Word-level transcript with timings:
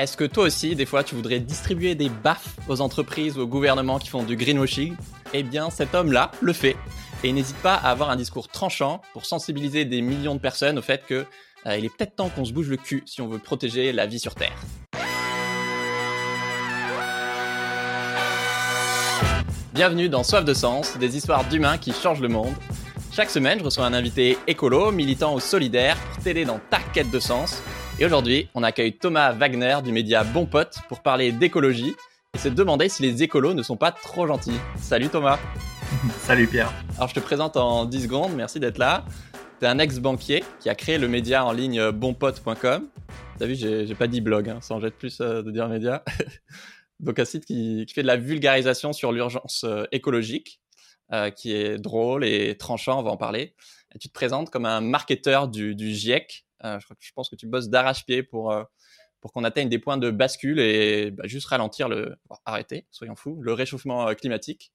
Est-ce 0.00 0.16
que 0.16 0.24
toi 0.24 0.44
aussi, 0.44 0.74
des 0.74 0.86
fois, 0.86 1.04
tu 1.04 1.14
voudrais 1.14 1.40
distribuer 1.40 1.94
des 1.94 2.08
baffes 2.08 2.56
aux 2.68 2.80
entreprises 2.80 3.36
ou 3.36 3.42
aux 3.42 3.46
gouvernements 3.46 3.98
qui 3.98 4.08
font 4.08 4.22
du 4.22 4.34
greenwashing? 4.34 4.96
Eh 5.34 5.42
bien, 5.42 5.68
cet 5.68 5.94
homme-là 5.94 6.30
le 6.40 6.54
fait. 6.54 6.74
Et 7.22 7.30
n'hésite 7.34 7.58
pas 7.58 7.74
à 7.74 7.90
avoir 7.90 8.08
un 8.08 8.16
discours 8.16 8.48
tranchant 8.48 9.02
pour 9.12 9.26
sensibiliser 9.26 9.84
des 9.84 10.00
millions 10.00 10.34
de 10.34 10.40
personnes 10.40 10.78
au 10.78 10.80
fait 10.80 11.04
que 11.06 11.26
euh, 11.66 11.76
il 11.76 11.84
est 11.84 11.94
peut-être 11.94 12.16
temps 12.16 12.30
qu'on 12.30 12.46
se 12.46 12.52
bouge 12.54 12.70
le 12.70 12.78
cul 12.78 13.02
si 13.04 13.20
on 13.20 13.28
veut 13.28 13.38
protéger 13.38 13.92
la 13.92 14.06
vie 14.06 14.18
sur 14.18 14.34
Terre. 14.34 14.56
Bienvenue 19.74 20.08
dans 20.08 20.22
Soif 20.22 20.46
de 20.46 20.54
Sens, 20.54 20.96
des 20.96 21.18
histoires 21.18 21.44
d'humains 21.44 21.76
qui 21.76 21.92
changent 21.92 22.22
le 22.22 22.28
monde. 22.28 22.54
Chaque 23.12 23.28
semaine, 23.28 23.58
je 23.58 23.64
reçois 23.64 23.84
un 23.84 23.92
invité 23.92 24.38
écolo, 24.46 24.92
militant 24.92 25.34
ou 25.34 25.40
solidaire 25.40 25.98
pour 26.14 26.24
t'aider 26.24 26.46
dans 26.46 26.58
ta 26.70 26.78
quête 26.94 27.10
de 27.10 27.20
sens. 27.20 27.62
Et 28.00 28.06
aujourd'hui, 28.06 28.48
on 28.54 28.62
accueille 28.62 28.96
Thomas 28.96 29.32
Wagner 29.32 29.76
du 29.84 29.92
média 29.92 30.24
Bon 30.24 30.46
Pote 30.46 30.78
pour 30.88 31.02
parler 31.02 31.32
d'écologie 31.32 31.94
et 32.34 32.38
se 32.38 32.48
demander 32.48 32.88
si 32.88 33.02
les 33.02 33.22
écolos 33.22 33.52
ne 33.52 33.62
sont 33.62 33.76
pas 33.76 33.92
trop 33.92 34.26
gentils. 34.26 34.58
Salut 34.78 35.10
Thomas. 35.10 35.38
Salut 36.20 36.46
Pierre. 36.46 36.72
Alors 36.96 37.10
je 37.10 37.14
te 37.14 37.20
présente 37.20 37.58
en 37.58 37.84
10 37.84 38.04
secondes, 38.04 38.32
merci 38.34 38.58
d'être 38.58 38.78
là. 38.78 39.04
Tu 39.58 39.66
es 39.66 39.68
un 39.68 39.78
ex-banquier 39.78 40.42
qui 40.60 40.70
a 40.70 40.74
créé 40.74 40.96
le 40.96 41.08
média 41.08 41.44
en 41.44 41.52
ligne 41.52 41.90
bonpote.com. 41.90 42.88
T'as 43.38 43.46
vu, 43.46 43.54
j'ai 43.54 43.94
pas 43.94 44.06
dit 44.06 44.22
blog, 44.22 44.48
hein, 44.48 44.60
sans 44.62 44.80
jette 44.80 44.96
plus 44.96 45.20
euh, 45.20 45.42
de 45.42 45.50
dire 45.50 45.68
média. 45.68 46.02
Donc 47.00 47.18
un 47.18 47.26
site 47.26 47.44
qui, 47.44 47.84
fait 47.94 48.00
de 48.00 48.06
la 48.06 48.16
vulgarisation 48.16 48.94
sur 48.94 49.12
l'urgence 49.12 49.64
euh, 49.64 49.84
écologique, 49.92 50.62
euh, 51.12 51.28
qui 51.28 51.52
est 51.52 51.76
drôle 51.76 52.24
et 52.24 52.56
tranchant, 52.56 52.98
on 52.98 53.02
va 53.02 53.10
en 53.10 53.18
parler. 53.18 53.54
Et 53.94 53.98
tu 53.98 54.08
te 54.08 54.14
présentes 54.14 54.48
comme 54.48 54.64
un 54.64 54.80
marketeur 54.80 55.48
du, 55.48 55.74
du 55.74 55.92
GIEC, 55.92 56.46
euh, 56.64 56.78
je, 57.00 57.12
pense 57.14 57.28
que 57.28 57.36
tu 57.36 57.46
bosses 57.46 57.68
d'arrache-pied 57.68 58.22
pour, 58.22 58.52
euh, 58.52 58.64
pour 59.20 59.32
qu'on 59.32 59.44
atteigne 59.44 59.68
des 59.68 59.78
points 59.78 59.98
de 59.98 60.10
bascule 60.10 60.60
et 60.60 61.10
bah, 61.10 61.26
juste 61.26 61.46
ralentir 61.46 61.88
le, 61.88 62.16
arrêter, 62.44 62.86
soyons 62.90 63.16
fous, 63.16 63.38
le 63.40 63.52
réchauffement 63.52 64.08
euh, 64.08 64.14
climatique. 64.14 64.72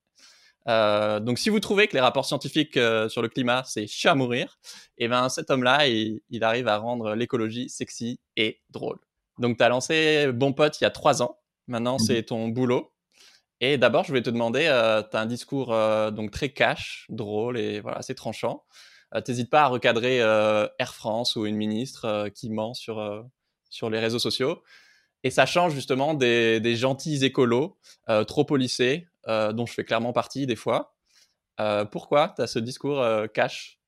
donc, 0.68 1.38
si 1.38 1.50
vous 1.50 1.60
trouvez 1.60 1.88
que 1.88 1.94
les 1.94 2.00
rapports 2.00 2.26
scientifiques 2.26 2.80
sur 3.10 3.22
le 3.22 3.28
climat, 3.28 3.64
c'est 3.66 3.86
chiant 3.88 4.14
à 4.14 4.16
mourir, 4.16 4.58
et 4.98 5.06
eh 5.06 5.08
ben 5.08 5.30
cet 5.30 5.52
homme-là, 5.52 5.88
il, 5.88 6.22
il, 6.30 6.44
arrive 6.44 6.68
à 6.68 6.78
rendre 6.78 7.14
l'écologie 7.14 7.70
sexy 7.70 8.20
et 8.36 8.62
drôle. 8.72 8.98
Donc, 9.38 9.58
tu 9.58 9.64
as 9.64 9.70
lancé 9.70 10.32
Bon 10.34 10.54
Pote 10.54 10.80
il 10.82 10.86
y 10.86 10.88
a 10.88 10.92
trois 10.92 11.22
ans. 11.22 11.38
Maintenant, 11.68 12.00
c'est 12.00 12.24
ton 12.24 12.48
boulot. 12.48 12.92
Et 13.60 13.78
d'abord, 13.78 14.04
je 14.04 14.10
voulais 14.10 14.24
te 14.24 14.30
demander, 14.32 14.64
tu 15.12 15.18
as 15.18 15.20
un 15.20 15.26
discours 15.28 15.68
donc 16.12 16.32
très 16.32 16.50
cash, 16.50 17.06
drôle 17.10 17.60
et 17.60 17.80
voilà, 17.80 17.98
assez 18.00 18.16
tranchant. 18.16 18.64
Euh, 19.16 19.22
t'hésites 19.22 19.50
pas 19.50 19.64
à 19.64 19.68
recadrer 19.68 20.22
euh, 20.22 20.68
Air 20.78 20.94
France 20.94 21.36
ou 21.36 21.46
une 21.46 21.56
ministre 21.56 22.06
euh, 22.06 22.30
qui 22.30 22.50
ment 22.50 22.74
sur, 22.74 23.26
sur 23.70 23.90
les 23.90 24.00
réseaux 24.00 24.20
sociaux. 24.20 24.62
Et 25.24 25.32
ça 25.32 25.46
change 25.46 25.74
justement 25.74 26.14
des, 26.14 26.60
des 26.60 26.76
gentils 26.76 27.26
écolos, 27.26 27.80
trop 28.28 28.46
policés, 28.46 29.08
dont 29.28 29.66
je 29.66 29.74
fais 29.74 29.84
clairement 29.84 30.14
partie 30.14 30.46
des 30.46 30.56
fois. 30.56 30.96
pourquoi 31.92 32.34
tu 32.36 32.44
as 32.44 32.48
ce 32.48 32.60
discours 32.60 33.04
cash? 33.34 33.80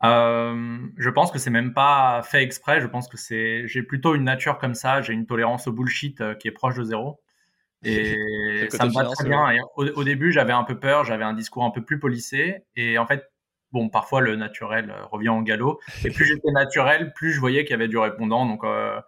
Je 0.00 1.10
pense 1.10 1.32
que 1.32 1.40
c'est 1.40 1.50
même 1.50 1.74
pas 1.74 2.22
fait 2.22 2.44
exprès. 2.44 2.80
Je 2.80 2.86
pense 2.86 3.08
que 3.08 3.16
c'est, 3.16 3.66
j'ai 3.66 3.82
plutôt 3.82 4.14
une 4.14 4.22
nature 4.22 4.58
comme 4.58 4.74
ça. 4.74 5.02
J'ai 5.02 5.14
une 5.14 5.26
tolérance 5.26 5.66
au 5.66 5.72
bullshit 5.72 6.22
qui 6.38 6.46
est 6.46 6.52
proche 6.52 6.76
de 6.76 6.84
zéro. 6.84 7.20
Et 7.82 8.70
ça 8.70 8.86
me 8.86 8.92
va 8.92 9.06
très 9.06 9.24
bien. 9.24 9.52
au, 9.74 9.84
au, 9.84 10.04
début, 10.04 10.30
j'avais 10.30 10.52
un 10.52 10.62
peu 10.62 10.78
peur. 10.78 11.04
J'avais 11.04 11.24
un 11.24 11.34
discours 11.34 11.64
un 11.64 11.70
peu 11.70 11.84
plus 11.84 11.98
policé. 11.98 12.62
Et 12.76 12.98
en 12.98 13.06
fait, 13.06 13.33
bon, 13.74 13.88
parfois 13.88 14.20
le 14.20 14.36
naturel 14.36 14.90
euh, 14.90 15.04
revient 15.06 15.28
en 15.28 15.42
galop. 15.42 15.80
Et 16.04 16.10
plus 16.10 16.24
j'étais 16.24 16.52
naturel, 16.52 17.12
plus 17.12 17.32
je 17.32 17.40
voyais 17.40 17.64
qu'il 17.64 17.72
y 17.72 17.74
avait 17.74 17.88
du 17.88 17.98
répondant. 17.98 18.46
Donc 18.46 18.64
euh, 18.64 18.98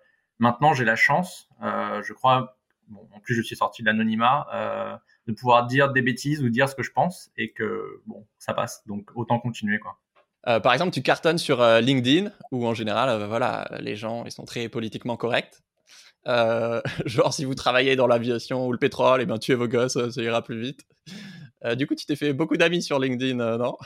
maintenant, 0.40 0.74
j'ai 0.74 0.84
la 0.84 0.96
chance, 0.96 1.48
euh, 1.62 2.02
je 2.02 2.12
crois, 2.12 2.58
bon, 2.88 3.08
en 3.14 3.20
plus 3.20 3.34
je 3.34 3.42
suis 3.42 3.56
sorti 3.56 3.82
de 3.82 3.86
l'anonymat, 3.86 5.00
de 5.26 5.32
pouvoir 5.32 5.66
dire 5.66 5.92
des 5.92 6.02
bêtises 6.02 6.42
ou 6.42 6.50
dire 6.50 6.68
ce 6.68 6.74
que 6.74 6.82
je 6.82 6.90
pense 6.90 7.30
et 7.38 7.52
que 7.52 8.02
bon, 8.06 8.26
ça 8.38 8.52
passe. 8.52 8.82
Donc 8.86 9.08
autant 9.14 9.38
continuer 9.38 9.78
quoi. 9.78 9.98
par 10.60 10.72
exemple, 10.72 10.92
tu 10.92 11.02
cartonnes 11.02 11.38
sur 11.38 11.64
LinkedIn 11.64 12.30
où 12.50 12.66
en 12.66 12.74
général, 12.74 13.24
voilà, 13.24 13.68
les 13.80 13.96
gens 13.96 14.24
ils 14.24 14.32
sont 14.32 14.44
très 14.44 14.68
politiquement 14.68 15.16
corrects. 15.16 15.62
genre 17.06 17.32
si 17.32 17.44
vous 17.44 17.54
travaillez 17.54 17.94
dans 17.94 18.08
l'aviation 18.08 18.66
ou 18.66 18.72
le 18.72 18.78
pétrole, 18.78 19.20
et 19.20 19.22
eh 19.22 19.26
bien 19.26 19.38
tuez 19.38 19.54
vos 19.54 19.68
gosses, 19.68 20.10
ça 20.10 20.22
ira 20.22 20.42
plus 20.42 20.60
vite. 20.60 20.80
du 21.76 21.86
coup, 21.86 21.94
tu 21.94 22.04
t'es 22.04 22.16
fait 22.16 22.32
beaucoup 22.32 22.56
d'amis 22.56 22.82
sur 22.82 22.98
LinkedIn, 22.98 23.36
non? 23.58 23.76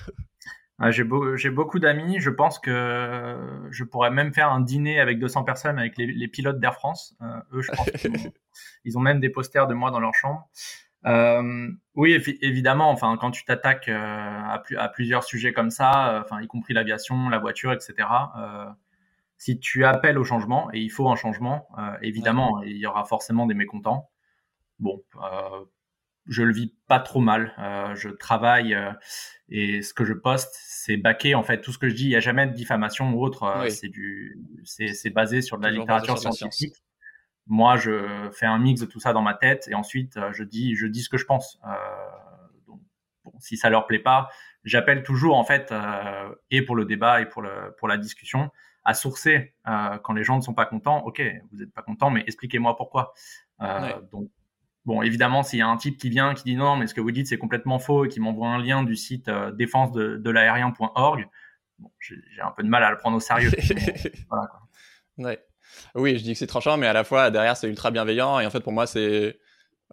J'ai, 0.88 1.50
beaucoup 1.50 1.78
d'amis. 1.78 2.20
Je 2.20 2.30
pense 2.30 2.58
que 2.58 3.36
je 3.70 3.84
pourrais 3.84 4.10
même 4.10 4.32
faire 4.32 4.50
un 4.50 4.60
dîner 4.60 4.98
avec 4.98 5.18
200 5.18 5.44
personnes 5.44 5.78
avec 5.78 5.98
les, 5.98 6.28
pilotes 6.28 6.58
d'Air 6.58 6.74
France. 6.74 7.14
Euh, 7.20 7.40
eux, 7.52 7.62
je 7.62 7.70
pense 7.70 7.90
qu'ils 7.90 8.96
ont, 8.96 9.00
même 9.00 9.20
des 9.20 9.28
posters 9.28 9.66
de 9.66 9.74
moi 9.74 9.90
dans 9.90 10.00
leur 10.00 10.14
chambre. 10.14 10.48
Euh, 11.04 11.68
oui, 11.94 12.18
évidemment. 12.40 12.90
Enfin, 12.90 13.18
quand 13.20 13.30
tu 13.30 13.44
t'attaques 13.44 13.88
euh, 13.88 13.98
à, 13.98 14.62
à, 14.78 14.88
plusieurs 14.88 15.24
sujets 15.24 15.52
comme 15.52 15.70
ça, 15.70 16.22
enfin, 16.24 16.40
y 16.40 16.46
compris 16.46 16.72
l'aviation, 16.72 17.28
la 17.28 17.38
voiture, 17.38 17.72
etc. 17.72 18.08
si 19.36 19.60
tu 19.60 19.84
appelles 19.84 20.18
au 20.18 20.24
changement, 20.24 20.70
et 20.72 20.80
il 20.80 20.90
faut 20.90 21.10
un 21.10 21.16
changement, 21.16 21.68
évidemment, 22.00 22.62
il 22.62 22.78
y 22.78 22.86
aura 22.86 23.04
forcément 23.04 23.44
des 23.46 23.54
mécontents. 23.54 24.08
Bon, 24.78 25.02
je 26.26 26.42
le 26.42 26.52
vis 26.52 26.74
pas 26.86 27.00
trop 27.00 27.20
mal. 27.20 27.54
Euh, 27.58 27.94
je 27.94 28.08
travaille 28.08 28.74
euh, 28.74 28.92
et 29.48 29.82
ce 29.82 29.94
que 29.94 30.04
je 30.04 30.12
poste, 30.12 30.54
c'est 30.62 30.96
baqué 30.96 31.34
en 31.34 31.42
fait. 31.42 31.60
Tout 31.60 31.72
ce 31.72 31.78
que 31.78 31.88
je 31.88 31.94
dis, 31.94 32.04
il 32.04 32.10
n'y 32.10 32.16
a 32.16 32.20
jamais 32.20 32.46
de 32.46 32.52
diffamation 32.52 33.12
ou 33.12 33.22
autre. 33.22 33.44
Euh, 33.44 33.68
c'est 33.68 33.88
du, 33.88 34.38
c'est 34.64 35.10
basé 35.10 35.42
sur 35.42 35.58
de 35.58 35.64
la 35.64 35.70
littérature 35.70 36.18
scientifique. 36.18 36.76
Moi, 37.46 37.76
je 37.76 38.30
fais 38.32 38.46
un 38.46 38.58
mix 38.58 38.80
de 38.80 38.86
tout 38.86 39.00
ça 39.00 39.12
dans 39.12 39.22
ma 39.22 39.34
tête 39.34 39.66
et 39.68 39.74
ensuite 39.74 40.18
je 40.32 40.44
dis, 40.44 40.76
je 40.76 40.86
dis 40.86 41.02
ce 41.02 41.08
que 41.08 41.16
je 41.16 41.24
pense. 41.24 41.58
donc, 42.66 42.80
bon, 43.24 43.32
si 43.40 43.56
ça 43.56 43.70
leur 43.70 43.86
plaît 43.86 43.98
pas, 43.98 44.28
j'appelle 44.62 45.02
toujours 45.02 45.36
en 45.36 45.44
fait 45.44 45.74
et 46.50 46.62
pour 46.62 46.76
le 46.76 46.84
débat 46.84 47.20
et 47.22 47.26
pour 47.26 47.42
le 47.42 47.74
pour 47.78 47.88
la 47.88 47.96
discussion 47.96 48.50
à 48.84 48.94
sourcer 48.94 49.54
quand 49.64 50.12
les 50.12 50.22
gens 50.22 50.36
ne 50.36 50.42
sont 50.42 50.54
pas 50.54 50.66
contents. 50.66 51.02
Ok, 51.04 51.20
vous 51.50 51.58
n'êtes 51.58 51.72
pas 51.72 51.82
content, 51.82 52.10
mais 52.10 52.22
expliquez-moi 52.24 52.76
pourquoi. 52.76 53.14
Donc 54.12 54.30
Bon, 54.90 55.02
évidemment, 55.02 55.44
s'il 55.44 55.60
y 55.60 55.62
a 55.62 55.68
un 55.68 55.76
type 55.76 55.98
qui 55.98 56.10
vient, 56.10 56.34
qui 56.34 56.42
dit 56.42 56.56
non, 56.56 56.74
mais 56.74 56.88
ce 56.88 56.94
que 56.94 57.00
vous 57.00 57.12
dites, 57.12 57.28
c'est 57.28 57.38
complètement 57.38 57.78
faux, 57.78 58.06
et 58.06 58.08
qui 58.08 58.18
m'envoie 58.18 58.48
un 58.48 58.60
lien 58.60 58.82
du 58.82 58.96
site 58.96 59.28
euh, 59.28 59.52
défense 59.52 59.92
de, 59.92 60.16
de 60.16 60.30
l'aérien.org, 60.30 61.28
bon, 61.78 61.90
j'ai 62.00 62.16
un 62.42 62.50
peu 62.50 62.64
de 62.64 62.68
mal 62.68 62.82
à 62.82 62.90
le 62.90 62.96
prendre 62.96 63.16
au 63.16 63.20
sérieux. 63.20 63.52
voilà, 64.28 64.48
quoi. 64.48 64.60
Ouais. 65.18 65.38
Oui, 65.94 66.18
je 66.18 66.24
dis 66.24 66.32
que 66.32 66.38
c'est 66.40 66.48
tranchant, 66.48 66.76
mais 66.76 66.88
à 66.88 66.92
la 66.92 67.04
fois, 67.04 67.30
derrière, 67.30 67.56
c'est 67.56 67.68
ultra 67.68 67.92
bienveillant. 67.92 68.40
Et 68.40 68.46
en 68.46 68.50
fait, 68.50 68.58
pour 68.58 68.72
moi, 68.72 68.88
c'est. 68.88 69.38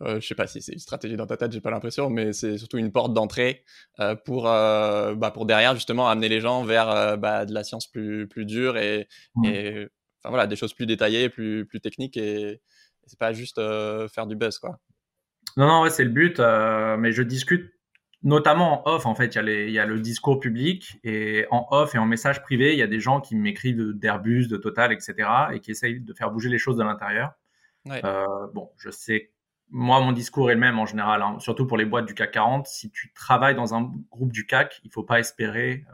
Euh, 0.01 0.19
je 0.19 0.27
sais 0.27 0.33
pas 0.33 0.47
si 0.47 0.63
c'est 0.63 0.73
une 0.73 0.79
stratégie 0.79 1.15
dans 1.15 1.27
ta 1.27 1.37
tête, 1.37 1.51
j'ai 1.51 1.61
pas 1.61 1.69
l'impression, 1.69 2.09
mais 2.09 2.33
c'est 2.33 2.57
surtout 2.57 2.79
une 2.79 2.91
porte 2.91 3.13
d'entrée 3.13 3.65
euh, 3.99 4.15
pour, 4.15 4.47
euh, 4.47 5.13
bah, 5.13 5.29
pour 5.29 5.45
derrière, 5.45 5.75
justement, 5.75 6.09
amener 6.09 6.27
les 6.27 6.41
gens 6.41 6.63
vers 6.63 7.19
bah, 7.19 7.45
de 7.45 7.53
la 7.53 7.63
science 7.63 7.85
plus, 7.85 8.27
plus 8.27 8.45
dure 8.45 8.77
et, 8.77 9.07
mmh. 9.35 9.45
et 9.45 9.87
enfin, 10.23 10.29
voilà, 10.29 10.47
des 10.47 10.55
choses 10.55 10.73
plus 10.73 10.87
détaillées, 10.87 11.29
plus, 11.29 11.67
plus 11.67 11.81
techniques. 11.81 12.17
Et, 12.17 12.61
c'est 13.07 13.19
pas 13.19 13.33
juste 13.33 13.57
euh, 13.57 14.07
faire 14.07 14.27
du 14.27 14.35
buzz, 14.35 14.59
quoi. 14.59 14.79
Non, 15.55 15.67
non, 15.67 15.81
ouais, 15.81 15.89
c'est 15.89 16.03
le 16.03 16.11
but. 16.11 16.39
Euh, 16.39 16.97
mais 16.97 17.11
je 17.11 17.23
discute 17.23 17.73
notamment 18.23 18.87
en 18.87 18.91
off, 18.91 19.05
en 19.05 19.15
fait, 19.15 19.35
il 19.35 19.69
y, 19.69 19.79
a 19.79 19.85
le 19.85 19.99
discours 19.99 20.39
public 20.39 20.99
et 21.03 21.45
en 21.51 21.67
off 21.71 21.95
et 21.95 21.97
en 21.97 22.05
message 22.05 22.41
privé, 22.41 22.73
il 22.73 22.79
y 22.79 22.81
a 22.81 22.87
des 22.87 22.99
gens 22.99 23.21
qui 23.21 23.35
m'écrivent 23.35 23.93
d'Airbus, 23.93 24.47
de 24.47 24.57
Total, 24.57 24.91
etc. 24.91 25.29
et 25.53 25.59
qui 25.59 25.71
essayent 25.71 25.99
de 26.01 26.13
faire 26.13 26.31
bouger 26.31 26.49
les 26.49 26.57
choses 26.57 26.77
de 26.77 26.83
l'intérieur. 26.83 27.31
Euh, 27.89 28.25
bon, 28.53 28.69
je 28.77 28.89
sais, 28.89 29.31
moi, 29.69 30.01
mon 30.01 30.11
discours 30.11 30.51
est 30.51 30.55
le 30.55 30.59
même 30.59 30.77
en 30.77 30.85
général, 30.85 31.21
hein, 31.21 31.37
surtout 31.39 31.65
pour 31.65 31.77
les 31.77 31.85
boîtes 31.85 32.05
du 32.05 32.13
CAC 32.13 32.31
40. 32.31 32.67
Si 32.67 32.91
tu 32.91 33.13
travailles 33.13 33.55
dans 33.55 33.73
un 33.73 33.93
groupe 34.11 34.33
du 34.33 34.45
CAC, 34.45 34.81
il 34.83 34.91
faut 34.91 35.03
pas 35.03 35.19
espérer 35.19 35.85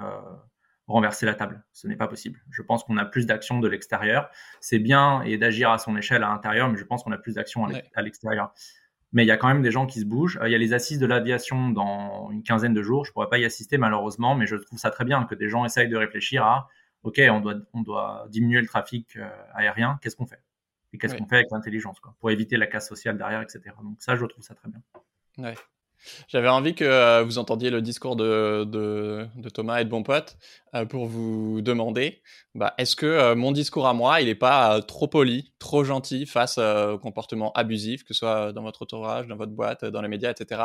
renverser 0.87 1.25
la 1.25 1.33
table. 1.33 1.63
Ce 1.71 1.87
n'est 1.87 1.95
pas 1.95 2.07
possible. 2.07 2.41
Je 2.49 2.61
pense 2.61 2.83
qu'on 2.83 2.97
a 2.97 3.05
plus 3.05 3.25
d'action 3.25 3.59
de 3.59 3.67
l'extérieur. 3.67 4.29
C'est 4.59 4.79
bien 4.79 5.21
et 5.21 5.37
d'agir 5.37 5.71
à 5.71 5.77
son 5.77 5.95
échelle 5.95 6.23
à 6.23 6.29
l'intérieur, 6.29 6.69
mais 6.69 6.77
je 6.77 6.83
pense 6.83 7.03
qu'on 7.03 7.11
a 7.11 7.17
plus 7.17 7.35
d'action 7.35 7.67
à 7.95 8.01
l'extérieur. 8.01 8.53
Mais 9.13 9.23
il 9.23 9.27
y 9.27 9.31
a 9.31 9.37
quand 9.37 9.47
même 9.47 9.61
des 9.61 9.71
gens 9.71 9.85
qui 9.85 9.99
se 9.99 10.05
bougent. 10.05 10.39
Euh, 10.41 10.49
il 10.49 10.51
y 10.51 10.55
a 10.55 10.57
les 10.57 10.73
assises 10.73 10.97
de 10.97 11.05
l'aviation 11.05 11.69
dans 11.69 12.31
une 12.31 12.41
quinzaine 12.41 12.73
de 12.73 12.81
jours. 12.81 13.05
Je 13.05 13.11
pourrais 13.11 13.29
pas 13.29 13.37
y 13.37 13.45
assister 13.45 13.77
malheureusement, 13.77 14.35
mais 14.35 14.47
je 14.47 14.55
trouve 14.55 14.79
ça 14.79 14.89
très 14.89 15.05
bien 15.05 15.23
que 15.25 15.35
des 15.35 15.49
gens 15.49 15.65
essayent 15.65 15.87
de 15.87 15.95
réfléchir 15.95 16.43
à 16.43 16.67
OK, 17.03 17.21
on 17.29 17.39
doit, 17.39 17.55
on 17.73 17.81
doit 17.81 18.25
diminuer 18.29 18.59
le 18.59 18.67
trafic 18.67 19.17
euh, 19.17 19.29
aérien. 19.53 19.99
Qu'est-ce 20.01 20.15
qu'on 20.15 20.25
fait? 20.25 20.41
Et 20.93 20.97
qu'est-ce 20.97 21.15
qu'on 21.15 21.25
fait 21.25 21.37
avec 21.37 21.51
l'intelligence 21.51 21.99
pour 22.19 22.31
éviter 22.31 22.55
la 22.55 22.67
casse 22.67 22.87
sociale 22.87 23.17
derrière, 23.17 23.41
etc. 23.41 23.61
Donc 23.83 23.97
ça, 23.99 24.15
je 24.15 24.25
trouve 24.25 24.43
ça 24.43 24.53
très 24.53 24.69
bien. 24.69 24.81
Ouais. 25.39 25.55
J'avais 26.27 26.49
envie 26.49 26.75
que 26.75 26.83
euh, 26.83 27.23
vous 27.23 27.37
entendiez 27.37 27.69
le 27.69 27.81
discours 27.81 28.15
de, 28.15 29.27
Thomas 29.53 29.79
et 29.79 29.85
de 29.85 30.01
Pote 30.03 30.37
euh, 30.75 30.85
pour 30.85 31.05
vous 31.05 31.61
demander 31.61 32.21
bah, 32.55 32.73
est-ce 32.77 32.95
que 32.95 33.05
euh, 33.05 33.35
mon 33.35 33.51
discours 33.51 33.87
à 33.87 33.93
moi, 33.93 34.21
il 34.21 34.27
n'est 34.27 34.35
pas 34.35 34.81
trop 34.81 35.07
poli, 35.07 35.53
trop 35.59 35.83
gentil 35.83 36.25
face 36.25 36.57
au 36.57 36.97
comportement 36.99 37.51
abusif, 37.53 38.03
que 38.03 38.13
ce 38.13 38.19
soit 38.19 38.53
dans 38.53 38.63
votre 38.63 38.83
entourage, 38.83 39.27
dans 39.27 39.35
votre 39.37 39.51
boîte, 39.51 39.85
dans 39.85 40.01
les 40.01 40.07
médias, 40.07 40.31
etc. 40.31 40.61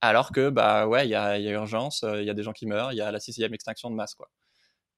Alors 0.00 0.32
que, 0.32 0.48
bah 0.48 0.86
ouais, 0.86 1.06
il 1.06 1.10
y 1.10 1.14
a, 1.14 1.38
y 1.38 1.48
a, 1.48 1.52
urgence, 1.52 2.04
il 2.18 2.24
y 2.24 2.30
a 2.30 2.34
des 2.34 2.42
gens 2.42 2.52
qui 2.52 2.66
meurent, 2.66 2.92
il 2.92 2.96
y 2.96 3.02
a 3.02 3.10
la 3.10 3.20
sixième 3.20 3.52
extinction 3.54 3.90
de 3.90 3.94
masse. 3.94 4.14
quoi. 4.14 4.30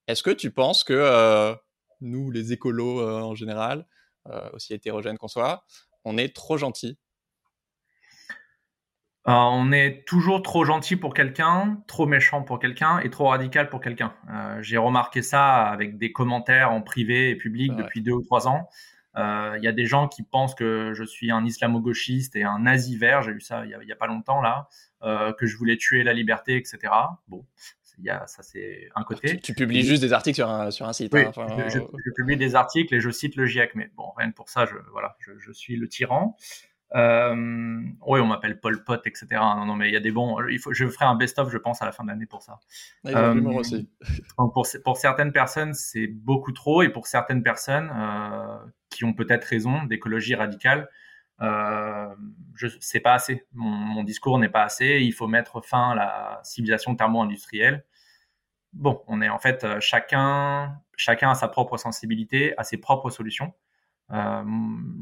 Est-ce 0.07 0.23
que 0.23 0.31
tu 0.31 0.51
penses 0.51 0.85
que 0.85 1.55
nous, 2.01 2.31
les 2.31 2.53
écolos 2.53 3.03
en 3.05 3.35
général, 3.35 3.87
aussi 4.53 4.75
hétérogène 4.75 5.19
qu'on 5.19 5.29
soit, 5.29 5.65
on 6.05 6.19
est 6.19 6.35
trop 6.35 6.57
gentil 6.57 6.99
euh, 9.29 9.33
on 9.33 9.71
est 9.71 10.05
toujours 10.05 10.43
trop 10.43 10.65
gentil 10.65 10.97
pour 10.97 11.15
quelqu'un, 11.15 11.81
trop 11.87 12.07
méchant 12.07 12.43
pour 12.43 12.59
quelqu'un 12.59 12.99
et 12.99 13.11
trop 13.11 13.29
radical 13.29 13.69
pour 13.69 13.81
quelqu'un. 13.81 14.15
Euh, 14.31 14.59
j'ai 14.63 14.79
remarqué 14.79 15.23
ça 15.23 15.63
avec 15.63 15.97
des 15.97 16.11
commentaires 16.11 16.73
en 16.73 16.81
privé 16.81 17.31
et 17.31 17.37
public 17.37 17.75
depuis 17.77 18.03
deux 18.03 18.13
ou 18.13 18.23
trois 18.23 18.49
ans. 18.49 18.69
Euh, 19.17 19.55
il 19.59 19.65
y 19.65 19.69
a 19.69 19.73
des 19.73 19.87
gens 19.87 20.09
qui 20.09 20.25
pensent 20.25 20.57
que 20.57 20.93
je 20.95 21.05
suis 21.05 21.31
un 21.31 21.45
islamo-gauchiste 21.45 22.35
et 22.35 22.43
un 22.43 22.61
nazi 22.61 22.97
vert, 22.97 23.23
j'ai 23.23 23.33
vu 23.33 23.41
ça 23.41 23.65
il 23.65 23.71
y, 23.71 23.93
a, 23.93 23.97
pas 23.97 24.07
longtemps 24.09 24.41
là, 24.41 24.69
que 25.39 25.47
je 25.47 25.57
voulais 25.57 25.77
tuer 25.77 26.03
la 26.03 26.15
liberté, 26.15 26.57
etc. 26.57 26.93
Bon, 27.29 27.45
il 27.99 28.07
y 28.07 28.11
a, 28.11 28.27
ça 28.27 28.43
c'est 28.43 28.89
un 28.97 29.05
côté. 29.05 29.39
Tu, 29.39 29.55
publies 29.55 29.85
juste 29.85 30.03
des 30.03 30.13
articles 30.13 30.37
sur 30.37 30.49
un, 30.49 30.73
sur 30.73 30.89
un 30.89 30.93
site. 30.93 31.13
Oui, 31.15 31.27
hein, 31.27 31.69
je, 31.69 31.79
publie 32.17 32.37
des 32.37 32.57
articles 32.57 32.93
et 32.93 33.01
je 33.01 33.11
cite 33.11 33.37
le 33.37 33.47
GIEC, 33.47 33.77
mais 33.77 33.89
bon, 33.95 34.11
rien 34.17 34.31
que 34.31 34.35
pour 34.35 34.49
ça, 34.49 34.67
je, 34.67 34.75
voilà, 34.91 35.15
je, 35.21 35.33
je 35.39 35.53
suis 35.53 35.77
le 35.77 35.89
tyran. 35.89 36.37
Euh, 36.95 37.81
oui, 38.07 38.21
on 38.21 38.27
m'appelle 38.27 38.61
Paul 38.61 38.85
Pot, 38.85 39.07
etc. 39.07 39.27
Non, 39.33 39.65
non, 39.65 39.77
mais 39.77 39.89
il 39.89 39.95
y 39.95 39.97
a 39.97 40.01
des 40.01 40.13
bons. 40.13 40.37
Il 40.49 40.59
faut, 40.59 40.73
je 40.73 40.87
ferai 40.87 41.07
un 41.07 41.15
best-of, 41.15 41.51
je 41.51 41.59
pense, 41.59 41.81
à 41.81 41.87
la 41.87 41.93
fin 41.93 42.05
de 42.05 42.09
l'année 42.09 42.27
pour 42.27 42.43
ça. 42.43 42.59
Euh, 43.07 43.41
aussi. 43.43 43.89
pour, 44.37 44.67
pour, 44.85 44.97
certaines 44.97 45.33
personnes, 45.33 45.75
c'est 45.75 46.07
beaucoup 46.07 46.53
trop, 46.53 46.83
et 46.83 46.91
pour 46.91 47.07
certaines 47.07 47.43
personnes 47.43 47.91
euh, 47.95 48.59
qui 48.91 49.05
ont 49.05 49.15
peut-être 49.15 49.45
raison 49.45 49.85
d'écologie 49.85 50.35
radicale, 50.35 50.89
je 51.41 52.69
c'est 52.81 53.01
pas 53.01 53.15
assez. 53.15 53.47
Mon, 53.53 53.71
mon 53.71 54.05
discours 54.05 54.39
n'est 54.39 54.51
pas 54.51 54.63
assez. 54.63 55.01
Il 55.01 55.13
faut 55.13 55.27
mettre 55.27 55.61
fin 55.65 55.91
à 55.91 55.95
la 55.95 56.41
civilisation 56.45 56.95
thermo-industrielle. 56.95 57.85
Bon, 58.75 59.03
on 59.07 59.21
est 59.21 59.29
en 59.29 59.39
fait 59.39 59.67
chacun, 59.81 60.79
chacun 60.97 61.31
a 61.31 61.35
sa 61.35 61.49
propre 61.49 61.79
sensibilité, 61.79 62.57
a 62.59 62.65
ses 62.65 62.77
propres 62.77 63.11
solutions. 63.11 63.53
Euh, 64.13 64.43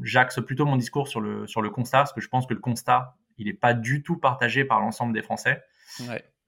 j'axe 0.03 0.39
plutôt 0.41 0.65
mon 0.65 0.77
discours 0.77 1.07
sur 1.07 1.21
le, 1.21 1.45
sur 1.47 1.61
le 1.61 1.69
constat, 1.69 1.99
parce 1.99 2.13
que 2.13 2.21
je 2.21 2.29
pense 2.29 2.45
que 2.45 2.53
le 2.53 2.59
constat, 2.59 3.15
il 3.37 3.47
n'est 3.47 3.53
pas 3.53 3.73
du 3.73 4.03
tout 4.03 4.17
partagé 4.17 4.63
par 4.63 4.79
l'ensemble 4.79 5.13
des 5.13 5.21
Français. 5.21 5.63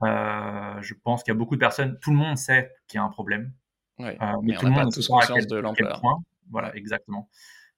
Euh, 0.03 0.81
je 0.81 0.93
pense 0.93 1.23
qu'il 1.23 1.33
y 1.33 1.35
a 1.35 1.37
beaucoup 1.37 1.55
de 1.55 1.59
personnes, 1.59 1.97
tout 1.99 2.11
le 2.11 2.17
monde 2.17 2.37
sait 2.37 2.73
qu'il 2.87 2.97
y 2.97 3.01
a 3.01 3.03
un 3.03 3.09
problème. 3.09 3.53
Euh, 3.99 4.13
mais, 4.41 4.55
tout 4.55 4.65
le 4.65 4.71
monde 4.71 4.91
tous 4.91 5.07
conscience 5.07 5.47
de 5.47 5.57
l'ampleur. 5.57 6.01
Voilà, 6.49 6.75
exactement. 6.75 7.29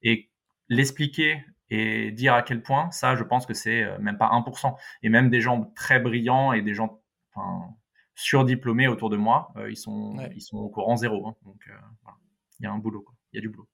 Et 0.02 0.30
l'expliquer 0.70 1.44
et 1.70 2.12
dire 2.12 2.34
à 2.34 2.44
quel 2.44 2.62
point, 2.62 2.92
ça, 2.92 3.16
je 3.16 3.24
pense 3.24 3.46
que 3.46 3.54
c'est 3.54 3.86
même 4.00 4.18
pas 4.18 4.30
1%. 4.30 4.76
Et 5.02 5.10
même 5.10 5.30
des 5.30 5.42
gens 5.42 5.72
très 5.76 6.00
brillants 6.00 6.54
et 6.54 6.62
des 6.62 6.74
gens 6.74 7.02
surdiplômés 8.14 8.88
autour 8.88 9.10
de 9.10 9.18
moi, 9.18 9.52
ils, 9.68 9.78
sont, 9.78 10.16
ils 10.36 10.42
sont 10.42 10.58
au 10.58 10.70
courant 10.70 10.96
zéro. 10.96 11.28
Hein. 11.28 11.36
Donc, 11.44 11.68
il 12.60 12.64
y 12.64 12.68
a 12.68 12.72
un 12.72 12.78
boulot, 12.78 13.06
il 13.34 13.38
y 13.38 13.40
a 13.40 13.42
du 13.42 13.50
boulot 13.50 13.68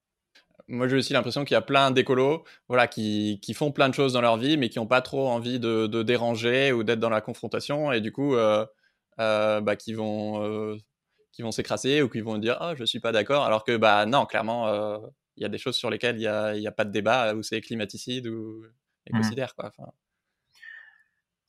moi 0.68 0.88
j'ai 0.88 0.96
aussi 0.96 1.12
l'impression 1.12 1.44
qu'il 1.44 1.54
y 1.54 1.58
a 1.58 1.62
plein 1.62 1.90
d'écolos 1.90 2.44
voilà, 2.68 2.86
qui, 2.86 3.40
qui, 3.42 3.54
font 3.54 3.72
plein 3.72 3.88
de 3.88 3.94
choses 3.94 4.12
dans 4.12 4.20
leur 4.20 4.36
vie, 4.36 4.56
mais 4.56 4.68
qui 4.68 4.78
n'ont 4.78 4.86
pas 4.86 5.02
trop 5.02 5.28
envie 5.28 5.58
de, 5.58 5.86
de 5.86 6.02
déranger 6.02 6.72
ou 6.72 6.82
d'être 6.84 7.00
dans 7.00 7.10
la 7.10 7.20
confrontation, 7.20 7.92
et 7.92 8.00
du 8.00 8.12
coup, 8.12 8.34
euh, 8.34 8.64
euh, 9.20 9.60
bah, 9.60 9.76
qui 9.76 9.92
vont, 9.94 10.42
euh, 10.44 10.76
qui 11.32 11.42
vont 11.42 11.52
s'écraser 11.52 12.02
ou 12.02 12.08
qui 12.08 12.20
vont 12.20 12.38
dire 12.38 12.56
ah 12.60 12.74
je 12.76 12.84
suis 12.84 13.00
pas 13.00 13.12
d'accord, 13.12 13.44
alors 13.44 13.64
que 13.64 13.76
bah 13.76 14.06
non, 14.06 14.26
clairement, 14.26 14.68
euh, 14.68 14.98
il 15.36 15.42
y 15.42 15.46
a 15.46 15.48
des 15.48 15.58
choses 15.58 15.76
sur 15.76 15.90
lesquelles 15.90 16.16
il 16.16 16.20
n'y 16.20 16.26
a, 16.26 16.56
y 16.56 16.66
a, 16.66 16.72
pas 16.72 16.84
de 16.84 16.92
débat, 16.92 17.34
où 17.34 17.42
c'est 17.42 17.60
climaticide 17.60 18.26
ou 18.26 18.64
écocidaire. 19.06 19.54
Quoi. 19.54 19.66
Enfin... 19.68 19.90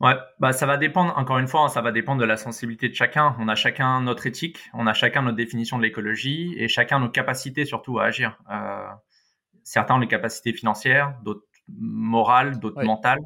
Ouais, 0.03 0.15
bah 0.37 0.51
ça 0.51 0.65
va 0.65 0.75
dépendre, 0.75 1.17
encore 1.17 1.37
une 1.37 1.47
fois, 1.47 1.61
hein, 1.61 1.69
ça 1.69 1.81
va 1.81 1.93
dépendre 1.93 2.19
de 2.19 2.25
la 2.25 2.35
sensibilité 2.35 2.89
de 2.89 2.93
chacun. 2.93 3.37
On 3.39 3.47
a 3.47 3.55
chacun 3.55 4.01
notre 4.01 4.27
éthique, 4.27 4.59
on 4.73 4.85
a 4.85 4.93
chacun 4.93 5.21
notre 5.21 5.37
définition 5.37 5.77
de 5.77 5.83
l'écologie 5.83 6.53
et 6.57 6.67
chacun 6.67 6.99
nos 6.99 7.07
capacités 7.07 7.63
surtout 7.63 7.99
à 7.99 8.05
agir. 8.05 8.37
Euh, 8.51 8.85
certains 9.63 9.95
ont 9.95 9.99
les 9.99 10.09
capacités 10.09 10.51
financières, 10.51 11.17
d'autres 11.23 11.47
morales, 11.69 12.59
d'autres 12.59 12.83
mentales. 12.83 13.21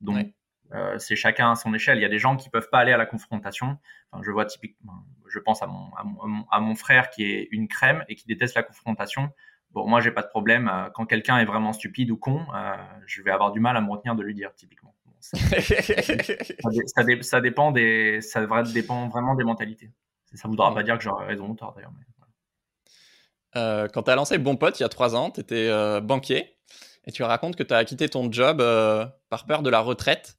Donc, 0.00 0.26
euh, 0.72 0.96
c'est 0.96 1.16
chacun 1.16 1.50
à 1.52 1.54
son 1.54 1.74
échelle. 1.74 1.98
Il 1.98 2.00
y 2.02 2.06
a 2.06 2.08
des 2.08 2.18
gens 2.18 2.36
qui 2.36 2.48
peuvent 2.48 2.70
pas 2.70 2.78
aller 2.78 2.92
à 2.92 2.96
la 2.96 3.04
confrontation. 3.04 3.76
Enfin, 4.10 4.22
je 4.24 4.30
vois 4.30 4.46
typiquement, 4.46 5.04
je 5.28 5.38
pense 5.38 5.62
à 5.62 5.66
mon, 5.66 5.94
à 5.96 6.04
mon, 6.04 6.46
à 6.50 6.60
mon 6.60 6.74
frère 6.74 7.10
qui 7.10 7.24
est 7.24 7.48
une 7.50 7.68
crème 7.68 8.06
et 8.08 8.14
qui 8.14 8.26
déteste 8.26 8.54
la 8.54 8.62
confrontation. 8.62 9.28
Bon, 9.72 9.86
moi, 9.86 10.00
j'ai 10.00 10.10
pas 10.12 10.22
de 10.22 10.28
problème. 10.28 10.70
Euh, 10.72 10.88
quand 10.94 11.04
quelqu'un 11.04 11.36
est 11.40 11.44
vraiment 11.44 11.74
stupide 11.74 12.10
ou 12.10 12.16
con, 12.16 12.46
euh, 12.54 12.74
je 13.04 13.20
vais 13.22 13.30
avoir 13.30 13.52
du 13.52 13.60
mal 13.60 13.76
à 13.76 13.82
me 13.82 13.90
retenir 13.90 14.14
de 14.14 14.22
lui 14.22 14.34
dire, 14.34 14.54
typiquement 14.54 14.91
ça, 15.22 17.02
ça, 17.22 17.40
dépend 17.40 17.70
des, 17.70 18.20
ça 18.20 18.44
dépend 18.64 19.08
vraiment 19.08 19.34
des 19.34 19.44
mentalités. 19.44 19.90
Ça 20.34 20.48
voudra 20.48 20.74
pas 20.74 20.82
dire 20.82 20.96
que 20.98 21.04
j'aurais 21.04 21.26
raison 21.26 21.48
ou 21.48 21.54
tort 21.54 21.74
d'ailleurs. 21.74 21.92
Euh, 23.56 23.86
quand 23.88 24.04
tu 24.04 24.10
as 24.10 24.14
lancé 24.14 24.38
Bon 24.38 24.56
Pote 24.56 24.80
il 24.80 24.82
y 24.82 24.86
a 24.86 24.88
trois 24.88 25.14
ans, 25.14 25.30
tu 25.30 25.40
étais 25.40 25.68
euh, 25.68 26.00
banquier 26.00 26.56
et 27.06 27.12
tu 27.12 27.22
racontes 27.22 27.56
que 27.56 27.62
tu 27.62 27.74
as 27.74 27.84
quitté 27.84 28.08
ton 28.08 28.32
job 28.32 28.60
euh, 28.60 29.06
par 29.28 29.44
peur 29.44 29.62
de 29.62 29.68
la 29.68 29.80
retraite, 29.80 30.38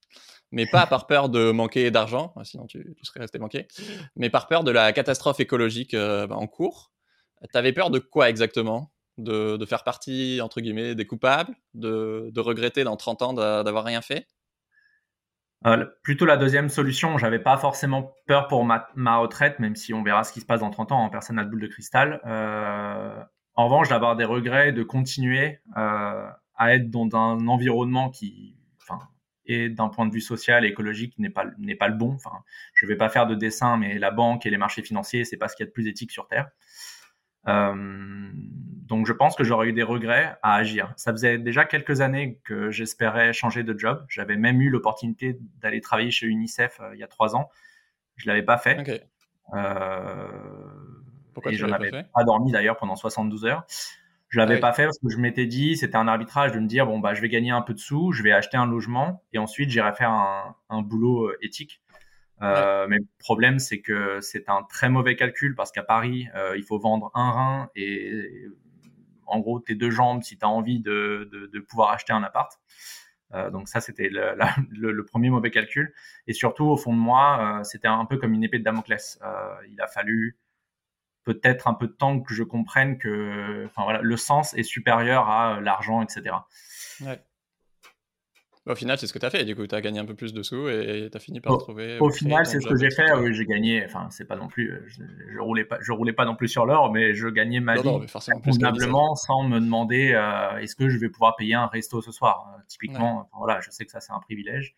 mais 0.51 0.65
pas 0.65 0.87
par 0.87 1.07
peur 1.07 1.29
de 1.29 1.51
manquer 1.51 1.91
d'argent, 1.91 2.33
sinon 2.43 2.65
tu, 2.65 2.95
serais 3.03 3.19
resté 3.19 3.37
banquier, 3.37 3.67
mais 4.15 4.29
par 4.29 4.47
peur 4.47 4.63
de 4.63 4.71
la 4.71 4.93
catastrophe 4.93 5.39
écologique 5.39 5.95
bah, 5.95 6.27
en 6.31 6.47
cours. 6.47 6.91
Tu 7.51 7.57
avais 7.57 7.73
peur 7.73 7.89
de 7.89 7.99
quoi 7.99 8.29
exactement? 8.29 8.91
De, 9.19 9.57
de, 9.57 9.65
faire 9.65 9.83
partie, 9.83 10.39
entre 10.41 10.59
guillemets, 10.59 10.95
des 10.95 11.05
coupables? 11.05 11.53
De, 11.75 12.29
de 12.31 12.39
regretter 12.39 12.83
dans 12.83 12.95
30 12.95 13.21
ans 13.21 13.33
d'avoir 13.33 13.83
rien 13.83 14.01
fait? 14.01 14.27
Euh, 15.65 15.85
plutôt 16.01 16.25
la 16.25 16.37
deuxième 16.37 16.69
solution, 16.69 17.17
j'avais 17.17 17.39
pas 17.39 17.57
forcément 17.57 18.13
peur 18.27 18.47
pour 18.47 18.65
ma, 18.65 19.17
retraite, 19.17 19.59
même 19.59 19.75
si 19.75 19.93
on 19.93 20.03
verra 20.03 20.23
ce 20.23 20.33
qui 20.33 20.41
se 20.41 20.45
passe 20.45 20.59
dans 20.59 20.69
30 20.69 20.91
ans, 20.91 20.99
en 20.99 21.09
personne 21.09 21.37
n'a 21.37 21.45
de 21.45 21.49
boule 21.49 21.61
de 21.61 21.67
cristal. 21.67 22.21
Euh, 22.25 23.23
en 23.55 23.65
revanche, 23.65 23.89
d'avoir 23.89 24.15
des 24.15 24.25
regrets, 24.25 24.73
de 24.73 24.83
continuer 24.83 25.59
euh, 25.77 26.27
à 26.55 26.75
être 26.75 26.89
dans 26.89 27.07
un 27.15 27.47
environnement 27.47 28.09
qui, 28.09 28.57
enfin, 28.81 28.99
d'un 29.47 29.89
point 29.89 30.05
de 30.05 30.13
vue 30.13 30.21
social 30.21 30.65
et 30.65 30.69
écologique 30.69 31.17
n'est 31.17 31.29
pas 31.29 31.45
n'est 31.57 31.75
pas 31.75 31.87
le 31.87 31.95
bon. 31.95 32.13
Enfin, 32.13 32.43
je 32.73 32.85
vais 32.85 32.97
pas 32.97 33.09
faire 33.09 33.27
de 33.27 33.35
dessin, 33.35 33.77
mais 33.77 33.99
la 33.99 34.11
banque 34.11 34.45
et 34.45 34.49
les 34.49 34.57
marchés 34.57 34.81
financiers, 34.81 35.23
c'est 35.23 35.37
pas 35.37 35.47
ce 35.47 35.55
qu'il 35.55 35.65
y 35.65 35.67
a 35.67 35.69
de 35.69 35.73
plus 35.73 35.87
éthique 35.87 36.11
sur 36.11 36.27
terre. 36.27 36.49
Euh, 37.47 38.31
donc 38.87 39.07
je 39.07 39.13
pense 39.13 39.35
que 39.35 39.43
j'aurais 39.43 39.69
eu 39.69 39.73
des 39.73 39.83
regrets 39.83 40.37
à 40.43 40.55
agir. 40.55 40.93
Ça 40.97 41.11
faisait 41.11 41.37
déjà 41.37 41.65
quelques 41.65 42.01
années 42.01 42.39
que 42.43 42.71
j'espérais 42.71 43.33
changer 43.33 43.63
de 43.63 43.77
job. 43.77 44.05
J'avais 44.09 44.35
même 44.35 44.61
eu 44.61 44.69
l'opportunité 44.69 45.39
d'aller 45.61 45.81
travailler 45.81 46.11
chez 46.11 46.27
UNICEF 46.27 46.79
euh, 46.81 46.91
il 46.93 46.99
y 46.99 47.03
a 47.03 47.07
trois 47.07 47.35
ans. 47.35 47.49
Je 48.15 48.27
l'avais 48.27 48.43
pas 48.43 48.57
fait. 48.57 49.07
Euh, 49.53 50.27
Pourquoi 51.33 51.51
et 51.51 51.55
je 51.55 51.65
n'avais 51.65 51.91
pas, 51.91 52.03
pas, 52.03 52.23
dormi 52.23 52.51
d'ailleurs 52.51 52.77
pendant 52.77 52.95
72 52.95 53.45
heures. 53.45 53.65
Je 54.29 54.39
l'avais 54.39 54.57
ah 54.57 54.61
pas 54.61 54.73
fait 54.73 54.85
parce 54.85 54.97
que 54.97 55.09
je 55.09 55.17
m'étais 55.17 55.45
dit, 55.45 55.77
c'était 55.77 55.95
un 55.95 56.07
arbitrage 56.07 56.53
de 56.53 56.59
me 56.59 56.65
dire 56.65 56.87
bon 56.87 56.97
bah 56.97 57.13
je 57.13 57.21
vais 57.21 57.29
gagner 57.29 57.51
un 57.51 57.61
peu 57.61 57.75
de 57.75 57.79
sous, 57.79 58.13
je 58.13 58.23
vais 58.23 58.31
acheter 58.31 58.57
un 58.57 58.65
logement 58.65 59.21
et 59.31 59.37
ensuite 59.37 59.69
j'irai 59.69 59.93
faire 59.93 60.09
un, 60.09 60.55
un, 60.69 60.81
boulot 60.81 61.31
éthique. 61.43 61.82
Euh, 62.43 62.87
mais 62.89 62.97
le 62.97 63.07
problème, 63.19 63.59
c'est 63.59 63.81
que 63.81 64.19
c'est 64.21 64.49
un 64.49 64.63
très 64.63 64.89
mauvais 64.89 65.15
calcul 65.15 65.55
parce 65.55 65.71
qu'à 65.71 65.83
Paris, 65.83 66.27
euh, 66.35 66.57
il 66.57 66.63
faut 66.63 66.77
vendre 66.77 67.09
un 67.13 67.31
rein 67.31 67.69
et 67.75 68.47
en 69.25 69.39
gros 69.39 69.59
tes 69.59 69.75
deux 69.75 69.89
jambes 69.89 70.23
si 70.23 70.37
tu 70.37 70.45
as 70.45 70.49
envie 70.49 70.81
de, 70.81 71.29
de, 71.31 71.47
de, 71.47 71.59
pouvoir 71.59 71.91
acheter 71.91 72.11
un 72.11 72.21
appart. 72.23 72.51
Euh, 73.33 73.49
donc 73.49 73.69
ça, 73.69 73.79
c'était 73.79 74.09
le, 74.09 74.35
le, 74.71 74.91
le, 74.91 75.05
premier 75.05 75.29
mauvais 75.29 75.51
calcul. 75.51 75.93
Et 76.27 76.33
surtout, 76.33 76.65
au 76.65 76.75
fond 76.75 76.93
de 76.93 76.99
moi, 76.99 77.61
c'était 77.63 77.87
un 77.87 78.05
peu 78.05 78.17
comme 78.17 78.33
une 78.33 78.43
épée 78.43 78.59
de 78.59 78.63
Damoclès. 78.63 79.19
Il 79.69 79.79
a 79.81 79.87
fallu 79.87 80.37
peut-être 81.23 81.67
un 81.67 81.73
peu 81.73 81.87
de 81.87 81.93
temps 81.93 82.19
que 82.19 82.33
je 82.33 82.43
comprenne 82.43 82.97
que 82.97 83.65
enfin, 83.67 83.83
voilà, 83.83 84.01
le 84.01 84.17
sens 84.17 84.53
est 84.55 84.63
supérieur 84.63 85.29
à 85.29 85.61
l'argent, 85.61 86.01
etc. 86.01 86.35
Ouais. 87.01 87.23
Au 88.65 88.75
final, 88.75 88.97
c'est 88.97 89.07
ce 89.07 89.13
que 89.13 89.19
tu 89.19 89.25
as 89.25 89.29
fait. 89.29 89.43
Du 89.43 89.57
coup, 89.57 89.67
tu 89.67 89.75
as 89.75 89.81
gagné 89.81 89.99
un 89.99 90.05
peu 90.05 90.15
plus 90.15 90.33
de 90.33 90.41
sous 90.41 90.69
et 90.69 91.09
tu 91.11 91.17
as 91.17 91.19
fini 91.19 91.41
par 91.41 91.57
trouver. 91.57 91.97
Au 91.99 92.09
final, 92.09 92.45
c'est 92.45 92.61
ce 92.61 92.67
que 92.67 92.77
j'ai 92.77 92.91
fait. 92.91 93.11
Oui, 93.13 93.33
j'ai 93.33 93.45
gagné. 93.45 93.83
Enfin, 93.83 94.07
c'est 94.09 94.25
pas 94.25 94.37
non 94.37 94.47
plus. 94.47 94.71
Euh, 94.71 94.83
je, 94.87 95.03
je, 95.33 95.39
roulais 95.39 95.65
pas. 95.65 95.79
Je 95.81 95.91
roulais 95.91 96.13
pas 96.13 96.23
non 96.23 96.35
plus 96.35 96.47
sur 96.47 96.65
l'or, 96.65 96.91
mais 96.93 97.13
je 97.13 97.27
gagnais 97.27 97.59
ma 97.59 97.75
vie 97.75 97.81
convenablement 98.41 99.15
sans 99.15 99.43
me 99.43 99.59
demander 99.59 100.13
euh, 100.13 100.57
est-ce 100.59 100.77
que 100.77 100.87
je 100.87 100.97
vais 100.97 101.09
pouvoir 101.09 101.35
payer 101.35 101.55
un 101.55 101.67
resto 101.67 102.01
ce 102.01 102.13
soir. 102.13 102.53
Euh, 102.55 102.61
typiquement, 102.69 103.29
voilà, 103.37 103.59
je 103.59 103.69
sais 103.69 103.83
que 103.83 103.91
ça 103.91 103.99
c'est 103.99 104.13
un 104.13 104.19
privilège. 104.21 104.75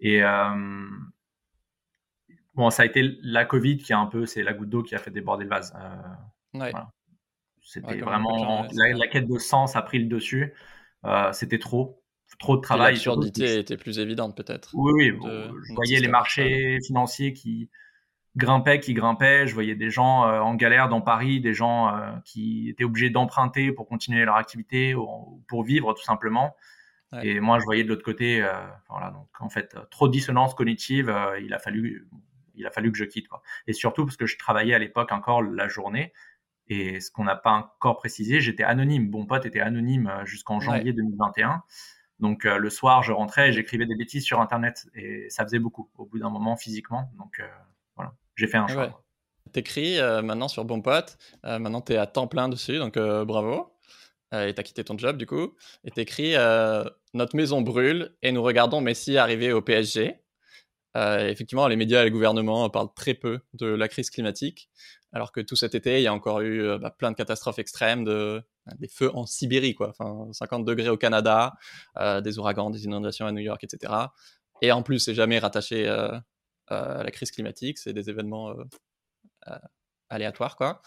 Et 0.00 0.22
euh, 0.22 0.86
bon, 2.54 2.68
ça 2.68 2.82
a 2.82 2.86
été 2.86 3.16
la 3.22 3.46
Covid 3.46 3.78
qui 3.78 3.94
a 3.94 3.98
un 3.98 4.06
peu, 4.06 4.26
c'est 4.26 4.42
la 4.42 4.52
goutte 4.52 4.68
d'eau 4.68 4.82
qui 4.82 4.94
a 4.94 4.98
fait 4.98 5.10
déborder 5.10 5.44
le 5.44 5.50
vase. 5.50 5.72
ouais. 6.52 6.70
Voilà. 6.70 6.90
C'était 7.62 7.98
vraiment 7.98 8.66
la, 8.72 8.92
la, 8.94 9.06
quête 9.08 9.28
de 9.28 9.38
sens 9.38 9.76
a 9.76 9.82
pris 9.82 9.98
le 9.98 10.06
dessus. 10.06 10.54
c'était 11.32 11.58
trop 11.58 12.02
trop 12.38 12.56
de 12.56 12.62
travail. 12.62 12.94
L'absurdité 12.94 13.58
était 13.58 13.76
plus 13.76 13.98
évidente 13.98 14.36
peut-être. 14.36 14.70
Oui, 14.74 15.10
oui. 15.10 15.18
je 15.22 15.74
voyais 15.74 16.00
les 16.00 16.08
marchés 16.08 16.78
financiers 16.86 17.32
qui 17.32 17.68
grimpaient, 18.38 18.80
qui 18.80 18.94
grimpaient. 18.94 19.46
Je 19.46 19.52
voyais 19.52 19.74
des 19.74 19.90
gens 19.90 20.24
euh, 20.24 20.40
en 20.40 20.54
galère 20.54 20.88
dans 20.88 21.02
Paris, 21.02 21.40
des 21.40 21.52
gens 21.52 21.94
euh, 21.94 22.12
qui 22.24 22.70
étaient 22.70 22.84
obligés 22.84 23.10
d'emprunter 23.10 23.72
pour 23.72 23.86
continuer 23.86 24.24
leur 24.24 24.36
activité 24.36 24.94
ou 24.94 25.44
pour 25.48 25.64
vivre 25.64 25.92
tout 25.92 26.04
simplement. 26.04 26.56
Et 27.22 27.40
moi, 27.40 27.58
je 27.58 27.64
voyais 27.64 27.84
de 27.84 27.88
l'autre 27.88 28.04
côté, 28.04 28.42
euh, 28.42 28.52
voilà. 28.90 29.10
Donc 29.10 29.28
en 29.40 29.48
fait, 29.48 29.74
trop 29.90 30.08
de 30.08 30.12
dissonance 30.12 30.54
cognitive. 30.54 31.14
il 31.42 31.54
a 31.54 31.58
fallu, 31.58 32.06
il 32.54 32.66
a 32.66 32.70
fallu 32.70 32.92
que 32.92 32.98
je 32.98 33.04
quitte. 33.04 33.28
Quoi. 33.28 33.42
Et 33.66 33.72
surtout 33.72 34.04
parce 34.04 34.18
que 34.18 34.26
je 34.26 34.36
travaillais 34.36 34.74
à 34.74 34.78
l'époque 34.78 35.10
encore 35.10 35.42
la 35.42 35.68
journée 35.68 36.12
Et 36.66 37.00
ce 37.00 37.10
qu'on 37.10 37.24
n'a 37.24 37.34
pas 37.34 37.52
encore 37.52 37.96
précisé, 37.96 38.42
j'étais 38.42 38.62
anonyme. 38.62 39.08
Bon 39.08 39.24
pote 39.24 39.46
était 39.46 39.60
anonyme 39.60 40.12
jusqu'en 40.26 40.60
janvier 40.60 40.92
2021. 40.92 41.62
Donc 42.20 42.44
le 42.44 42.70
soir, 42.70 43.02
je 43.02 43.12
rentrais 43.12 43.50
et 43.50 43.52
j'écrivais 43.52 43.86
des 43.86 43.94
bêtises 43.94 44.24
sur 44.24 44.40
Internet 44.40 44.88
et 44.94 45.26
ça 45.30 45.44
faisait 45.44 45.60
beaucoup 45.60 45.88
au 45.96 46.04
bout 46.04 46.18
d'un 46.18 46.30
moment 46.30 46.56
physiquement. 46.56 47.10
Donc 47.16 47.40
voilà, 47.94 48.12
j'ai 48.36 48.48
fait 48.48 48.56
un 48.56 48.66
choix. 48.66 49.04
T'écris 49.52 49.98
euh, 49.98 50.22
maintenant 50.22 50.48
sur 50.48 50.64
Bon 50.64 50.80
Pote, 50.80 51.16
euh, 51.44 51.58
maintenant 51.58 51.80
tu 51.80 51.92
es 51.92 51.96
à 51.96 52.06
temps 52.06 52.26
plein 52.26 52.48
dessus, 52.48 52.78
donc 52.78 52.96
euh, 52.96 53.24
bravo. 53.24 53.72
et 54.32 54.52
t'as 54.54 54.62
quitté 54.62 54.84
ton 54.84 54.98
job 54.98 55.16
du 55.16 55.26
coup. 55.26 55.54
Et 55.84 55.90
t'écris 55.90 56.34
Notre 57.14 57.36
maison 57.36 57.62
brûle 57.62 58.14
et 58.22 58.32
nous 58.32 58.42
regardons 58.42 58.80
Messi 58.80 59.16
arriver 59.16 59.52
au 59.52 59.62
PSG. 59.62 60.20
effectivement, 60.94 61.68
les 61.68 61.76
médias 61.76 62.02
et 62.02 62.04
les 62.04 62.10
gouvernements 62.10 62.68
parlent 62.70 62.92
très 62.94 63.14
peu 63.14 63.40
de 63.54 63.66
la 63.66 63.88
crise 63.88 64.10
climatique, 64.10 64.70
alors 65.12 65.32
que 65.32 65.40
tout 65.40 65.56
cet 65.56 65.74
été, 65.74 65.98
il 65.98 66.02
y 66.02 66.08
a 66.08 66.12
encore 66.12 66.40
eu 66.40 66.78
bah, 66.78 66.90
plein 66.90 67.10
de 67.10 67.16
catastrophes 67.16 67.58
extrêmes, 67.58 68.04
de, 68.04 68.42
des 68.78 68.88
feux 68.88 69.14
en 69.14 69.26
Sibérie, 69.26 69.74
quoi. 69.74 69.90
Enfin, 69.90 70.32
50 70.32 70.64
degrés 70.64 70.88
au 70.88 70.96
Canada, 70.96 71.54
des 72.22 72.38
ouragans, 72.38 72.70
des 72.70 72.84
inondations 72.84 73.26
à 73.26 73.32
New 73.32 73.40
York, 73.40 73.62
etc. 73.64 73.92
Et 74.62 74.72
en 74.72 74.82
plus, 74.82 74.98
c'est 74.98 75.14
jamais 75.14 75.38
rattaché 75.38 75.88
à 75.88 77.02
la 77.02 77.10
crise 77.10 77.30
climatique, 77.30 77.78
c'est 77.78 77.92
des 77.92 78.10
événements 78.10 78.54
euh, 79.48 79.58
aléatoire. 80.10 80.56
Quoi. 80.56 80.80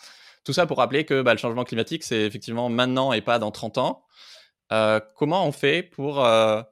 Tout 0.43 0.51
ça 0.51 0.65
pour 0.65 0.77
rappeler 0.77 1.05
que 1.05 1.21
bah, 1.21 1.33
le 1.33 1.37
changement 1.37 1.63
climatique, 1.63 2.03
c'est 2.03 2.21
effectivement 2.21 2.69
maintenant 2.69 3.13
et 3.13 3.21
pas 3.21 3.37
dans 3.37 3.51
30 3.51 3.77
ans. 3.77 4.05
Euh, 4.71 4.99
comment 5.15 5.45
on 5.45 5.51
fait 5.51 5.83
pour 5.83 6.25
euh, 6.25 6.63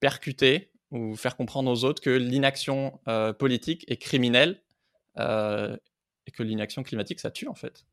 percuter 0.00 0.72
ou 0.90 1.14
faire 1.14 1.36
comprendre 1.36 1.70
aux 1.70 1.84
autres 1.84 2.02
que 2.02 2.10
l'inaction 2.10 2.98
politique 3.38 3.84
est 3.88 3.96
criminelle 3.96 4.60
et 5.18 6.30
que 6.32 6.42
l'inaction 6.42 6.82
climatique, 6.82 7.20
ça 7.20 7.30
tue 7.30 7.46
en 7.46 7.54
fait? 7.54 7.84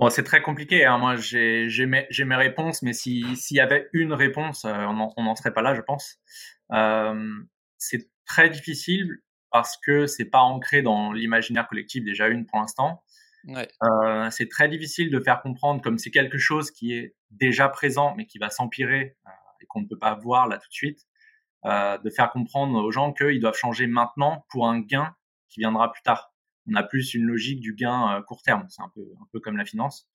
Bon, 0.00 0.10
c'est 0.10 0.24
très 0.24 0.42
compliqué. 0.42 0.84
Hein. 0.84 0.98
Moi, 0.98 1.16
j'ai 1.16 1.86
mes, 1.86 2.06
mes, 2.10 2.36
réponses, 2.36 2.82
mais 2.82 2.92
s'il 2.92 3.36
y 3.50 3.60
avait 3.60 3.88
une 3.92 4.12
réponse, 4.12 4.64
on 4.64 5.22
n'en 5.22 5.36
serait 5.36 5.52
pas 5.52 5.62
là, 5.62 5.74
je 5.74 5.82
pense. 5.82 6.18
c'est 7.78 8.10
très 8.24 8.48
difficile 8.48 9.18
parce 9.50 9.76
que 9.76 10.06
c'est 10.06 10.26
pas 10.26 10.40
ancré 10.40 10.82
dans 10.82 11.12
l'imaginaire 11.12 11.66
collectif 11.68 12.04
déjà 12.04 12.28
une 12.28 12.46
pour 12.46 12.58
l'instant. 12.58 13.02
Ouais. 13.44 13.68
Euh, 13.82 14.30
c'est 14.30 14.48
très 14.48 14.68
difficile 14.68 15.10
de 15.10 15.18
faire 15.20 15.40
comprendre 15.40 15.82
comme 15.82 15.98
c'est 15.98 16.10
quelque 16.10 16.38
chose 16.38 16.70
qui 16.70 16.92
est 16.92 17.16
déjà 17.30 17.68
présent 17.68 18.14
mais 18.16 18.26
qui 18.26 18.38
va 18.38 18.50
s'empirer 18.50 19.16
euh, 19.26 19.30
et 19.62 19.66
qu'on 19.66 19.80
ne 19.80 19.86
peut 19.86 19.98
pas 19.98 20.14
voir 20.14 20.46
là 20.46 20.58
tout 20.58 20.68
de 20.68 20.74
suite. 20.74 21.00
Euh, 21.66 21.98
de 21.98 22.08
faire 22.08 22.30
comprendre 22.30 22.82
aux 22.82 22.90
gens 22.90 23.12
qu'ils 23.12 23.40
doivent 23.40 23.56
changer 23.56 23.86
maintenant 23.86 24.46
pour 24.48 24.66
un 24.68 24.80
gain 24.80 25.14
qui 25.48 25.60
viendra 25.60 25.92
plus 25.92 26.02
tard. 26.02 26.32
On 26.70 26.74
a 26.74 26.82
plus 26.82 27.14
une 27.14 27.24
logique 27.24 27.60
du 27.60 27.74
gain 27.74 28.16
euh, 28.16 28.22
court 28.22 28.42
terme. 28.42 28.66
C'est 28.68 28.82
un 28.82 28.90
peu 28.94 29.02
un 29.20 29.26
peu 29.32 29.40
comme 29.40 29.56
la 29.56 29.64
finance. 29.64 30.08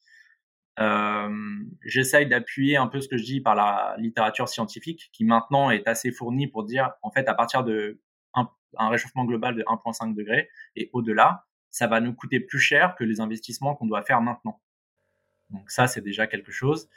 Euh, 0.80 1.30
J'essaye 1.84 2.28
d'appuyer 2.28 2.78
un 2.78 2.88
peu 2.88 3.00
ce 3.02 3.08
que 3.08 3.18
je 3.18 3.24
dis 3.24 3.42
par 3.42 3.56
la 3.56 3.96
littérature 3.98 4.50
scientifique 4.50 5.10
qui 5.14 5.24
maintenant 5.24 5.70
est 5.70 5.88
assez 5.88 6.12
fournie 6.12 6.48
pour 6.48 6.64
dire 6.64 6.92
en 7.02 7.12
fait 7.12 7.28
à 7.30 7.34
partir 7.34 7.64
de 7.64 8.00
un 8.78 8.90
réchauffement 8.90 9.26
global 9.26 9.56
de 9.56 9.64
1,5 9.64 10.14
degré 10.14 10.50
et 10.76 10.90
au-delà, 10.94 11.46
ça 11.70 11.88
va 11.88 12.00
nous 12.00 12.14
coûter 12.14 12.40
plus 12.40 12.60
cher 12.60 12.96
que 12.96 13.04
les 13.04 13.20
investissements 13.20 13.76
qu'on 13.76 13.86
doit 13.86 14.04
faire 14.04 14.22
maintenant. 14.22 14.62
Donc 15.50 15.70
ça, 15.70 15.88
c'est 15.88 16.02
déjà 16.02 16.28
quelque 16.28 16.52
chose. 16.52 16.90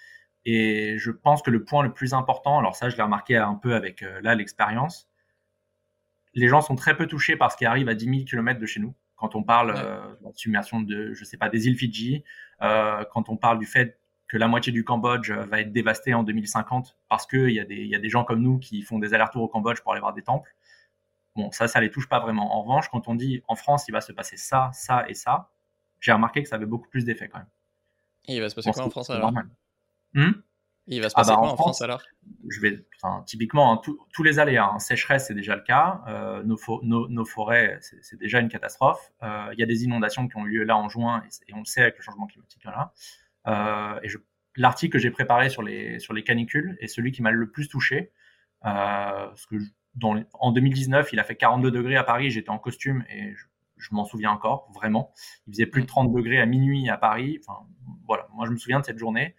Et 0.44 0.98
je 0.98 1.10
pense 1.10 1.42
que 1.42 1.50
le 1.50 1.64
point 1.64 1.82
le 1.82 1.92
plus 1.92 2.14
important, 2.14 2.58
alors 2.58 2.76
ça, 2.76 2.88
je 2.88 2.96
l'ai 2.96 3.02
remarqué 3.02 3.36
un 3.36 3.54
peu 3.54 3.74
avec 3.74 4.02
euh, 4.02 4.20
là 4.22 4.34
l'expérience, 4.34 5.08
les 6.34 6.48
gens 6.48 6.60
sont 6.60 6.76
très 6.76 6.96
peu 6.96 7.06
touchés 7.06 7.36
par 7.36 7.50
ce 7.52 7.56
qui 7.56 7.66
arrive 7.66 7.88
à 7.88 7.94
10 7.94 8.04
000 8.04 8.24
km 8.24 8.60
de 8.60 8.66
chez 8.66 8.80
nous. 8.80 8.94
Quand 9.18 9.34
on 9.34 9.42
parle 9.42 9.74
euh, 9.76 10.14
de 10.20 10.24
la 10.24 10.32
submersion 10.34 10.80
de, 10.80 11.12
je 11.12 11.24
sais 11.24 11.36
pas, 11.36 11.48
des 11.48 11.66
îles 11.66 11.76
Fidji, 11.76 12.24
euh, 12.62 13.04
quand 13.12 13.28
on 13.28 13.36
parle 13.36 13.58
du 13.58 13.66
fait 13.66 14.00
que 14.28 14.36
la 14.36 14.46
moitié 14.46 14.72
du 14.72 14.84
Cambodge 14.84 15.30
va 15.30 15.60
être 15.60 15.72
dévastée 15.72 16.14
en 16.14 16.22
2050 16.22 16.96
parce 17.08 17.26
qu'il 17.26 17.50
y, 17.50 17.60
a 17.60 17.64
des, 17.64 17.84
y 17.84 17.94
a 17.94 17.98
des 17.98 18.10
gens 18.10 18.24
comme 18.24 18.40
nous 18.40 18.58
qui 18.58 18.82
font 18.82 18.98
des 18.98 19.14
allers-retours 19.14 19.42
au 19.42 19.48
Cambodge 19.48 19.80
pour 19.80 19.92
aller 19.92 20.00
voir 20.00 20.14
des 20.14 20.22
temples. 20.22 20.54
Bon, 21.34 21.50
ça, 21.50 21.66
ça 21.66 21.80
les 21.80 21.90
touche 21.90 22.08
pas 22.08 22.20
vraiment. 22.20 22.54
En 22.54 22.62
revanche, 22.62 22.88
quand 22.90 23.08
on 23.08 23.14
dit 23.14 23.42
en 23.48 23.56
France, 23.56 23.86
il 23.88 23.92
va 23.92 24.00
se 24.00 24.12
passer 24.12 24.36
ça, 24.36 24.70
ça 24.72 25.08
et 25.08 25.14
ça, 25.14 25.50
j'ai 26.00 26.12
remarqué 26.12 26.42
que 26.42 26.48
ça 26.48 26.56
avait 26.56 26.66
beaucoup 26.66 26.88
plus 26.88 27.04
d'effet 27.04 27.28
quand 27.28 27.38
même. 27.38 27.48
Et 28.28 28.36
il 28.36 28.40
va 28.40 28.48
se 28.48 28.54
passer 28.54 28.70
quoi 28.70 28.84
en 28.84 28.90
France 28.90 29.10
alors? 29.10 29.32
hmm 30.14 30.32
Il 30.90 31.02
va 31.02 31.10
se 31.10 31.14
passer 31.14 31.30
ah 31.32 31.34
bah, 31.34 31.40
quoi 31.40 31.52
en, 31.52 31.56
France, 31.56 31.82
alors? 31.82 32.02
Je 32.48 32.60
vais, 32.60 32.84
typiquement, 33.26 33.72
hein, 33.72 33.80
tous 34.12 34.22
les 34.22 34.38
aléas. 34.38 34.70
Hein, 34.72 34.78
sécheresse, 34.78 35.26
c'est 35.26 35.34
déjà 35.34 35.54
le 35.54 35.62
cas. 35.62 36.02
Euh, 36.08 36.42
nos, 36.44 37.24
forêts, 37.26 37.78
c'est 37.80 38.18
déjà 38.18 38.40
une 38.40 38.48
catastrophe. 38.48 39.12
Euh, 39.22 39.50
il 39.52 39.60
y 39.60 39.62
a 39.62 39.66
des 39.66 39.84
inondations 39.84 40.26
qui 40.28 40.36
ont 40.36 40.46
eu 40.46 40.58
lieu 40.58 40.64
là 40.64 40.76
en 40.76 40.88
juin, 40.88 41.22
et, 41.46 41.54
on 41.54 41.58
le 41.58 41.64
sait 41.66 41.82
avec 41.82 41.98
le 41.98 42.02
changement 42.02 42.26
climatique. 42.26 42.64
Là. 42.64 42.92
Euh, 43.46 44.00
et 44.02 44.08
l'article 44.56 44.94
que 44.94 44.98
j'ai 44.98 45.10
préparé 45.10 45.50
sur 45.50 45.62
les, 45.62 45.98
sur 45.98 46.14
les 46.14 46.24
canicules 46.24 46.76
est 46.80 46.88
celui 46.88 47.12
qui 47.12 47.22
m'a 47.22 47.30
le 47.30 47.50
plus 47.50 47.68
touché. 47.68 48.12
parce 48.62 49.46
que 49.46 49.56
en 50.02 50.52
2019, 50.52 51.12
il 51.12 51.20
a 51.20 51.24
fait 51.24 51.36
42 51.36 51.70
degrés 51.70 51.96
à 51.96 52.04
Paris, 52.04 52.30
j'étais 52.30 52.50
en 52.50 52.58
costume 52.58 53.04
et 53.10 53.34
je, 53.76 53.88
m'en 53.90 54.04
souviens 54.04 54.30
encore, 54.30 54.70
vraiment. 54.74 55.12
Il 55.46 55.52
faisait 55.52 55.66
plus 55.66 55.82
de 55.82 55.86
30 55.86 56.12
degrés 56.12 56.40
à 56.40 56.46
minuit 56.46 56.88
à 56.88 56.96
Paris. 56.96 57.40
Enfin, 57.44 57.66
voilà, 58.06 58.28
moi 58.32 58.46
je 58.46 58.52
me 58.52 58.56
souviens 58.56 58.80
de 58.80 58.84
cette 58.84 58.98
journée. 58.98 59.34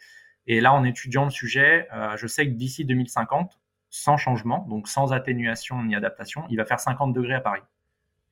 Et 0.50 0.60
là, 0.60 0.74
en 0.74 0.84
étudiant 0.84 1.24
le 1.24 1.30
sujet, 1.30 1.88
euh, 1.94 2.18
je 2.18 2.28
sais 2.28 2.46
que 2.46 2.52
d'ici 2.52 2.84
2050, 2.84 3.58
sans 3.90 4.18
changement, 4.18 4.66
donc 4.68 4.88
sans 4.88 5.14
atténuation 5.14 5.82
ni 5.84 5.96
adaptation, 5.96 6.44
il 6.50 6.58
va 6.58 6.66
faire 6.66 6.80
50 6.80 7.14
degrés 7.14 7.36
à 7.36 7.40
Paris. 7.40 7.62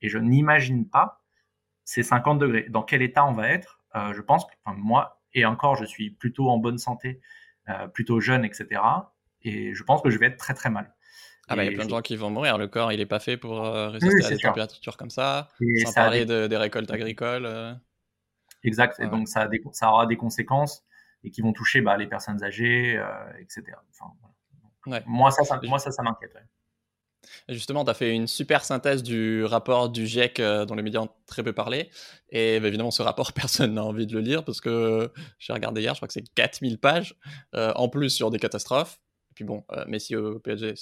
Et 0.02 0.10
je 0.10 0.18
n'imagine 0.18 0.86
pas 0.86 1.22
ces 1.84 2.02
50 2.02 2.38
degrés. 2.38 2.66
Dans 2.68 2.82
quel 2.82 3.00
état 3.00 3.24
on 3.24 3.32
va 3.32 3.48
être 3.48 3.80
euh, 3.94 4.12
Je 4.12 4.20
pense 4.20 4.44
que 4.44 4.52
moi, 4.66 5.22
et 5.32 5.46
encore, 5.46 5.76
je 5.76 5.84
suis 5.84 6.10
plutôt 6.10 6.50
en 6.50 6.58
bonne 6.58 6.78
santé, 6.78 7.20
euh, 7.68 7.86
plutôt 7.86 8.20
jeune, 8.20 8.44
etc. 8.44 8.80
Et 9.42 9.74
je 9.74 9.82
pense 9.84 10.02
que 10.02 10.10
je 10.10 10.18
vais 10.18 10.26
être 10.26 10.36
très 10.36 10.54
très 10.54 10.70
mal. 10.70 10.92
Ah 11.48 11.56
bah 11.56 11.64
il 11.64 11.70
y 11.70 11.74
a 11.74 11.76
plein 11.76 11.86
de 11.86 11.90
gens 11.90 12.02
qui 12.02 12.16
vont 12.16 12.30
mourir. 12.30 12.58
Le 12.58 12.66
corps, 12.66 12.92
il 12.92 13.00
est 13.00 13.06
pas 13.06 13.20
fait 13.20 13.36
pour 13.36 13.64
euh, 13.64 13.88
résister 13.88 14.26
à 14.26 14.30
des 14.30 14.38
températures 14.38 14.96
comme 14.96 15.10
ça. 15.10 15.48
sans 15.84 15.92
parler 15.94 16.26
des... 16.26 16.56
récoltes 16.56 16.90
agricoles. 16.90 17.46
Euh. 17.46 17.72
Exact. 18.64 19.00
Et 19.00 19.06
donc 19.06 19.28
ça, 19.28 19.48
ça, 19.72 19.90
aura 19.90 20.06
des 20.06 20.16
conséquences 20.16 20.84
et 21.24 21.30
qui 21.30 21.42
vont 21.42 21.52
toucher 21.52 21.80
bah, 21.80 21.96
les 21.96 22.06
personnes 22.06 22.42
âgées, 22.42 22.96
euh, 22.96 23.32
etc. 23.40 23.64
Moi 25.06 25.30
ça, 25.30 25.44
ça 25.44 25.60
moi 25.64 25.78
ça, 25.78 25.90
ça 25.90 26.02
m'inquiète. 26.02 26.36
Justement, 27.48 27.84
tu 27.84 27.90
as 27.90 27.94
fait 27.94 28.14
une 28.14 28.26
super 28.26 28.64
synthèse 28.64 29.02
du 29.02 29.44
rapport 29.44 29.90
du 29.90 30.06
GIEC 30.06 30.40
dont 30.40 30.74
les 30.74 30.82
médias 30.82 31.00
ont 31.00 31.10
très 31.26 31.42
peu 31.42 31.52
parlé. 31.52 31.90
Et 32.30 32.60
bah, 32.60 32.68
évidemment, 32.68 32.90
ce 32.90 33.02
rapport, 33.02 33.32
personne 33.34 33.74
n'a 33.74 33.84
envie 33.84 34.06
de 34.06 34.14
le 34.14 34.20
lire 34.20 34.44
parce 34.44 34.60
que 34.60 35.12
j'ai 35.38 35.52
regardé 35.52 35.82
hier, 35.82 35.94
je 35.94 35.98
crois 35.98 36.08
que 36.08 36.14
c'est 36.14 36.32
4000 36.34 36.78
pages, 36.78 37.16
en 37.52 37.88
plus 37.88 38.10
sur 38.10 38.30
des 38.30 38.38
catastrophes 38.38 38.98
puis 39.38 39.44
bon, 39.44 39.62
euh, 39.70 39.84
Messi 39.86 40.16
au 40.16 40.40
PSG, 40.40 40.74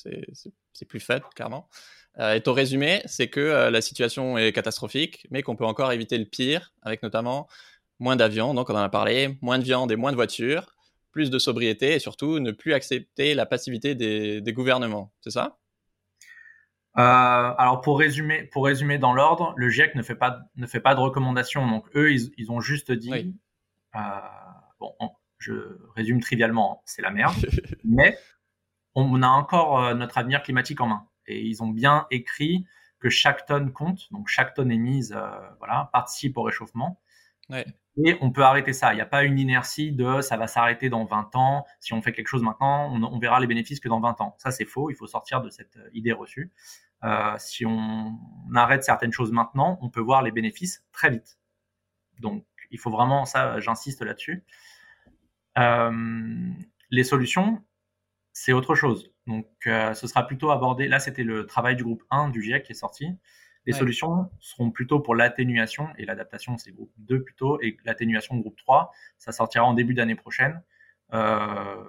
c'est 0.73 0.85
plus 0.87 0.99
faible, 0.99 1.27
clairement. 1.35 1.69
Euh, 2.19 2.33
et 2.33 2.41
ton 2.41 2.55
résumé, 2.55 3.03
c'est 3.05 3.29
que 3.29 3.39
euh, 3.39 3.71
la 3.71 3.83
situation 3.83 4.39
est 4.39 4.51
catastrophique, 4.53 5.27
mais 5.31 5.43
qu'on 5.43 5.57
peut 5.57 5.67
encore 5.67 5.93
éviter 5.93 6.17
le 6.17 6.25
pire, 6.25 6.73
avec 6.81 7.03
notamment 7.03 7.49
moins 7.99 8.17
d'avions, 8.17 8.55
donc 8.55 8.71
on 8.71 8.75
en 8.75 8.79
a 8.79 8.89
parlé, 8.89 9.39
moins 9.41 9.59
de 9.59 9.65
viande 9.65 9.91
et 9.93 9.97
moins 9.97 10.11
de 10.11 10.17
voitures, 10.17 10.75
plus 11.11 11.31
de 11.31 11.39
sobriété 11.39 11.95
et 11.95 11.99
surtout 11.99 12.39
ne 12.39 12.51
plus 12.51 12.73
accepter 12.75 13.35
la 13.35 13.47
passivité 13.47 13.95
des, 13.95 14.53
gouvernements. 14.53 15.13
C'est 15.21 15.31
ça? 15.31 15.59
Alors 16.95 17.83
pour 17.83 17.99
résumer, 17.99 18.45
pour 18.45 18.65
résumer 18.65 18.99
dans 18.99 19.13
l'ordre, 19.13 19.53
le 19.57 19.69
GIEC 19.69 19.95
ne 19.97 20.03
fait 20.03 20.15
pas 20.15 20.41
ne 20.57 20.67
fait 20.67 20.81
pas 20.81 20.95
de 20.95 21.01
recommandations. 21.01 21.67
Donc 21.67 21.87
eux, 21.95 22.13
ils, 22.13 22.51
ont 22.51 22.61
juste 22.61 22.91
dit, 22.91 23.35
bon, 24.81 24.95
je 25.39 25.53
résume 25.95 26.21
trivialement, 26.21 26.83
c'est 26.87 27.03
la 27.03 27.11
merde, 27.11 27.35
mais 27.85 28.17
on 28.97 29.23
a 29.23 29.29
encore 29.29 29.85
euh, 29.85 29.95
notre 29.95 30.19
avenir 30.19 30.43
climatique 30.43 30.81
en 30.81 30.89
main. 30.89 31.07
Et 31.27 31.43
ils 31.43 31.63
ont 31.63 31.69
bien 31.69 32.07
écrit 32.11 32.67
que 32.99 33.11
chaque 33.11 33.47
tonne 33.47 33.73
compte, 33.73 34.11
donc 34.11 34.29
chaque 34.29 34.55
tonne 34.55 34.73
émise 34.73 35.13
euh, 35.17 35.29
voilà, 35.59 35.91
participe 35.93 36.39
au 36.39 36.43
réchauffement. 36.43 37.01
Et 38.05 38.17
on 38.21 38.31
peut 38.31 38.43
arrêter 38.43 38.73
ça. 38.73 38.93
Il 38.93 38.97
n'y 38.97 39.03
a 39.03 39.07
pas 39.07 39.25
une 39.25 39.39
inertie 39.39 39.93
de 39.93 40.21
ça 40.21 40.37
va 40.37 40.47
s'arrêter 40.47 40.91
dans 40.91 41.05
20 41.05 41.35
ans. 41.35 41.65
Si 41.81 41.95
on 41.95 42.03
fait 42.03 42.13
quelque 42.13 42.29
chose 42.29 42.43
maintenant, 42.43 42.93
on, 42.93 43.19
verra 43.19 43.41
les 43.41 43.47
bénéfices 43.47 43.81
que 43.81 43.89
dans 43.89 44.01
20 44.01 44.21
ans. 44.21 44.37
Ça, 44.39 44.51
c'est 44.51 44.67
faux. 44.67 44.91
Il 44.91 44.97
faut 44.97 45.07
sortir 45.07 45.41
de 45.41 45.49
cette 45.49 45.77
euh, 45.77 45.89
idée 45.95 46.13
reçue. 46.13 46.53
si 47.39 47.65
on, 47.67 48.19
arrête 48.55 48.85
certaines 48.85 49.13
choses 49.13 49.33
maintenant, 49.33 49.79
on 49.81 49.89
peut 49.89 50.01
voir 50.01 50.23
les 50.23 50.31
bénéfices 50.31 50.85
très 50.93 51.11
vite. 51.11 51.39
Donc, 52.21 52.45
il 52.71 52.79
faut 52.79 52.91
vraiment, 52.91 53.25
ça, 53.25 53.61
j'insiste 53.61 54.03
là-dessus. 54.03 54.45
les 56.91 57.05
solutions, 57.05 57.63
c'est 58.39 58.53
autre 58.53 58.75
chose. 58.75 59.11
Donc, 59.27 59.47
euh, 59.67 59.95
ce 59.95 60.07
sera 60.07 60.27
plutôt 60.27 60.51
abordé. 60.51 60.89
Là, 60.89 60.99
c'était 60.99 61.25
le 61.25 61.47
travail 61.47 61.75
du 61.75 61.85
groupe 61.85 62.05
1 62.11 62.29
du 62.29 62.43
GIEC 62.43 62.65
qui 62.65 62.73
est 62.73 62.75
sorti. 62.75 63.09
Les 63.67 63.73
solutions 63.73 64.31
seront 64.39 64.71
plutôt 64.71 65.01
pour 65.01 65.15
l'atténuation 65.17 65.89
et 65.99 66.05
l'adaptation, 66.05 66.57
c'est 66.57 66.71
groupe 66.71 66.93
2 66.99 67.23
plutôt, 67.23 67.61
et 67.61 67.77
l'atténuation 67.85 68.37
groupe 68.37 68.57
3, 68.57 68.93
ça 69.19 69.33
sortira 69.33 69.65
en 69.65 69.75
début 69.75 69.93
d'année 69.93 70.15
prochaine. 70.15 70.63
Euh, 71.13 71.85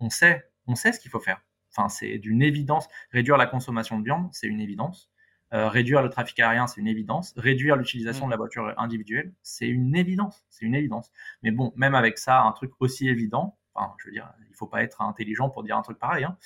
on 0.00 0.10
sait, 0.10 0.50
on 0.66 0.74
sait 0.74 0.92
ce 0.92 1.00
qu'il 1.00 1.10
faut 1.10 1.20
faire. 1.20 1.42
Enfin, 1.74 1.88
c'est 1.88 2.18
d'une 2.18 2.42
évidence. 2.42 2.88
Réduire 3.10 3.38
la 3.38 3.46
consommation 3.46 3.98
de 3.98 4.04
viande, 4.04 4.28
c'est 4.32 4.46
une 4.46 4.60
évidence. 4.60 5.10
réduire 5.50 6.02
le 6.02 6.10
trafic 6.10 6.38
aérien, 6.40 6.66
c'est 6.66 6.80
une 6.80 6.86
évidence. 6.86 7.32
Réduire 7.36 7.76
l'utilisation 7.76 8.26
de 8.26 8.30
la 8.30 8.36
voiture 8.36 8.74
individuelle, 8.76 9.32
c'est 9.42 9.68
une 9.68 9.96
évidence. 9.96 10.44
C'est 10.50 10.66
une 10.66 10.74
évidence. 10.74 11.10
Mais 11.42 11.52
bon, 11.52 11.72
même 11.74 11.94
avec 11.94 12.18
ça, 12.18 12.42
un 12.42 12.52
truc 12.52 12.72
aussi 12.80 13.08
évident, 13.08 13.56
enfin, 13.72 13.94
je 13.98 14.06
veux 14.06 14.12
dire, 14.12 14.30
il 14.50 14.54
faut 14.54 14.66
pas 14.66 14.82
être 14.82 15.00
intelligent 15.00 15.48
pour 15.48 15.62
dire 15.62 15.78
un 15.78 15.82
truc 15.82 15.98
pareil. 15.98 16.24
Hein. 16.24 16.36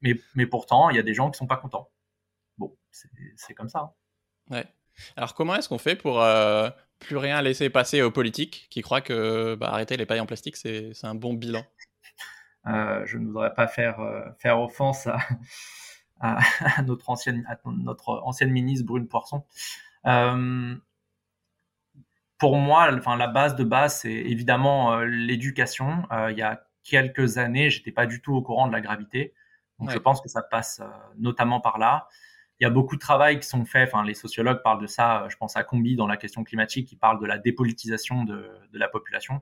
mais, 0.00 0.16
mais 0.34 0.46
pourtant, 0.46 0.90
il 0.90 0.96
y 0.96 0.98
a 0.98 1.02
des 1.04 1.14
gens 1.14 1.30
qui 1.30 1.38
sont 1.38 1.46
pas 1.46 1.56
contents. 1.56 1.90
Bon, 2.60 2.76
c'est 2.90 3.54
comme 3.54 3.70
ça. 3.70 3.80
Hein. 4.50 4.54
Ouais. 4.54 4.66
Alors, 5.16 5.34
comment 5.34 5.54
est-ce 5.54 5.68
qu'on 5.68 5.78
fait 5.78 5.96
pour 5.96 6.22
plus 7.00 7.16
rien 7.16 7.40
laisser 7.42 7.70
passer 7.70 8.02
aux 8.02 8.10
politiques 8.10 8.68
qui 8.70 8.82
croient 8.82 9.00
que 9.00 9.54
bah, 9.56 9.70
arrêter 9.70 9.96
les 9.96 10.06
pailles 10.06 10.20
en 10.20 10.26
plastique, 10.26 10.56
c'est 10.56 10.92
un 11.02 11.16
bon 11.16 11.34
bilan? 11.34 11.64
Euh, 12.66 13.06
Je 13.06 13.16
ne 13.16 13.24
voudrais 13.24 13.54
pas 13.54 13.66
faire, 13.66 14.00
euh, 14.00 14.20
faire 14.38 14.60
offense 14.60 15.08
à, 16.20 16.38
notre, 16.86 17.08
ancienne, 17.08 17.42
notre 17.64 18.20
ancienne 18.22 18.50
ministre 18.50 18.84
Brune 18.84 19.08
Poisson. 19.08 19.46
Euh, 20.04 20.76
pour 22.36 22.58
moi, 22.58 22.92
enfin, 22.92 23.16
la 23.16 23.28
base 23.28 23.56
de 23.56 23.64
base, 23.64 24.00
c'est 24.00 24.12
évidemment 24.12 25.00
l'éducation. 25.00 26.06
il 26.28 26.36
y 26.36 26.42
a 26.42 26.62
quelques 26.84 27.38
années, 27.38 27.70
j'étais 27.70 27.92
pas 27.92 28.04
du 28.04 28.20
tout 28.20 28.34
au 28.34 28.42
courant 28.42 28.68
de 28.68 28.72
la 28.72 28.82
gravité. 28.82 29.32
Donc, 29.78 29.88
je 29.88 29.98
pense 29.98 30.20
que 30.20 30.28
ça 30.28 30.42
passe 30.42 30.82
notamment 31.16 31.62
par 31.62 31.78
là 31.78 32.08
il 32.60 32.64
y 32.64 32.66
a 32.66 32.70
beaucoup 32.70 32.94
de 32.94 33.00
travail 33.00 33.40
qui 33.40 33.48
sont 33.48 33.64
faits. 33.64 33.88
Enfin, 33.88 34.04
les 34.04 34.14
sociologues 34.14 34.62
parlent 34.62 34.82
de 34.82 34.86
ça. 34.86 35.26
Je 35.30 35.36
pense 35.36 35.56
à 35.56 35.64
Combi 35.64 35.96
dans 35.96 36.06
la 36.06 36.18
question 36.18 36.44
climatique, 36.44 36.88
qui 36.88 36.96
parle 36.96 37.18
de 37.18 37.26
la 37.26 37.38
dépolitisation 37.38 38.24
de, 38.24 38.50
de 38.72 38.78
la 38.78 38.88
population. 38.88 39.40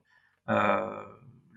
Euh, 0.48 1.02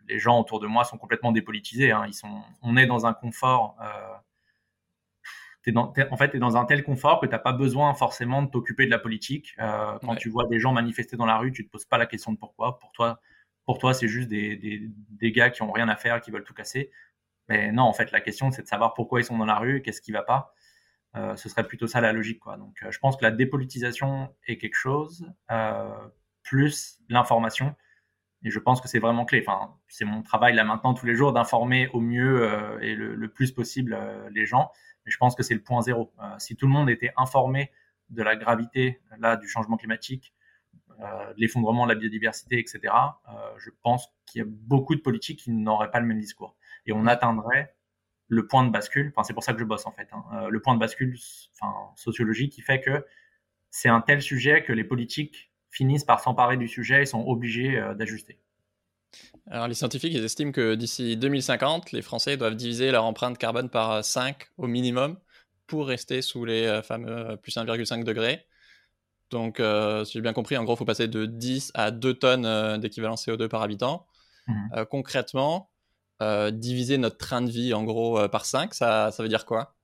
les 0.07 0.17
gens 0.17 0.39
autour 0.39 0.59
de 0.59 0.65
moi 0.65 0.83
sont 0.83 0.97
complètement 0.97 1.31
dépolitisés. 1.31 1.91
Hein. 1.91 2.05
Ils 2.07 2.15
sont, 2.15 2.41
on 2.63 2.77
est 2.77 2.87
dans 2.87 3.05
un 3.05 3.13
confort. 3.13 3.77
Euh, 3.79 5.71
dans, 5.71 5.93
en 6.09 6.17
fait, 6.17 6.31
tu 6.31 6.37
es 6.37 6.39
dans 6.39 6.57
un 6.57 6.65
tel 6.65 6.83
confort 6.83 7.21
que 7.21 7.27
tu 7.27 7.31
n'as 7.31 7.39
pas 7.39 7.53
besoin 7.53 7.93
forcément 7.93 8.41
de 8.41 8.49
t'occuper 8.49 8.85
de 8.85 8.91
la 8.91 8.97
politique. 8.97 9.53
Euh, 9.59 9.99
quand 10.03 10.15
tu 10.15 10.29
vois 10.29 10.47
des 10.47 10.59
gens 10.59 10.73
manifester 10.73 11.15
dans 11.15 11.27
la 11.27 11.37
rue, 11.37 11.51
tu 11.51 11.63
te 11.63 11.69
poses 11.69 11.85
pas 11.85 11.99
la 11.99 12.07
question 12.07 12.31
de 12.31 12.37
pourquoi. 12.39 12.79
Pour 12.79 12.91
toi, 12.91 13.21
pour 13.65 13.77
toi, 13.77 13.93
c'est 13.93 14.07
juste 14.07 14.29
des, 14.29 14.55
des, 14.55 14.81
des, 15.11 15.31
gars 15.31 15.51
qui 15.51 15.61
ont 15.61 15.71
rien 15.71 15.87
à 15.89 15.95
faire, 15.95 16.19
qui 16.21 16.31
veulent 16.31 16.43
tout 16.43 16.55
casser. 16.55 16.89
Mais 17.49 17.71
non, 17.71 17.83
en 17.83 17.93
fait, 17.93 18.11
la 18.11 18.19
question, 18.19 18.49
c'est 18.49 18.63
de 18.63 18.67
savoir 18.67 18.95
pourquoi 18.95 19.21
ils 19.21 19.25
sont 19.25 19.37
dans 19.37 19.45
la 19.45 19.59
rue, 19.59 19.83
qu'est-ce 19.83 20.01
qui 20.01 20.11
va 20.11 20.23
pas. 20.23 20.55
Euh, 21.15 21.35
ce 21.35 21.49
serait 21.49 21.67
plutôt 21.67 21.87
ça 21.87 21.99
la 21.99 22.13
logique. 22.13 22.39
Quoi. 22.39 22.57
Donc, 22.57 22.77
euh, 22.83 22.91
je 22.91 22.99
pense 22.99 23.17
que 23.17 23.23
la 23.23 23.31
dépolitisation 23.31 24.33
est 24.47 24.57
quelque 24.57 24.75
chose, 24.75 25.29
euh, 25.51 25.89
plus 26.43 26.99
l'information. 27.09 27.75
Et 28.43 28.49
je 28.49 28.59
pense 28.59 28.81
que 28.81 28.87
c'est 28.87 28.99
vraiment 28.99 29.25
clé. 29.25 29.43
Enfin, 29.45 29.75
c'est 29.87 30.05
mon 30.05 30.23
travail 30.23 30.55
là 30.55 30.63
maintenant 30.63 30.93
tous 30.93 31.05
les 31.05 31.15
jours 31.15 31.33
d'informer 31.33 31.89
au 31.89 31.99
mieux 31.99 32.79
et 32.81 32.95
le, 32.95 33.27
plus 33.27 33.51
possible 33.51 33.95
les 34.31 34.47
gens. 34.47 34.71
Mais 35.05 35.11
je 35.11 35.17
pense 35.17 35.35
que 35.35 35.43
c'est 35.43 35.53
le 35.53 35.61
point 35.61 35.81
zéro. 35.81 36.11
si 36.39 36.55
tout 36.55 36.65
le 36.65 36.71
monde 36.71 36.89
était 36.89 37.11
informé 37.17 37.71
de 38.09 38.23
la 38.23 38.35
gravité 38.35 38.99
là 39.19 39.37
du 39.37 39.47
changement 39.47 39.77
climatique, 39.77 40.33
de 40.97 41.35
l'effondrement 41.37 41.85
de 41.85 41.93
la 41.93 41.99
biodiversité, 41.99 42.57
etc., 42.57 42.91
je 43.57 43.69
pense 43.83 44.11
qu'il 44.25 44.39
y 44.39 44.41
a 44.41 44.47
beaucoup 44.47 44.95
de 44.95 45.01
politiques 45.01 45.41
qui 45.41 45.51
n'auraient 45.51 45.91
pas 45.91 45.99
le 45.99 46.07
même 46.07 46.19
discours. 46.19 46.57
Et 46.87 46.93
on 46.93 47.05
atteindrait 47.05 47.75
le 48.31 48.47
point 48.47 48.65
de 48.65 48.71
bascule, 48.71 49.11
enfin 49.13 49.23
c'est 49.23 49.33
pour 49.33 49.43
ça 49.43 49.51
que 49.51 49.59
je 49.59 49.65
bosse 49.65 49.85
en 49.85 49.91
fait, 49.91 50.07
hein, 50.13 50.23
euh, 50.33 50.49
le 50.49 50.61
point 50.61 50.73
de 50.73 50.79
bascule 50.79 51.19
enfin, 51.59 51.73
sociologique 51.97 52.53
qui 52.53 52.61
fait 52.61 52.79
que 52.79 53.05
c'est 53.71 53.89
un 53.89 53.99
tel 53.99 54.21
sujet 54.21 54.63
que 54.63 54.71
les 54.71 54.85
politiques 54.85 55.51
finissent 55.69 56.05
par 56.05 56.21
s'emparer 56.21 56.55
du 56.55 56.69
sujet 56.69 57.01
et 57.01 57.05
sont 57.05 57.27
obligés 57.27 57.77
euh, 57.77 57.93
d'ajuster. 57.93 58.39
Alors 59.47 59.67
les 59.67 59.73
scientifiques 59.73 60.13
ils 60.13 60.23
estiment 60.23 60.53
que 60.53 60.75
d'ici 60.75 61.17
2050, 61.17 61.91
les 61.91 62.01
Français 62.01 62.37
doivent 62.37 62.55
diviser 62.55 62.91
leur 62.91 63.03
empreinte 63.03 63.37
carbone 63.37 63.69
par 63.69 64.03
5 64.03 64.47
au 64.57 64.67
minimum 64.67 65.19
pour 65.67 65.87
rester 65.87 66.21
sous 66.21 66.45
les 66.45 66.65
euh, 66.65 66.81
fameux 66.81 67.35
plus 67.35 67.57
1,5 67.57 68.05
degrés. 68.05 68.45
Donc 69.29 69.61
si 70.05 70.13
j'ai 70.13 70.21
bien 70.21 70.33
compris, 70.33 70.55
en 70.57 70.63
gros 70.63 70.75
il 70.75 70.77
faut 70.77 70.85
passer 70.85 71.09
de 71.09 71.25
10 71.25 71.71
à 71.73 71.91
2 71.91 72.13
tonnes 72.13 72.79
d'équivalent 72.79 73.15
CO2 73.15 73.47
par 73.47 73.61
habitant. 73.61 74.05
Mmh. 74.47 74.85
concrètement, 74.89 75.70
diviser 76.51 76.97
notre 76.97 77.17
train 77.17 77.41
de 77.41 77.49
vie 77.49 77.73
en 77.73 77.83
gros 77.83 78.19
euh, 78.19 78.27
par 78.27 78.45
5, 78.45 78.73
ça, 78.73 79.11
ça 79.11 79.23
veut 79.23 79.29
dire 79.29 79.45
quoi? 79.45 79.75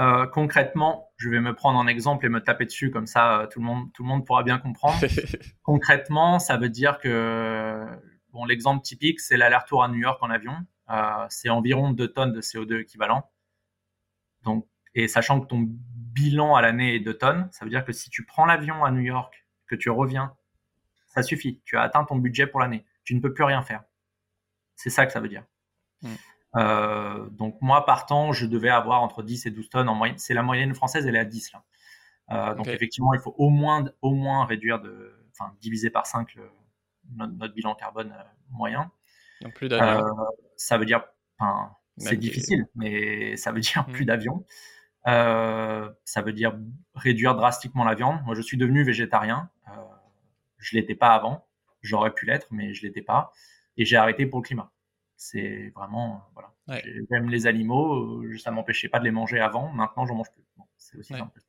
Euh, 0.00 0.26
concrètement, 0.26 1.12
je 1.16 1.28
vais 1.30 1.40
me 1.40 1.54
prendre 1.54 1.78
en 1.78 1.86
exemple 1.86 2.26
et 2.26 2.28
me 2.28 2.40
taper 2.40 2.64
dessus 2.64 2.90
comme 2.90 3.06
ça, 3.06 3.48
tout 3.52 3.60
le 3.60 3.66
monde, 3.66 3.92
tout 3.92 4.02
le 4.02 4.08
monde 4.08 4.26
pourra 4.26 4.42
bien 4.42 4.58
comprendre. 4.58 4.98
concrètement, 5.62 6.38
ça 6.38 6.56
veut 6.56 6.68
dire 6.68 6.98
que 6.98 7.86
bon, 8.32 8.44
l'exemple 8.44 8.82
typique, 8.82 9.20
c'est 9.20 9.36
l'aller-retour 9.36 9.84
à 9.84 9.88
New 9.88 9.98
York 9.98 10.18
en 10.20 10.30
avion. 10.30 10.56
c'est 11.28 11.48
environ 11.48 11.92
2 11.92 12.08
tonnes 12.08 12.32
de 12.32 12.40
CO2 12.40 12.80
équivalent. 12.80 13.30
Donc, 14.42 14.66
et 14.94 15.08
sachant 15.08 15.40
que 15.40 15.46
ton 15.46 15.64
bilan 15.68 16.54
à 16.54 16.62
l'année 16.62 16.96
est 16.96 17.00
2 17.00 17.14
tonnes, 17.14 17.48
ça 17.52 17.64
veut 17.64 17.70
dire 17.70 17.84
que 17.84 17.92
si 17.92 18.10
tu 18.10 18.24
prends 18.24 18.46
l'avion 18.46 18.84
à 18.84 18.90
New 18.90 19.00
York, 19.00 19.44
que 19.66 19.74
tu 19.74 19.90
reviens, 19.90 20.34
ça 21.06 21.22
suffit. 21.22 21.62
Tu 21.64 21.76
as 21.76 21.82
atteint 21.82 22.04
ton 22.04 22.16
budget 22.16 22.46
pour 22.46 22.60
l'année. 22.60 22.84
Tu 23.04 23.14
ne 23.14 23.20
peux 23.20 23.32
plus 23.32 23.44
rien 23.44 23.62
faire. 23.62 23.84
C'est 24.76 24.90
ça 24.90 25.06
que 25.06 25.12
ça 25.12 25.20
veut 25.20 25.28
dire. 25.28 25.44
Mm. 26.02 26.14
Euh, 26.56 27.28
donc 27.30 27.56
moi, 27.60 27.84
partant, 27.84 28.32
je 28.32 28.46
devais 28.46 28.68
avoir 28.68 29.02
entre 29.02 29.22
10 29.22 29.46
et 29.46 29.50
12 29.50 29.68
tonnes 29.68 29.88
en 29.88 29.94
moyenne. 29.94 30.18
C'est 30.18 30.34
la 30.34 30.42
moyenne 30.42 30.74
française, 30.74 31.06
elle 31.06 31.16
est 31.16 31.20
à 31.20 31.24
10 31.24 31.52
là. 31.52 31.62
Euh, 32.30 32.54
donc 32.54 32.68
effectivement, 32.68 33.12
il 33.12 33.20
faut 33.20 33.34
au 33.36 33.50
moins, 33.50 33.84
au 34.00 34.14
moins 34.14 34.46
réduire 34.46 34.80
de, 34.80 35.14
enfin 35.32 35.52
diviser 35.60 35.90
par 35.90 36.06
5 36.06 36.38
notre, 37.16 37.54
bilan 37.54 37.74
carbone 37.74 38.12
euh, 38.12 38.22
moyen. 38.50 38.90
Donc 39.42 39.54
plus 39.54 39.68
d'avions. 39.68 40.06
ça 40.56 40.78
veut 40.78 40.86
dire, 40.86 41.04
enfin, 41.38 41.70
c'est 41.98 42.16
difficile, 42.16 42.66
mais 42.76 43.36
ça 43.36 43.52
veut 43.52 43.60
dire 43.60 43.84
mm. 43.86 43.92
plus 43.92 44.04
d'avions. 44.06 44.46
ça 45.04 46.22
veut 46.24 46.32
dire 46.32 46.56
réduire 46.94 47.34
drastiquement 47.34 47.84
la 47.84 47.94
viande. 47.94 48.22
Moi, 48.24 48.34
je 48.34 48.42
suis 48.42 48.56
devenu 48.56 48.84
végétarien. 48.84 49.50
je 50.58 50.76
l'étais 50.76 50.94
pas 50.94 51.14
avant. 51.14 51.46
J'aurais 51.82 52.14
pu 52.14 52.24
l'être, 52.24 52.46
mais 52.50 52.72
je 52.72 52.86
l'étais 52.86 53.02
pas 53.02 53.32
et 53.76 53.84
j'ai 53.84 53.96
arrêté 53.96 54.26
pour 54.26 54.40
le 54.40 54.44
climat. 54.44 54.72
C'est 55.16 55.70
vraiment, 55.74 56.22
voilà. 56.34 56.52
J'aime 57.10 57.28
les 57.30 57.46
animaux, 57.46 58.22
euh, 58.22 58.38
ça 58.38 58.50
m'empêchait 58.50 58.88
pas 58.88 58.98
de 58.98 59.04
les 59.04 59.10
manger 59.10 59.38
avant, 59.40 59.70
maintenant 59.72 60.06
j'en 60.06 60.16
mange 60.16 60.30
plus. 60.30 60.42
c'est 60.76 60.98
aussi 60.98 61.14
simple. 61.14 61.40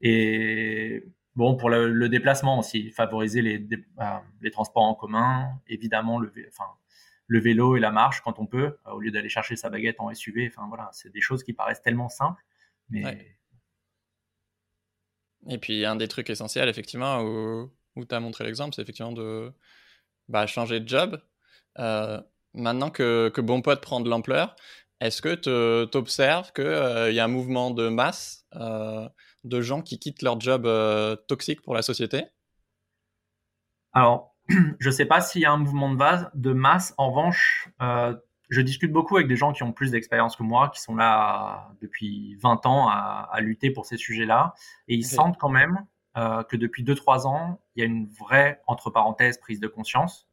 Et 0.00 1.04
bon, 1.34 1.56
pour 1.56 1.70
le, 1.70 2.08
déplacement 2.08 2.58
aussi, 2.58 2.90
favoriser 2.90 3.42
les, 3.42 3.58
bah, 3.58 4.24
les 4.40 4.50
transports 4.50 4.84
en 4.84 4.94
commun, 4.94 5.60
évidemment 5.66 6.18
le, 6.18 6.32
enfin, 6.48 6.66
le 7.26 7.40
vélo 7.40 7.76
et 7.76 7.80
la 7.80 7.90
marche 7.90 8.20
quand 8.20 8.38
on 8.38 8.46
peut, 8.46 8.76
euh, 8.86 8.92
au 8.92 9.00
lieu 9.00 9.10
d'aller 9.10 9.28
chercher 9.28 9.56
sa 9.56 9.70
baguette 9.70 9.96
en 9.98 10.12
SUV. 10.12 10.48
Enfin 10.48 10.66
voilà, 10.68 10.90
c'est 10.92 11.12
des 11.12 11.20
choses 11.20 11.42
qui 11.42 11.52
paraissent 11.52 11.82
tellement 11.82 12.08
simples, 12.08 12.42
mais. 12.88 13.36
Et 15.48 15.58
puis 15.58 15.84
un 15.84 15.96
des 15.96 16.08
trucs 16.08 16.30
essentiels, 16.30 16.70
effectivement, 16.70 17.20
où, 17.20 17.70
où 17.96 18.04
tu 18.04 18.14
as 18.14 18.20
montré 18.20 18.44
l'exemple, 18.44 18.74
c'est 18.74 18.80
effectivement 18.80 19.12
de 19.12 19.52
bah, 20.28 20.46
changer 20.46 20.80
de 20.80 20.88
job. 20.88 21.20
Euh, 21.78 22.20
maintenant 22.54 22.90
que, 22.90 23.30
que 23.34 23.40
Bon 23.40 23.62
Pote 23.62 23.80
prend 23.80 24.00
de 24.00 24.08
l'ampleur, 24.08 24.56
est-ce 25.00 25.20
que 25.20 25.34
tu 25.34 25.96
observes 25.96 26.52
qu'il 26.52 26.64
euh, 26.64 27.10
y 27.10 27.20
a 27.20 27.24
un 27.24 27.28
mouvement 27.28 27.70
de 27.70 27.88
masse 27.88 28.46
euh, 28.54 29.08
de 29.42 29.60
gens 29.60 29.82
qui 29.82 29.98
quittent 29.98 30.22
leur 30.22 30.40
job 30.40 30.68
toxique 31.28 31.62
pour 31.62 31.74
la 31.74 31.82
société? 31.82 32.24
Alors, 33.92 34.34
je 34.48 34.88
ne 34.88 34.90
sais 34.90 35.06
pas 35.06 35.20
s'il 35.20 35.42
y 35.42 35.44
a 35.44 35.52
un 35.52 35.58
mouvement 35.58 35.90
de 35.90 36.52
masse. 36.52 36.94
En 36.96 37.10
revanche, 37.10 37.68
je 38.50 38.60
discute 38.60 38.92
beaucoup 38.92 39.16
avec 39.16 39.28
des 39.28 39.36
gens 39.36 39.52
qui 39.52 39.62
ont 39.62 39.72
plus 39.72 39.90
d'expérience 39.90 40.36
que 40.36 40.42
moi, 40.42 40.70
qui 40.70 40.80
sont 40.80 40.94
là 40.94 41.70
depuis 41.80 42.36
20 42.36 42.66
ans 42.66 42.88
à, 42.88 43.28
à 43.32 43.40
lutter 43.40 43.70
pour 43.70 43.86
ces 43.86 43.96
sujets-là. 43.96 44.54
Et 44.88 44.94
ils 44.94 45.04
sentent 45.04 45.38
quand 45.38 45.48
même 45.48 45.84
euh, 46.16 46.42
que 46.44 46.56
depuis 46.56 46.84
2-3 46.84 47.26
ans, 47.26 47.60
il 47.74 47.80
y 47.80 47.82
a 47.82 47.86
une 47.86 48.06
vraie, 48.06 48.60
entre 48.66 48.90
parenthèses, 48.90 49.38
prise 49.38 49.60
de 49.60 49.66
conscience. 49.66 50.28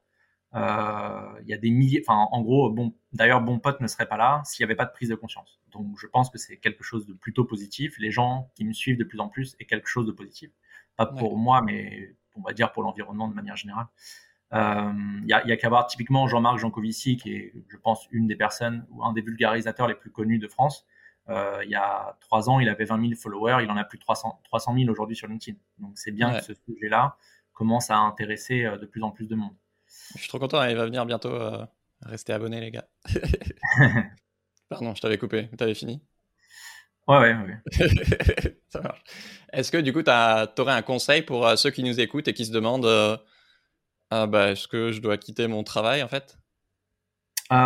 Euh, 0.53 1.39
il 1.43 1.49
y 1.49 1.53
a 1.53 1.57
des 1.57 1.71
milliers, 1.71 2.03
enfin, 2.05 2.27
en 2.31 2.41
gros, 2.41 2.69
bon, 2.69 2.93
d'ailleurs, 3.13 3.41
bon 3.41 3.59
pote 3.59 3.79
ne 3.81 3.87
serait 3.87 4.07
pas 4.07 4.17
là 4.17 4.41
s'il 4.45 4.63
n'y 4.63 4.67
avait 4.67 4.75
pas 4.75 4.85
de 4.85 4.91
prise 4.91 5.09
de 5.09 5.15
conscience. 5.15 5.59
Donc, 5.71 5.97
je 5.97 6.07
pense 6.07 6.29
que 6.29 6.37
c'est 6.37 6.57
quelque 6.57 6.83
chose 6.83 7.07
de 7.07 7.13
plutôt 7.13 7.45
positif. 7.45 7.95
Les 7.99 8.11
gens 8.11 8.51
qui 8.55 8.65
me 8.65 8.73
suivent 8.73 8.97
de 8.97 9.03
plus 9.03 9.19
en 9.19 9.29
plus 9.29 9.55
est 9.59 9.65
quelque 9.65 9.87
chose 9.87 10.05
de 10.05 10.11
positif. 10.11 10.51
Pas 10.97 11.05
pour 11.05 11.37
moi, 11.37 11.61
mais 11.61 12.15
on 12.35 12.41
va 12.41 12.53
dire 12.53 12.71
pour 12.73 12.83
l'environnement 12.83 13.27
de 13.27 13.33
manière 13.33 13.55
générale. 13.55 13.87
Il 14.51 14.57
euh, 14.57 14.93
y 15.27 15.33
a, 15.33 15.47
y 15.47 15.51
a 15.51 15.57
qu'à 15.57 15.69
voir 15.69 15.87
typiquement 15.87 16.27
Jean-Marc 16.27 16.57
Jancovici, 16.57 17.15
qui 17.15 17.33
est, 17.33 17.53
je 17.69 17.77
pense, 17.77 18.07
une 18.11 18.27
des 18.27 18.35
personnes 18.35 18.85
ou 18.89 19.03
un 19.03 19.13
des 19.13 19.21
vulgarisateurs 19.21 19.87
les 19.87 19.95
plus 19.95 20.11
connus 20.11 20.39
de 20.39 20.47
France, 20.47 20.85
euh, 20.85 20.90
il 21.29 21.69
y 21.69 21.75
a 21.75 22.17
trois 22.19 22.49
ans, 22.49 22.59
il 22.59 22.67
avait 22.67 22.85
20 22.85 22.99
000 23.01 23.13
followers, 23.15 23.63
il 23.63 23.71
en 23.71 23.77
a 23.77 23.83
plus 23.83 23.97
de 23.97 24.03
300, 24.03 24.41
300 24.45 24.75
000 24.77 24.89
aujourd'hui 24.89 25.15
sur 25.15 25.27
LinkedIn. 25.27 25.57
Donc 25.79 25.91
c'est 25.95 26.11
bien 26.11 26.37
que 26.37 26.43
ce 26.43 26.53
sujet-là 26.53 27.15
commence 27.53 27.91
à 27.91 27.97
intéresser 27.97 28.65
euh, 28.65 28.77
de 28.77 28.85
plus 28.87 29.03
en 29.03 29.11
plus 29.11 29.27
de 29.27 29.35
monde. 29.35 29.53
Je 30.15 30.21
suis 30.21 30.29
trop 30.29 30.39
content, 30.39 30.63
il 30.63 30.75
va 30.75 30.85
venir 30.85 31.05
bientôt. 31.05 31.33
Euh, 31.33 31.63
rester 32.01 32.33
abonné, 32.33 32.59
les 32.59 32.71
gars. 32.71 32.87
Pardon, 34.69 34.95
je 34.95 35.01
t'avais 35.01 35.19
coupé. 35.19 35.47
T'avais 35.57 35.75
fini? 35.75 36.01
Ouais, 37.07 37.17
ouais, 37.19 37.35
ouais. 37.35 38.57
Ça 38.69 38.81
marche. 38.81 39.03
Est-ce 39.53 39.71
que 39.71 39.77
du 39.77 39.93
coup, 39.93 40.01
tu 40.01 40.09
aurais 40.09 40.73
un 40.73 40.81
conseil 40.81 41.21
pour 41.21 41.47
ceux 41.57 41.69
qui 41.69 41.83
nous 41.83 41.99
écoutent 41.99 42.27
et 42.27 42.33
qui 42.33 42.45
se 42.45 42.51
demandent 42.51 43.19
ah, 44.09 44.27
bah, 44.27 44.51
est-ce 44.51 44.67
que 44.67 44.91
je 44.91 44.99
dois 44.99 45.17
quitter 45.17 45.47
mon 45.47 45.63
travail 45.63 46.01
en 46.01 46.07
fait? 46.07 46.37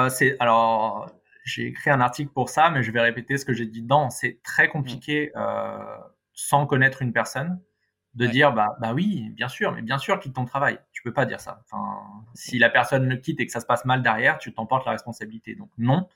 C'est 0.10 0.36
alors 0.40 1.10
j'ai 1.46 1.68
écrit 1.68 1.92
un 1.92 2.02
article 2.02 2.32
pour 2.32 2.50
ça, 2.50 2.72
mais 2.72 2.82
je 2.84 2.92
vais 2.92 3.02
répéter 3.02 3.38
ce 3.38 3.46
que 3.46 3.54
j'ai 3.54 3.68
dit 3.68 3.84
dedans. 3.84 4.10
C'est 4.10 4.42
très 4.44 4.68
compliqué 4.68 5.32
euh, 5.36 5.98
sans 6.34 6.66
connaître 6.66 7.04
une 7.04 7.14
personne 7.14 7.62
de 8.16 8.26
dire 8.26 8.52
bah 8.52 8.76
bah 8.82 8.94
oui, 8.94 9.30
bien 9.32 9.48
sûr, 9.48 9.72
mais 9.74 9.84
bien 9.84 10.00
sûr 10.00 10.20
quitte 10.20 10.34
ton 10.34 10.46
travail. 10.46 10.80
Tu 10.92 11.04
peux 11.04 11.14
pas 11.14 11.26
dire 11.26 11.40
ça. 11.40 11.62
Enfin, 11.64 12.02
si 12.34 12.58
la 12.58 12.70
personne 12.70 13.08
le 13.08 13.18
quitte 13.18 13.40
et 13.40 13.46
que 13.46 13.52
ça 13.52 13.60
se 13.60 13.66
passe 13.68 13.86
mal 13.86 14.02
derrière, 14.02 14.40
tu 14.40 14.54
t'emportes 14.54 14.86
la 14.86 14.94
responsabilité. 14.94 15.54
Donc 15.56 15.70
non. 15.78 16.10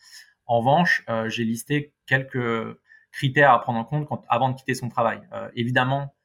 En 0.48 0.60
revanche, 0.60 1.04
euh, 1.10 1.30
j'ai 1.30 1.44
listé 1.44 1.94
quelques 2.08 2.76
critères 3.12 3.52
à 3.52 3.62
prendre 3.62 3.78
en 3.78 3.86
compte 3.86 4.08
quand, 4.08 4.26
avant 4.30 4.50
de 4.50 4.56
quitter 4.56 4.74
son 4.74 4.90
travail. 4.90 5.22
Euh, 5.34 5.50
évidemment, 5.56 6.16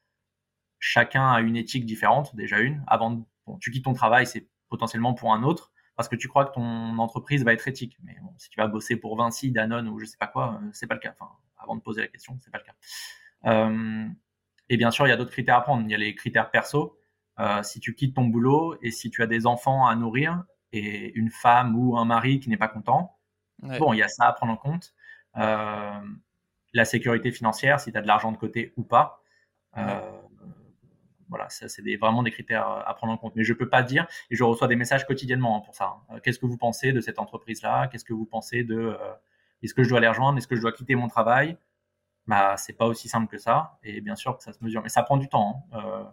chacun 0.79 1.31
a 1.31 1.41
une 1.41 1.57
éthique 1.57 1.85
différente, 1.85 2.35
déjà 2.35 2.59
une. 2.59 2.83
Avant, 2.87 3.11
de, 3.11 3.23
bon, 3.45 3.57
tu 3.59 3.69
quittes 3.69 3.85
ton 3.85 3.93
travail, 3.93 4.25
c'est 4.25 4.47
potentiellement 4.69 5.13
pour 5.13 5.31
un 5.31 5.43
autre 5.43 5.71
parce 5.95 6.09
que 6.09 6.15
tu 6.15 6.27
crois 6.27 6.45
que 6.45 6.53
ton 6.53 6.97
entreprise 6.99 7.43
va 7.43 7.53
être 7.53 7.67
éthique. 7.67 7.97
Mais 8.03 8.15
bon, 8.21 8.33
si 8.37 8.49
tu 8.49 8.59
vas 8.59 8.67
bosser 8.67 8.97
pour 8.97 9.17
Vinci, 9.17 9.51
Danone 9.51 9.87
ou 9.87 9.99
je 9.99 10.05
sais 10.05 10.17
pas 10.17 10.27
quoi, 10.27 10.59
euh, 10.61 10.69
c'est 10.73 10.87
pas 10.87 10.95
le 10.95 10.99
cas. 10.99 11.15
Enfin, 11.19 11.31
avant 11.57 11.75
de 11.75 11.81
poser 11.81 12.01
la 12.01 12.07
question, 12.07 12.37
c'est 12.41 12.51
pas 12.51 12.59
le 12.59 12.63
cas. 12.63 12.75
Euh, 13.45 14.07
et 14.69 14.77
bien 14.77 14.91
sûr, 14.91 15.07
il 15.07 15.09
y 15.09 15.13
a 15.13 15.17
d'autres 15.17 15.31
critères 15.31 15.55
à 15.55 15.61
prendre. 15.61 15.83
Il 15.83 15.91
y 15.91 15.95
a 15.95 15.97
les 15.97 16.15
critères 16.15 16.51
perso. 16.51 16.99
Euh, 17.39 17.63
si 17.63 17.79
tu 17.79 17.95
quittes 17.95 18.15
ton 18.15 18.25
boulot 18.25 18.77
et 18.81 18.91
si 18.91 19.09
tu 19.09 19.21
as 19.21 19.27
des 19.27 19.45
enfants 19.45 19.85
à 19.87 19.95
nourrir 19.95 20.43
et 20.71 21.13
une 21.17 21.29
femme 21.29 21.77
ou 21.77 21.97
un 21.97 22.05
mari 22.05 22.39
qui 22.39 22.49
n'est 22.49 22.57
pas 22.57 22.67
content, 22.67 23.17
bon, 23.61 23.93
il 23.93 23.97
y 23.97 24.03
a 24.03 24.07
ça 24.07 24.25
à 24.25 24.33
prendre 24.33 24.53
en 24.53 24.57
compte. 24.57 24.93
Euh, 25.37 26.01
la 26.73 26.85
sécurité 26.85 27.31
financière, 27.31 27.79
si 27.79 27.91
tu 27.91 27.97
as 27.97 28.01
de 28.01 28.07
l'argent 28.07 28.31
de 28.31 28.37
côté 28.37 28.73
ou 28.77 28.83
pas. 28.83 29.21
Euh, 29.77 30.14
voilà, 31.29 31.47
c'est 31.49 31.95
vraiment 31.95 32.23
des 32.23 32.31
critères 32.31 32.67
à 32.67 32.93
prendre 32.95 33.13
en 33.13 33.17
compte. 33.17 33.35
Mais 33.35 33.43
je 33.43 33.53
peux 33.53 33.69
pas 33.69 33.83
dire, 33.83 34.07
et 34.29 34.35
je 34.35 34.43
reçois 34.43 34.67
des 34.67 34.75
messages 34.75 35.05
quotidiennement 35.05 35.57
hein, 35.57 35.61
pour 35.61 35.75
ça. 35.75 35.97
Hein. 36.09 36.19
Qu'est-ce 36.23 36.39
que 36.39 36.45
vous 36.45 36.57
pensez 36.57 36.91
de 36.91 37.01
cette 37.01 37.19
entreprise-là? 37.19 37.87
Qu'est-ce 37.87 38.05
que 38.05 38.13
vous 38.13 38.25
pensez 38.25 38.63
de 38.63 38.75
euh, 38.75 38.97
Est-ce 39.63 39.73
que 39.73 39.83
je 39.83 39.89
dois 39.89 39.99
les 39.99 40.07
rejoindre? 40.07 40.37
Est-ce 40.37 40.47
que 40.47 40.55
je 40.55 40.61
dois 40.61 40.71
quitter 40.71 40.95
mon 40.95 41.07
travail? 41.07 41.57
Bah, 42.27 42.55
c'est 42.57 42.73
pas 42.73 42.87
aussi 42.87 43.09
simple 43.09 43.27
que 43.27 43.37
ça. 43.37 43.79
Et 43.83 44.01
bien 44.01 44.15
sûr 44.15 44.37
que 44.37 44.43
ça 44.43 44.53
se 44.53 44.63
mesure, 44.63 44.81
mais 44.81 44.89
ça 44.89 45.03
prend 45.03 45.17
du 45.17 45.29
temps. 45.29 45.65
Hein. 45.71 45.79
Euh, 45.83 46.03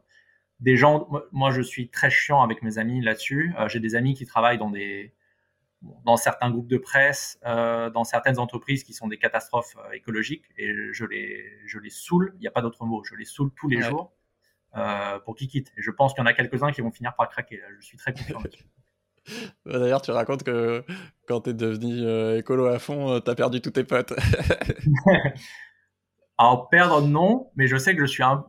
des 0.61 0.77
gens, 0.77 1.09
moi, 1.33 1.51
je 1.51 1.62
suis 1.62 1.88
très 1.88 2.11
chiant 2.11 2.42
avec 2.42 2.62
mes 2.62 2.79
amis 2.79 3.01
là-dessus. 3.01 3.55
Euh, 3.59 3.68
j'ai 3.68 3.81
des 3.81 3.94
amis 3.94 4.14
qui 4.14 4.27
travaillent 4.27 4.59
dans 4.59 4.70
des 4.70 5.14
dans 6.05 6.16
certains 6.16 6.51
groupes 6.51 6.68
de 6.68 6.79
presse, 6.79 7.38
euh, 7.44 7.90
dans 7.90 8.05
certaines 8.05 8.38
entreprises 8.38 8.85
qui 8.85 8.92
sont 8.92 9.09
des 9.09 9.18
catastrophes 9.18 9.77
euh, 9.79 9.92
écologiques, 9.92 10.44
et 10.57 10.72
je 10.92 11.05
les, 11.05 11.44
je 11.66 11.79
les 11.79 11.90
saoule, 11.90 12.33
il 12.37 12.40
n'y 12.40 12.46
a 12.46 12.51
pas 12.51 12.62
d'autre 12.62 12.85
mot, 12.85 13.03
je 13.05 13.14
les 13.14 13.25
saoule 13.25 13.51
tous 13.57 13.68
les 13.68 13.81
jours 13.81 14.12
euh, 14.12 14.21
pour 15.24 15.35
qu'ils 15.37 15.48
quittent. 15.48 15.72
Et 15.76 15.82
je 15.82 15.90
pense 15.90 16.14
qu'il 16.14 16.22
y 16.22 16.24
en 16.24 16.26
a 16.26 16.32
quelques-uns 16.32 16.72
qui 16.72 16.80
vont 16.80 16.90
finir 16.92 17.14
par 17.14 17.28
craquer. 17.28 17.61
Je 17.78 17.87
suis 17.87 17.96
très 17.96 18.12
confiant 18.12 18.40
D'ailleurs, 19.66 20.02
tu 20.02 20.11
racontes 20.11 20.42
que 20.42 20.85
quand 21.26 21.42
tu 21.42 21.50
es 21.50 21.54
devenu 21.54 22.04
euh, 22.04 22.38
écolo 22.38 22.66
à 22.66 22.78
fond, 22.78 23.20
tu 23.20 23.30
as 23.30 23.35
perdu 23.35 23.61
tous 23.61 23.70
tes 23.70 23.85
potes. 23.85 24.12
Alors 26.38 26.68
perdre 26.70 27.02
non, 27.02 27.50
mais 27.54 27.68
je 27.68 27.76
sais 27.76 27.94
que 27.94 28.00
je 28.00 28.11
suis 28.11 28.22
un, 28.22 28.44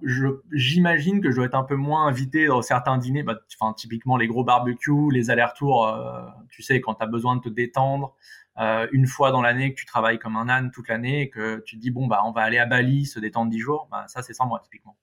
j'imagine 0.51 1.21
que 1.21 1.29
je 1.29 1.36
dois 1.36 1.45
être 1.45 1.55
un 1.55 1.63
peu 1.63 1.75
moins 1.75 2.07
invité 2.07 2.47
dans 2.47 2.62
certains 2.62 2.97
dîners, 2.97 3.23
bah, 3.23 3.38
enfin 3.59 3.73
typiquement 3.73 4.17
les 4.17 4.25
gros 4.25 4.43
barbecues, 4.43 5.12
les 5.12 5.29
allers-retours, 5.29 5.88
euh, 5.88 6.23
tu 6.49 6.63
sais 6.63 6.81
quand 6.81 6.95
tu 6.95 7.03
as 7.03 7.07
besoin 7.07 7.36
de 7.36 7.41
te 7.41 7.49
détendre, 7.49 8.15
euh, 8.57 8.88
une 8.93 9.05
fois 9.05 9.31
dans 9.31 9.41
l'année 9.41 9.73
que 9.73 9.79
tu 9.79 9.86
travailles 9.86 10.17
comme 10.17 10.38
un 10.38 10.49
âne 10.49 10.71
toute 10.71 10.88
l'année 10.88 11.23
et 11.23 11.29
que 11.29 11.62
tu 11.67 11.75
te 11.75 11.81
dis 11.81 11.91
bon 11.91 12.07
bah 12.07 12.21
on 12.25 12.31
va 12.31 12.41
aller 12.41 12.57
à 12.57 12.65
Bali 12.65 13.05
se 13.05 13.19
détendre 13.19 13.51
dix 13.51 13.59
jours, 13.59 13.88
bah, 13.91 14.05
ça 14.07 14.23
c'est 14.23 14.33
sans 14.33 14.47
moi 14.47 14.59
typiquement. 14.63 14.95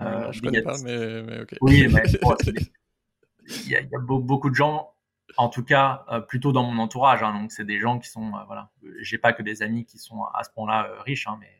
Euh, 0.00 0.32
je 0.32 0.40
connais 0.40 0.62
pas, 0.62 0.76
mais, 0.84 1.22
mais 1.22 1.40
ok. 1.40 1.56
Oui, 1.60 1.88
mais 1.92 2.02
il 3.46 3.68
y 3.68 3.76
a, 3.76 3.80
y 3.80 3.94
a 3.94 3.98
beaucoup 3.98 4.50
de 4.50 4.54
gens, 4.54 4.92
en 5.36 5.48
tout 5.48 5.64
cas 5.64 6.04
euh, 6.10 6.20
plutôt 6.20 6.52
dans 6.52 6.62
mon 6.62 6.80
entourage, 6.80 7.22
hein, 7.22 7.32
donc 7.32 7.52
c'est 7.52 7.64
des 7.64 7.80
gens 7.80 7.98
qui 7.98 8.08
sont, 8.08 8.34
euh, 8.34 8.44
voilà, 8.46 8.70
j'ai 9.00 9.18
pas 9.18 9.32
que 9.32 9.42
des 9.42 9.62
amis 9.62 9.84
qui 9.84 9.98
sont 9.98 10.22
à 10.34 10.44
ce 10.44 10.50
point-là 10.50 10.88
riches, 11.04 11.26
hein, 11.26 11.36
mais 11.40 11.50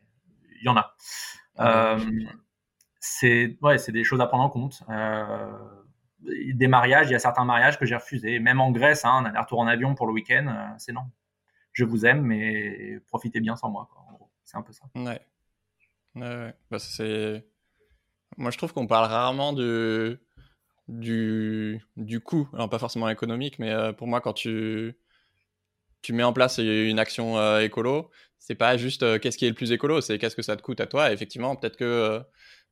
il 0.59 0.65
y 0.65 0.69
en 0.69 0.77
a. 0.77 0.95
Euh, 1.59 1.99
c'est 2.99 3.57
ouais, 3.61 3.77
c'est 3.77 3.91
des 3.91 4.03
choses 4.03 4.21
à 4.21 4.27
prendre 4.27 4.43
en 4.43 4.49
compte. 4.49 4.83
Euh, 4.89 5.51
des 6.21 6.67
mariages, 6.67 7.07
il 7.07 7.13
y 7.13 7.15
a 7.15 7.19
certains 7.19 7.45
mariages 7.45 7.79
que 7.79 7.85
j'ai 7.85 7.95
refusés. 7.95 8.39
Même 8.39 8.59
en 8.59 8.71
Grèce, 8.71 9.05
hein, 9.05 9.11
un 9.11 9.25
aller-retour 9.25 9.59
en 9.59 9.67
avion 9.67 9.95
pour 9.95 10.07
le 10.07 10.13
week-end, 10.13 10.47
euh, 10.47 10.75
c'est 10.77 10.91
non. 10.91 11.05
Je 11.71 11.85
vous 11.85 12.05
aime, 12.05 12.21
mais 12.21 12.99
profitez 13.07 13.39
bien 13.39 13.55
sans 13.55 13.69
moi. 13.69 13.89
C'est 14.43 14.57
un 14.57 14.63
peu 14.63 14.73
ça. 14.73 14.85
Ouais. 14.95 15.21
ouais, 16.15 16.53
bah, 16.69 16.79
c'est... 16.79 17.45
Moi, 18.37 18.51
je 18.51 18.57
trouve 18.57 18.73
qu'on 18.73 18.87
parle 18.87 19.09
rarement 19.09 19.53
de... 19.53 20.19
du... 20.87 21.81
du 21.97 22.19
coût. 22.21 22.49
Alors, 22.53 22.69
pas 22.69 22.79
forcément 22.79 23.09
économique, 23.09 23.59
mais 23.59 23.93
pour 23.93 24.07
moi, 24.07 24.21
quand 24.21 24.33
tu 24.33 24.95
tu 26.01 26.13
mets 26.13 26.23
en 26.23 26.33
place 26.33 26.59
une 26.59 26.99
action 26.99 27.37
euh, 27.37 27.59
écolo, 27.59 28.09
c'est 28.39 28.55
pas 28.55 28.77
juste 28.77 29.03
euh, 29.03 29.19
qu'est-ce 29.19 29.37
qui 29.37 29.45
est 29.45 29.49
le 29.49 29.55
plus 29.55 29.71
écolo, 29.71 30.01
c'est 30.01 30.17
qu'est-ce 30.17 30.35
que 30.35 30.41
ça 30.41 30.55
te 30.55 30.61
coûte 30.61 30.79
à 30.79 30.87
toi. 30.87 31.11
effectivement, 31.11 31.55
peut-être 31.55 31.77
que 31.77 31.83
euh, 31.83 32.19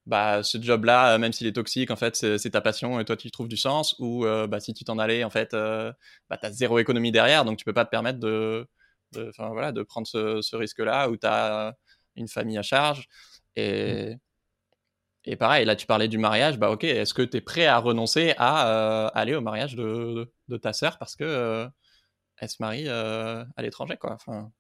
bah, 0.06 0.44
ce 0.44 0.62
job-là, 0.62 1.18
même 1.18 1.34
s'il 1.34 1.48
est 1.48 1.54
toxique, 1.54 1.92
en 1.92 1.96
fait, 1.98 2.16
c'est 2.16 2.50
ta 2.52 2.62
passion 2.62 3.00
et 3.00 3.06
toi, 3.06 3.18
tu 3.18 3.28
y 3.28 3.32
trouves 3.32 3.50
du 3.50 3.58
sens. 3.58 3.96
Ou 4.00 4.24
bah, 4.48 4.60
si 4.62 4.74
tu 4.74 4.86
t'en 4.86 5.00
allais, 5.00 5.24
en 5.26 5.30
fait, 5.30 5.52
bah, 5.52 6.38
tu 6.40 6.46
as 6.46 6.52
zéro 6.52 6.80
économie 6.80 7.12
derrière, 7.12 7.44
donc 7.44 7.58
tu 7.58 7.66
peux 7.66 7.74
pas 7.74 7.84
te 7.84 7.90
permettre 7.90 8.20
de, 8.20 8.66
de, 9.12 9.32
voilà, 9.38 9.74
de 9.74 9.84
prendre 9.84 10.08
ce, 10.08 10.42
ce 10.42 10.56
risque-là 10.56 11.10
où 11.10 11.18
tu 11.18 11.28
as 11.28 11.76
une 12.16 12.30
famille 12.30 12.58
à 12.58 12.64
charge. 12.64 13.10
Et, 13.58 14.16
et 15.28 15.36
pareil, 15.36 15.66
là, 15.66 15.76
tu 15.76 15.86
parlais 15.86 16.08
du 16.08 16.18
mariage, 16.18 16.58
bah 16.58 16.72
ok, 16.72 16.84
est-ce 16.84 17.14
que 17.14 17.22
tu 17.22 17.38
es 17.38 17.42
prêt 17.42 17.66
à 17.66 17.78
renoncer 17.78 18.34
à 18.38 19.08
aller 19.08 19.36
au 19.36 19.42
mariage 19.42 19.76
de, 19.76 20.32
de, 20.48 20.58
ta 20.58 20.74
sœur 20.74 20.98
parce 20.98 21.16
que 21.16 21.70
elle 22.38 22.50
se 22.50 22.58
marie 22.60 22.86
euh, 22.88 23.44
à 23.56 23.62
l'étranger, 23.62 23.98
quoi. 23.98 24.14
Enfin... 24.14 24.52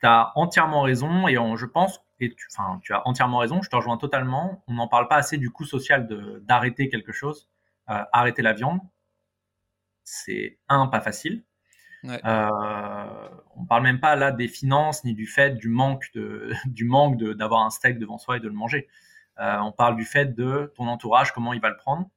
Tu 0.00 0.06
as 0.06 0.32
entièrement 0.36 0.82
raison, 0.82 1.26
et 1.26 1.34
je 1.34 1.66
pense, 1.66 2.00
et 2.20 2.32
tu, 2.32 2.46
enfin, 2.52 2.80
tu 2.84 2.92
as 2.94 3.06
entièrement 3.06 3.38
raison, 3.38 3.62
je 3.62 3.68
te 3.68 3.74
rejoins 3.74 3.96
totalement. 3.96 4.62
On 4.68 4.74
n'en 4.74 4.86
parle 4.86 5.08
pas 5.08 5.16
assez 5.16 5.38
du 5.38 5.50
coût 5.50 5.64
social 5.64 6.06
d'arrêter 6.42 6.88
quelque 6.88 7.10
chose. 7.10 7.48
Euh, 7.90 8.04
arrêter 8.12 8.42
la 8.42 8.52
viande, 8.52 8.80
c'est 10.04 10.58
un, 10.68 10.86
pas 10.86 11.00
facile. 11.00 11.42
Ouais. 12.04 12.20
Euh, 12.24 13.28
on 13.56 13.64
parle 13.64 13.82
même 13.82 13.98
pas 13.98 14.14
là 14.14 14.30
des 14.30 14.46
finances 14.46 15.02
ni 15.02 15.14
du 15.14 15.26
fait 15.26 15.56
du 15.56 15.68
manque 15.68 16.10
de, 16.14 16.52
du 16.66 16.84
manque 16.84 17.16
d'avoir 17.16 17.62
un 17.62 17.70
steak 17.70 17.98
devant 17.98 18.18
soi 18.18 18.36
et 18.36 18.40
de 18.40 18.46
le 18.46 18.54
manger. 18.54 18.88
Euh, 19.40 19.58
on 19.58 19.72
parle 19.72 19.96
du 19.96 20.04
fait 20.04 20.34
de 20.34 20.72
ton 20.76 20.88
entourage, 20.88 21.32
comment 21.32 21.52
il 21.52 21.60
va 21.60 21.70
le 21.70 21.76
prendre 21.76 22.10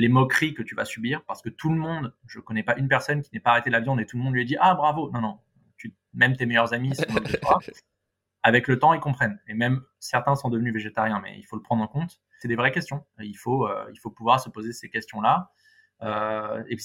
les 0.00 0.08
moqueries 0.08 0.54
que 0.54 0.62
tu 0.62 0.74
vas 0.74 0.84
subir, 0.84 1.22
parce 1.26 1.42
que 1.42 1.50
tout 1.50 1.68
le 1.68 1.76
monde, 1.76 2.14
je 2.26 2.40
connais 2.40 2.62
pas 2.62 2.76
une 2.76 2.88
personne 2.88 3.22
qui 3.22 3.30
n'ait 3.34 3.40
pas 3.40 3.50
arrêté 3.50 3.70
la 3.70 3.80
viande 3.80 4.00
et 4.00 4.06
tout 4.06 4.16
le 4.16 4.22
monde 4.22 4.34
lui 4.34 4.40
a 4.40 4.44
dit 4.44 4.56
ah 4.58 4.74
bravo. 4.74 5.10
Non 5.12 5.20
non, 5.20 5.38
tu, 5.76 5.94
même 6.14 6.36
tes 6.36 6.46
meilleurs 6.46 6.72
amis 6.72 6.94
sont 6.94 7.04
Avec 8.42 8.68
le 8.68 8.78
temps, 8.78 8.94
ils 8.94 9.00
comprennent. 9.00 9.38
Et 9.48 9.54
même 9.54 9.82
certains 9.98 10.34
sont 10.34 10.48
devenus 10.48 10.72
végétariens, 10.72 11.20
mais 11.20 11.38
il 11.38 11.42
faut 11.42 11.56
le 11.56 11.62
prendre 11.62 11.82
en 11.82 11.88
compte. 11.88 12.22
C'est 12.38 12.48
des 12.48 12.56
vraies 12.56 12.72
questions. 12.72 13.04
Il 13.18 13.36
faut, 13.36 13.66
euh, 13.66 13.84
il 13.92 13.98
faut 13.98 14.10
pouvoir 14.10 14.40
se 14.40 14.48
poser 14.48 14.72
ces 14.72 14.88
questions-là. 14.88 15.52
Euh, 16.00 16.64
et 16.70 16.76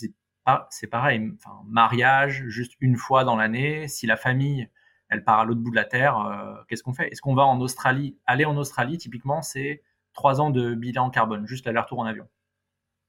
pas, 0.44 0.68
c'est 0.70 0.88
pareil. 0.88 1.32
Enfin, 1.36 1.62
mariage, 1.66 2.44
juste 2.48 2.74
une 2.82 2.98
fois 2.98 3.24
dans 3.24 3.38
l'année. 3.38 3.88
Si 3.88 4.06
la 4.06 4.18
famille, 4.18 4.70
elle 5.10 5.24
part 5.24 5.40
à 5.40 5.46
l'autre 5.46 5.62
bout 5.62 5.72
de 5.72 5.76
la 5.76 5.86
terre, 5.86 6.18
euh, 6.18 6.56
qu'est-ce 6.68 6.84
qu'on 6.84 6.94
fait? 6.94 7.10
Est-ce 7.10 7.22
qu'on 7.22 7.36
va 7.36 7.46
en 7.46 7.60
Australie? 7.62 8.18
Aller 8.26 8.46
en 8.46 8.58
Australie, 8.58 8.98
typiquement, 8.98 9.42
c'est 9.42 9.84
trois 10.14 10.42
ans 10.42 10.50
de 10.50 10.74
bilan 10.74 11.10
carbone, 11.10 11.46
juste 11.46 11.66
l'aller-retour 11.66 12.00
en 12.00 12.06
avion. 12.06 12.28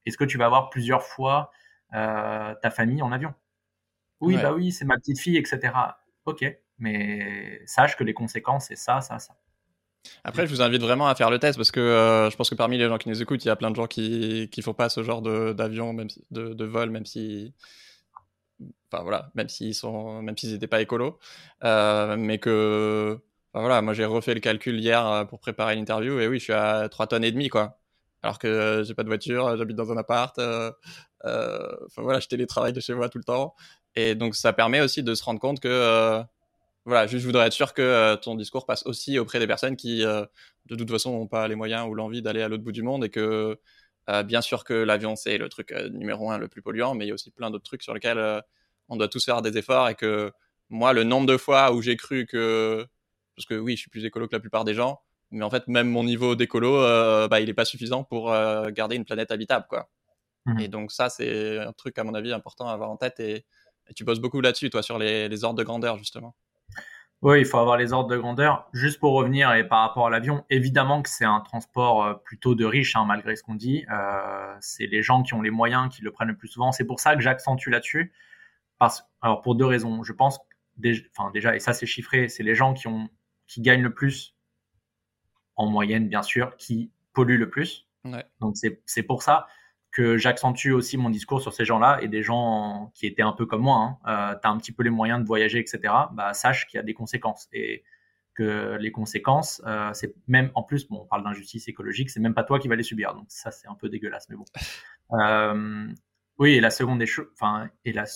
Est-ce 0.05 0.17
que 0.17 0.25
tu 0.25 0.39
vas 0.39 0.49
voir 0.49 0.71
plusieurs 0.71 1.03
fois 1.03 1.51
euh, 1.95 2.55
ta 2.63 2.71
famille 2.71 3.03
en 3.03 3.13
avion? 3.13 3.35
Oui, 4.21 4.37
bah 4.37 4.53
oui, 4.53 4.73
c'est 4.73 4.85
ma 4.85 4.97
petite 4.97 5.19
fille, 5.19 5.37
etc. 5.37 5.73
Ok, 6.25 6.45
mais 6.79 7.61
sache 7.67 7.97
que 7.97 8.05
les 8.05 8.15
conséquences, 8.15 8.67
c'est 8.67 8.77
ça, 8.77 9.01
ça, 9.01 9.19
ça. 9.19 9.35
Après, 10.25 10.47
je 10.47 10.53
vous 10.53 10.63
invite 10.63 10.83
vraiment 10.83 11.09
à 11.09 11.15
faire 11.15 11.31
le 11.31 11.39
test 11.39 11.59
parce 11.59 11.71
que 11.71 11.81
euh, 11.81 12.31
je 12.31 12.37
pense 12.37 12.49
que 12.49 12.55
parmi 12.55 12.79
les 12.79 12.89
gens 12.89 12.99
qui 12.99 13.09
nous 13.09 13.21
écoutent, 13.21 13.45
il 13.45 13.49
y 13.49 13.51
a 13.51 13.57
plein 13.57 13.71
de 13.71 13.77
gens 13.77 13.87
qui 13.87 14.51
ne 14.57 14.63
font 14.63 14.75
pas 14.75 14.89
ce 14.89 15.03
genre 15.03 15.23
d'avion, 15.23 15.93
même 15.93 16.09
de, 16.31 16.55
de, 16.55 16.65
vol, 16.65 16.91
même 16.91 17.05
si, 17.05 17.53
voilà, 18.93 19.31
même 19.35 19.49
s'ils 19.49 19.75
sont, 19.75 20.23
même 20.23 20.37
s'ils 20.37 20.53
n'étaient 20.53 20.67
pas 20.67 20.81
écolos, 20.81 21.19
euh, 21.65 22.17
mais 22.19 22.39
que, 22.39 23.19
voilà, 23.55 23.83
moi 23.83 23.95
j'ai 23.95 24.05
refait 24.05 24.35
le 24.35 24.41
calcul 24.41 24.79
hier 24.81 25.27
pour 25.29 25.41
préparer 25.41 25.75
l'interview 25.77 26.19
et 26.21 26.29
oui, 26.29 26.39
je 26.39 26.45
suis 26.45 26.53
à 26.53 26.89
3 26.89 27.07
tonnes 27.09 27.25
et 27.25 27.33
demi 27.33 27.49
quoi 27.49 27.79
alors 28.27 28.39
que 28.39 28.47
euh, 28.49 28.85
j'ai 28.85 28.95
pas 28.95 29.03
de 29.03 29.09
voiture, 29.09 29.47
euh, 29.47 29.57
j'habite 29.57 29.77
dans 29.77 29.93
un 29.93 29.97
appart. 29.97 30.39
Euh, 30.39 30.73
enfin 31.25 32.03
voilà, 32.03 32.21
je 32.21 32.29
télétravaille 32.29 32.73
de 32.73 32.81
chez 32.81 32.95
moi 32.95 33.09
tout 33.09 33.19
le 33.19 33.25
temps. 33.25 33.55
Et 33.95 34.15
donc 34.15 34.35
ça 34.35 34.53
permet 34.53 34.81
aussi 34.81 35.03
de 35.03 35.15
se 35.15 35.25
rendre 35.25 35.41
compte 35.41 35.61
que 35.61 36.23
voilà, 36.85 37.07
je 37.07 37.19
voudrais 37.19 37.47
être 37.47 37.53
sûr 37.53 37.75
que 37.75 38.15
ton 38.17 38.37
discours 38.37 38.67
passe 38.67 38.87
aussi 38.87 39.19
auprès 39.19 39.39
des 39.41 39.47
personnes 39.47 39.77
qui, 39.77 40.01
de 40.03 40.77
toute 40.77 40.91
façon, 40.91 41.13
n'ont 41.13 41.27
pas 41.27 41.49
les 41.49 41.57
moyens 41.57 41.89
ou 41.89 41.95
l'envie 41.95 42.23
d'aller 42.23 42.43
à 42.43 42.49
l'autre 42.49 42.63
bout 42.63 42.73
du 42.73 42.83
monde 42.83 43.05
et 43.05 43.11
que, 43.11 43.59
bien 44.25 44.41
sûr 44.41 44.65
que 44.65 44.75
l'avion, 44.75 45.17
c'est 45.17 45.39
le 45.39 45.49
truc 45.49 45.73
numéro 45.93 46.31
un 46.31 46.39
le 46.39 46.49
plus 46.49 46.63
polluant, 46.63 46.95
mais 46.95 47.07
il 47.07 47.09
y 47.09 47.11
a 47.11 47.15
aussi 47.15 47.31
plein 47.33 47.51
d'autres 47.51 47.65
trucs 47.65 47.83
sur 47.83 47.95
lesquels 47.95 48.43
on 48.89 48.97
doit 48.97 49.09
tous 49.09 49.25
faire 49.25 49.43
des 49.43 49.59
efforts 49.59 49.89
et 49.89 49.95
que 49.95 50.33
moi, 50.69 50.93
le 50.93 51.05
nombre 51.05 51.27
de 51.27 51.37
fois 51.37 51.73
où 51.73 51.83
j'ai 51.83 51.97
cru 51.97 52.27
que, 52.27 52.87
parce 53.37 53.47
que 53.47 53.55
oui, 53.55 53.77
je 53.77 53.81
suis 53.83 53.91
plus 53.91 54.05
écolo 54.05 54.27
que 54.27 54.35
la 54.35 54.41
plupart 54.41 54.65
des 54.65 54.75
gens, 54.75 55.01
mais 55.31 55.45
en 55.45 55.51
fait, 55.51 55.67
même 55.69 55.89
mon 55.89 56.05
niveau 56.05 56.35
d'écolo, 56.35 56.77
euh, 56.77 57.29
bah, 57.29 57.41
il 57.41 57.47
n'est 57.47 57.55
pas 57.55 57.65
suffisant 57.65 58.05
pour 58.05 58.33
euh, 58.33 58.71
garder 58.71 58.97
une 58.97 59.05
planète 59.05 59.31
habitable, 59.31 59.67
quoi. 59.69 59.89
Mmh. 60.47 60.61
Et 60.61 60.69
donc 60.69 60.93
ça, 60.93 61.09
c'est 61.09 61.59
un 61.59 61.73
truc, 61.73 61.99
à 61.99 62.05
mon 62.05 62.15
avis, 62.15 62.33
important 62.33 62.69
à 62.69 62.73
avoir 62.73 62.91
en 62.91 62.97
tête 62.97 63.19
et, 63.21 63.45
Et 63.89 63.95
tu 63.95 64.05
bosses 64.05 64.21
beaucoup 64.21 64.41
là-dessus, 64.41 64.71
toi, 64.71 64.83
sur 64.83 64.99
les, 64.99 65.29
les 65.29 65.45
ordres 65.45 65.59
de 65.59 65.65
grandeur, 65.65 65.99
justement. 65.99 66.35
Oui, 67.23 67.41
il 67.41 67.47
faut 67.47 67.59
avoir 67.59 67.77
les 67.79 67.93
ordres 67.93 68.11
de 68.11 68.19
grandeur. 68.19 68.69
Juste 68.73 69.01
pour 69.01 69.15
revenir 69.15 69.53
et 69.55 69.67
par 69.67 69.81
rapport 69.81 70.07
à 70.07 70.11
l'avion, 70.11 70.45
évidemment 70.51 71.03
que 71.03 71.09
c'est 71.09 71.25
un 71.25 71.41
transport 71.41 72.05
euh, 72.05 72.15
plutôt 72.15 72.55
de 72.55 72.65
riches, 72.65 72.95
hein, 72.95 73.05
malgré 73.07 73.37
ce 73.37 73.43
qu'on 73.43 73.55
dit. 73.55 73.87
Euh, 73.91 74.55
c'est 74.61 74.87
les 74.87 75.03
gens 75.03 75.23
qui 75.23 75.33
ont 75.35 75.41
les 75.41 75.51
moyens 75.51 75.89
qui 75.95 76.03
le 76.03 76.11
prennent 76.11 76.29
le 76.29 76.37
plus 76.37 76.49
souvent. 76.49 76.73
C'est 76.73 76.85
pour 76.85 77.01
ça 77.01 77.17
que 77.17 77.23
j'accentue 77.23 77.69
là-dessus. 77.69 78.13
Parce, 78.79 79.05
alors 79.21 79.43
pour 79.43 79.55
deux 79.55 79.67
raisons. 79.67 80.03
Je 80.03 80.13
pense, 80.13 80.39
enfin 81.17 81.31
déjà, 81.33 81.57
et 81.57 81.61
ça 81.61 81.73
c'est 81.73 81.87
chiffré, 81.87 82.29
c'est 82.29 82.43
les 82.43 82.55
gens 82.55 82.75
qui 82.75 82.89
ont, 82.89 83.09
qui 83.47 83.61
gagnent 83.61 83.83
le 83.83 83.95
plus, 83.95 84.37
en 85.57 85.67
moyenne 85.67 86.09
bien 86.09 86.23
sûr, 86.23 86.57
qui 86.57 86.93
polluent 87.13 87.39
le 87.39 87.51
plus. 87.51 87.89
Ouais. 88.05 88.25
Donc 88.41 88.57
c'est 88.57 89.03
pour 89.03 89.23
ça 89.23 89.47
que 89.97 90.19
j'accentue 90.19 90.73
aussi 90.73 90.99
mon 90.99 91.09
discours 91.09 91.41
sur 91.41 91.55
ces 91.55 91.65
gens-là 91.65 91.99
et 92.03 92.09
des 92.09 92.23
gens 92.23 92.93
qui 92.95 93.07
étaient 93.07 93.23
un 93.23 93.33
peu 93.33 93.47
comme 93.47 93.63
moi. 93.63 93.99
Hein. 94.05 94.33
Euh, 94.35 94.39
tu 94.39 94.47
as 94.47 94.51
un 94.51 94.59
petit 94.59 94.73
peu 94.73 94.83
les 94.83 94.91
moyens 94.91 95.21
de 95.21 95.27
voyager, 95.27 95.59
etc. 95.59 95.81
Bah, 96.13 96.35
sache 96.35 96.67
qu'il 96.67 96.77
y 96.77 96.81
a 96.81 96.83
des 96.83 96.93
conséquences 96.93 97.49
et 97.55 97.83
que 98.35 98.77
les 98.79 98.93
conséquences, 98.93 99.63
euh, 99.67 99.91
c'est 99.95 100.15
même 100.29 100.51
en 100.55 100.63
plus, 100.63 100.87
bon, 100.87 101.01
on 101.01 101.07
parle 101.07 101.25
d'injustice 101.25 101.67
écologique, 101.69 102.11
c'est 102.11 102.21
même 102.21 102.35
pas 102.35 102.45
toi 102.45 102.59
qui 102.59 102.69
vas 102.69 102.77
les 102.77 102.83
subir. 102.83 103.15
Donc 103.15 103.25
ça, 103.29 103.51
c'est 103.51 103.69
un 103.69 103.75
peu 103.75 103.89
dégueulasse, 103.89 104.29
mais 104.29 104.37
bon. 104.37 104.45
Euh, 105.13 105.87
oui, 106.37 106.55
et 106.55 106.61
la 106.61 106.71
seconde 106.71 106.99
des 106.99 107.07
choses, 107.07 107.29
enfin, 107.35 107.71
et 107.85 107.93
la, 107.93 108.07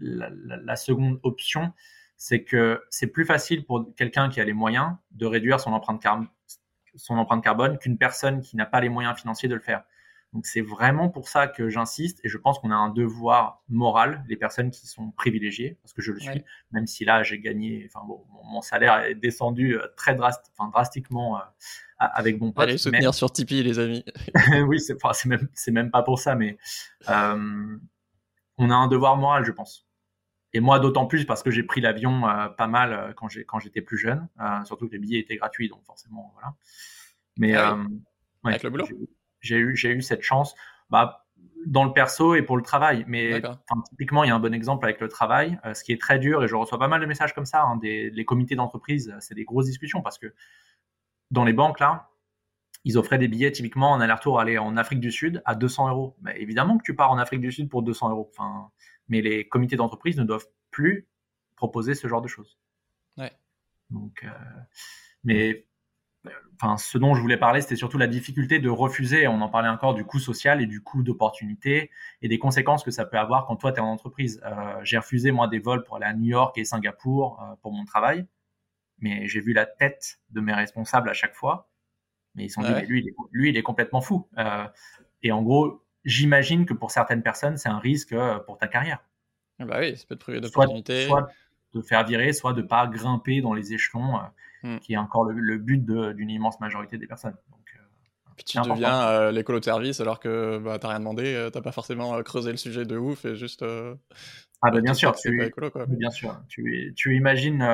la, 0.00 0.30
la, 0.30 0.76
seconde 0.76 1.20
option, 1.22 1.72
c'est 2.16 2.42
que 2.42 2.82
c'est 2.90 3.06
plus 3.06 3.24
facile 3.24 3.64
pour 3.64 3.94
quelqu'un 3.96 4.28
qui 4.28 4.40
a 4.40 4.44
les 4.44 4.52
moyens 4.52 4.92
de 5.12 5.26
réduire 5.26 5.60
son 5.60 5.72
empreinte, 5.72 6.02
car 6.02 6.22
son 6.94 7.16
empreinte 7.16 7.42
carbone 7.42 7.78
qu'une 7.78 7.98
personne 7.98 8.40
qui 8.40 8.56
n'a 8.56 8.66
pas 8.66 8.80
les 8.80 8.88
moyens 8.88 9.18
financiers 9.18 9.48
de 9.48 9.54
le 9.54 9.60
faire. 9.60 9.84
Donc 10.34 10.44
c'est 10.44 10.60
vraiment 10.60 11.08
pour 11.08 11.28
ça 11.28 11.46
que 11.46 11.70
j'insiste 11.70 12.20
et 12.22 12.28
je 12.28 12.36
pense 12.36 12.58
qu'on 12.58 12.70
a 12.70 12.74
un 12.74 12.90
devoir 12.90 13.62
moral, 13.68 14.24
les 14.28 14.36
personnes 14.36 14.70
qui 14.70 14.86
sont 14.86 15.10
privilégiées, 15.12 15.78
parce 15.82 15.94
que 15.94 16.02
je 16.02 16.12
le 16.12 16.20
suis, 16.20 16.44
même 16.70 16.86
si 16.86 17.06
là 17.06 17.22
j'ai 17.22 17.38
gagné, 17.38 17.88
enfin 17.88 18.04
bon, 18.06 18.26
mon, 18.44 18.60
salaire 18.60 19.04
est 19.04 19.14
descendu 19.14 19.78
euh, 19.78 19.86
très 19.96 20.14
drast 20.14 20.52
enfin, 20.52 20.70
drastiquement 20.70 21.38
euh, 21.38 21.40
avec 21.98 22.38
mon 22.40 22.52
pote. 22.52 22.64
Allez 22.64 22.76
soutenir 22.76 23.14
sur 23.14 23.32
Tipeee 23.32 23.62
les 23.62 23.78
amis. 23.78 24.04
oui, 24.66 24.80
c'est 24.80 25.02
enfin, 25.02 25.12
même, 25.26 25.48
même 25.68 25.90
pas 25.90 26.02
pour 26.02 26.18
ça, 26.18 26.34
mais 26.34 26.58
euh, 27.08 27.78
on 28.58 28.70
a 28.70 28.74
un 28.74 28.88
devoir 28.88 29.16
moral, 29.16 29.46
je 29.46 29.52
pense. 29.52 29.87
Et 30.54 30.60
moi, 30.60 30.78
d'autant 30.78 31.06
plus 31.06 31.24
parce 31.24 31.42
que 31.42 31.50
j'ai 31.50 31.62
pris 31.62 31.80
l'avion 31.80 32.22
pas 32.56 32.66
mal 32.66 33.14
quand 33.16 33.28
j'étais 33.28 33.82
plus 33.82 33.98
jeune, 33.98 34.28
surtout 34.64 34.86
que 34.86 34.92
les 34.92 34.98
billets 34.98 35.20
étaient 35.20 35.36
gratuits, 35.36 35.68
donc 35.68 35.84
forcément, 35.84 36.32
voilà. 36.34 36.54
Mais 37.36 37.54
ah 37.54 37.78
avec 38.44 38.62
le 38.62 38.70
boulot? 38.70 38.86
j'ai 39.40 39.58
eu, 39.58 39.76
j'ai 39.76 39.90
eu 39.90 40.02
cette 40.02 40.22
chance 40.22 40.54
bah, 40.90 41.26
dans 41.66 41.84
le 41.84 41.92
perso 41.92 42.34
et 42.34 42.42
pour 42.42 42.56
le 42.56 42.62
travail. 42.62 43.04
Mais 43.08 43.40
typiquement, 43.90 44.24
il 44.24 44.28
y 44.28 44.30
a 44.30 44.34
un 44.34 44.40
bon 44.40 44.54
exemple 44.54 44.84
avec 44.84 45.00
le 45.00 45.08
travail, 45.08 45.58
euh, 45.64 45.74
ce 45.74 45.84
qui 45.84 45.92
est 45.92 46.00
très 46.00 46.18
dur, 46.18 46.42
et 46.42 46.48
je 46.48 46.54
reçois 46.54 46.78
pas 46.78 46.88
mal 46.88 47.00
de 47.00 47.06
messages 47.06 47.34
comme 47.34 47.46
ça, 47.46 47.62
hein, 47.62 47.76
des, 47.76 48.10
les 48.10 48.24
comités 48.24 48.54
d'entreprise, 48.54 49.14
c'est 49.20 49.34
des 49.34 49.44
grosses 49.44 49.66
discussions 49.66 50.02
parce 50.02 50.18
que 50.18 50.32
dans 51.30 51.44
les 51.44 51.52
banques, 51.52 51.80
là, 51.80 52.10
ils 52.84 52.96
offraient 52.96 53.18
des 53.18 53.28
billets 53.28 53.52
typiquement 53.52 53.92
en 53.92 54.00
aller-retour 54.00 54.40
aller 54.40 54.56
en 54.56 54.76
Afrique 54.76 55.00
du 55.00 55.10
Sud 55.10 55.42
à 55.44 55.54
200 55.54 55.90
euros. 55.90 56.16
Mais 56.22 56.40
évidemment 56.40 56.78
que 56.78 56.84
tu 56.84 56.94
pars 56.94 57.10
en 57.10 57.18
Afrique 57.18 57.40
du 57.40 57.52
Sud 57.52 57.68
pour 57.68 57.82
200 57.82 58.10
euros. 58.10 58.30
Enfin, 58.30 58.70
mais 59.08 59.20
les 59.20 59.48
comités 59.48 59.76
d'entreprise 59.76 60.16
ne 60.16 60.24
doivent 60.24 60.48
plus 60.70 61.06
proposer 61.56 61.94
ce 61.94 62.06
genre 62.08 62.22
de 62.22 62.28
choses. 62.28 62.58
Ouais. 63.16 63.32
Donc, 63.90 64.24
euh, 64.24 64.30
mais 65.24 65.66
enfin, 66.54 66.76
ce 66.76 66.98
dont 66.98 67.14
je 67.14 67.20
voulais 67.20 67.36
parler, 67.36 67.60
c'était 67.60 67.76
surtout 67.76 67.98
la 67.98 68.06
difficulté 68.06 68.58
de 68.58 68.68
refuser. 68.68 69.26
On 69.26 69.40
en 69.40 69.48
parlait 69.48 69.68
encore 69.68 69.94
du 69.94 70.04
coût 70.04 70.18
social 70.18 70.60
et 70.62 70.66
du 70.66 70.82
coût 70.82 71.02
d'opportunité 71.02 71.90
et 72.22 72.28
des 72.28 72.38
conséquences 72.38 72.84
que 72.84 72.90
ça 72.90 73.04
peut 73.04 73.18
avoir 73.18 73.46
quand 73.46 73.56
toi, 73.56 73.72
tu 73.72 73.78
es 73.78 73.80
en 73.80 73.88
entreprise. 73.88 74.40
Euh, 74.44 74.80
j'ai 74.82 74.98
refusé, 74.98 75.32
moi, 75.32 75.48
des 75.48 75.58
vols 75.58 75.84
pour 75.84 75.96
aller 75.96 76.06
à 76.06 76.14
New 76.14 76.28
York 76.28 76.56
et 76.58 76.64
Singapour 76.64 77.42
euh, 77.42 77.56
pour 77.62 77.72
mon 77.72 77.84
travail. 77.84 78.26
Mais 79.00 79.28
j'ai 79.28 79.40
vu 79.40 79.52
la 79.52 79.64
tête 79.64 80.20
de 80.30 80.40
mes 80.40 80.52
responsables 80.52 81.08
à 81.08 81.14
chaque 81.14 81.34
fois. 81.34 81.68
Mais 82.34 82.44
ils 82.44 82.50
sont 82.50 82.62
dit, 82.62 82.72
mais 82.72 82.84
lui, 82.84 83.00
il 83.00 83.08
est, 83.08 83.14
lui, 83.32 83.48
il 83.48 83.56
est 83.56 83.62
complètement 83.62 84.00
fou. 84.00 84.28
Et 85.22 85.32
en 85.32 85.42
gros, 85.42 85.82
j'imagine 86.04 86.66
que 86.66 86.74
pour 86.74 86.90
certaines 86.90 87.22
personnes, 87.22 87.56
c'est 87.56 87.68
un 87.68 87.78
risque 87.78 88.14
pour 88.46 88.58
ta 88.58 88.68
carrière. 88.68 88.98
Ah 89.58 89.64
bah 89.64 89.78
oui, 89.80 89.96
ça 89.96 90.04
peut 90.08 90.16
te 90.16 90.20
priver 90.20 90.40
d'opportunités. 90.40 91.06
Soit, 91.06 91.20
soit 91.20 91.32
de 91.74 91.82
faire 91.82 92.04
virer, 92.04 92.32
soit 92.32 92.52
de 92.52 92.62
pas 92.62 92.86
grimper 92.86 93.40
dans 93.40 93.54
les 93.54 93.74
échelons 93.74 94.18
Hmm. 94.62 94.78
qui 94.78 94.94
est 94.94 94.96
encore 94.96 95.24
le, 95.24 95.58
but 95.58 95.84
d'une 95.86 96.30
immense 96.30 96.58
majorité 96.58 96.98
des 96.98 97.06
personnes. 97.06 97.36
Donc, 97.50 97.60
euh, 97.76 97.80
Puis 98.34 98.44
tu 98.44 98.58
deviens 98.58 99.02
euh, 99.02 99.30
l'écolo 99.30 99.60
de 99.60 99.64
service 99.64 100.00
alors 100.00 100.18
que 100.18 100.58
bah, 100.58 100.80
t'as 100.80 100.88
rien 100.88 100.98
demandé, 100.98 101.32
euh, 101.32 101.50
t'as 101.50 101.60
pas 101.60 101.70
forcément 101.70 102.20
creusé 102.24 102.50
le 102.50 102.56
sujet 102.56 102.84
de 102.84 102.96
ouf 102.96 103.24
et 103.24 103.36
juste. 103.36 103.62
ah 103.62 104.70
bah 104.72 104.80
bien 104.80 104.94
sûr, 104.94 105.14
tu, 105.14 105.44
écolo, 105.44 105.70
quoi. 105.70 105.86
bien 105.86 106.10
sûr. 106.10 106.36
Tu, 106.48 106.92
tu 106.96 107.16
imagines, 107.16 107.64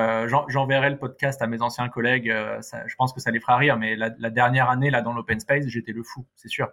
j'enverrai 0.47 0.91
le 0.91 0.99
podcast 0.99 1.41
à 1.41 1.47
mes 1.47 1.63
anciens 1.63 1.89
collègues. 1.89 2.31
je 2.31 2.95
pense 2.95 3.13
que 3.13 3.19
ça 3.19 3.31
les 3.31 3.39
fera 3.39 3.57
rire, 3.57 3.77
mais 3.77 3.95
la, 3.95 4.29
dernière 4.29 4.69
année 4.69 4.91
là 4.91 5.01
dans 5.01 5.13
l'open 5.13 5.39
space, 5.39 5.65
j'étais 5.67 5.91
le 5.91 6.03
fou, 6.03 6.27
c'est 6.35 6.49
sûr. 6.49 6.69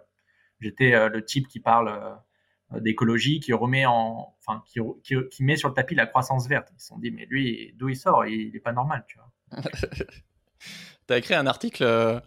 J'étais 0.63 1.09
le 1.09 1.23
type 1.23 1.47
qui 1.47 1.59
parle 1.59 2.17
d'écologie, 2.79 3.39
qui 3.39 3.53
remet 3.53 3.85
en, 3.85 4.35
enfin, 4.39 4.63
qui, 4.65 5.43
met 5.43 5.57
sur 5.57 5.69
le 5.69 5.75
tapis 5.75 5.95
la 5.95 6.07
croissance 6.07 6.47
verte. 6.47 6.69
Ils 6.75 6.79
se 6.79 6.87
sont 6.87 6.97
dit, 6.97 7.11
mais 7.11 7.25
lui, 7.25 7.73
d'où 7.77 7.89
il 7.89 7.95
sort? 7.95 8.25
Il, 8.25 8.47
il 8.47 8.55
est 8.55 8.59
pas 8.59 8.73
normal, 8.73 9.05
tu 9.07 9.19
as 11.09 11.17
écrit 11.17 11.35
un 11.35 11.47
article 11.47 11.83
euh, 11.83 12.19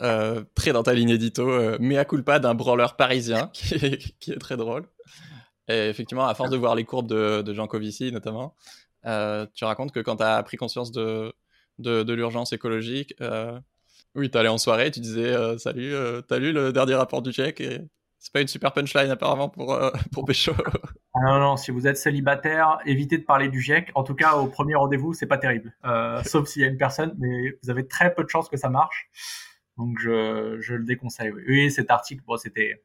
euh, 0.00 0.44
très 0.54 0.72
dans 0.72 0.82
ta 0.82 0.94
ligne 0.94 1.10
édito, 1.10 1.48
euh, 1.48 1.78
Mea 1.80 2.04
culpa 2.04 2.38
d'un 2.38 2.54
brawler 2.54 2.86
parisien, 2.96 3.48
qui 3.52 4.32
est, 4.32 4.38
très 4.38 4.56
drôle. 4.56 4.88
Et 5.68 5.88
effectivement, 5.88 6.26
à 6.26 6.34
force 6.34 6.50
de 6.50 6.56
voir 6.56 6.74
les 6.74 6.84
courbes 6.84 7.08
de, 7.08 7.54
Jean 7.54 7.66
Covici 7.66 8.12
notamment, 8.12 8.54
tu 9.02 9.64
racontes 9.64 9.92
que 9.92 10.00
quand 10.00 10.16
tu 10.16 10.22
as 10.22 10.42
pris 10.42 10.56
conscience 10.56 10.92
de, 10.92 11.32
de, 11.78 12.12
l'urgence 12.12 12.52
écologique, 12.52 13.14
oui, 14.14 14.30
tu 14.30 14.38
allais 14.38 14.48
en 14.48 14.58
soirée, 14.58 14.90
tu 14.90 15.00
disais 15.00 15.34
Salut, 15.58 15.94
t'as 16.28 16.38
lu 16.38 16.52
le 16.52 16.72
dernier 16.72 16.94
rapport 16.94 17.22
du 17.22 17.32
GIEC 17.32 17.60
et 17.60 17.80
c'est 18.24 18.32
pas 18.32 18.40
une 18.40 18.48
super 18.48 18.72
punchline 18.72 19.10
apparemment 19.10 19.50
pour, 19.50 19.74
euh, 19.74 19.90
pour 20.12 20.24
Pécho. 20.24 20.52
Ah 21.12 21.20
non, 21.24 21.40
non, 21.40 21.56
si 21.58 21.70
vous 21.70 21.86
êtes 21.86 21.98
célibataire, 21.98 22.78
évitez 22.86 23.18
de 23.18 23.22
parler 23.22 23.50
du 23.50 23.60
GIEC. 23.60 23.92
En 23.94 24.02
tout 24.02 24.14
cas, 24.14 24.36
au 24.36 24.46
premier 24.46 24.74
rendez-vous, 24.76 25.12
c'est 25.12 25.26
pas 25.26 25.36
terrible. 25.36 25.76
Euh, 25.84 26.22
sauf 26.24 26.48
s'il 26.48 26.62
y 26.62 26.64
a 26.64 26.68
une 26.68 26.78
personne, 26.78 27.14
mais 27.18 27.58
vous 27.62 27.68
avez 27.68 27.86
très 27.86 28.14
peu 28.14 28.24
de 28.24 28.30
chances 28.30 28.48
que 28.48 28.56
ça 28.56 28.70
marche. 28.70 29.10
Donc 29.76 29.98
je, 30.00 30.56
je 30.58 30.74
le 30.74 30.84
déconseille. 30.84 31.32
Oui, 31.32 31.70
cet 31.70 31.90
article, 31.90 32.22
bon, 32.26 32.38
c'était. 32.38 32.82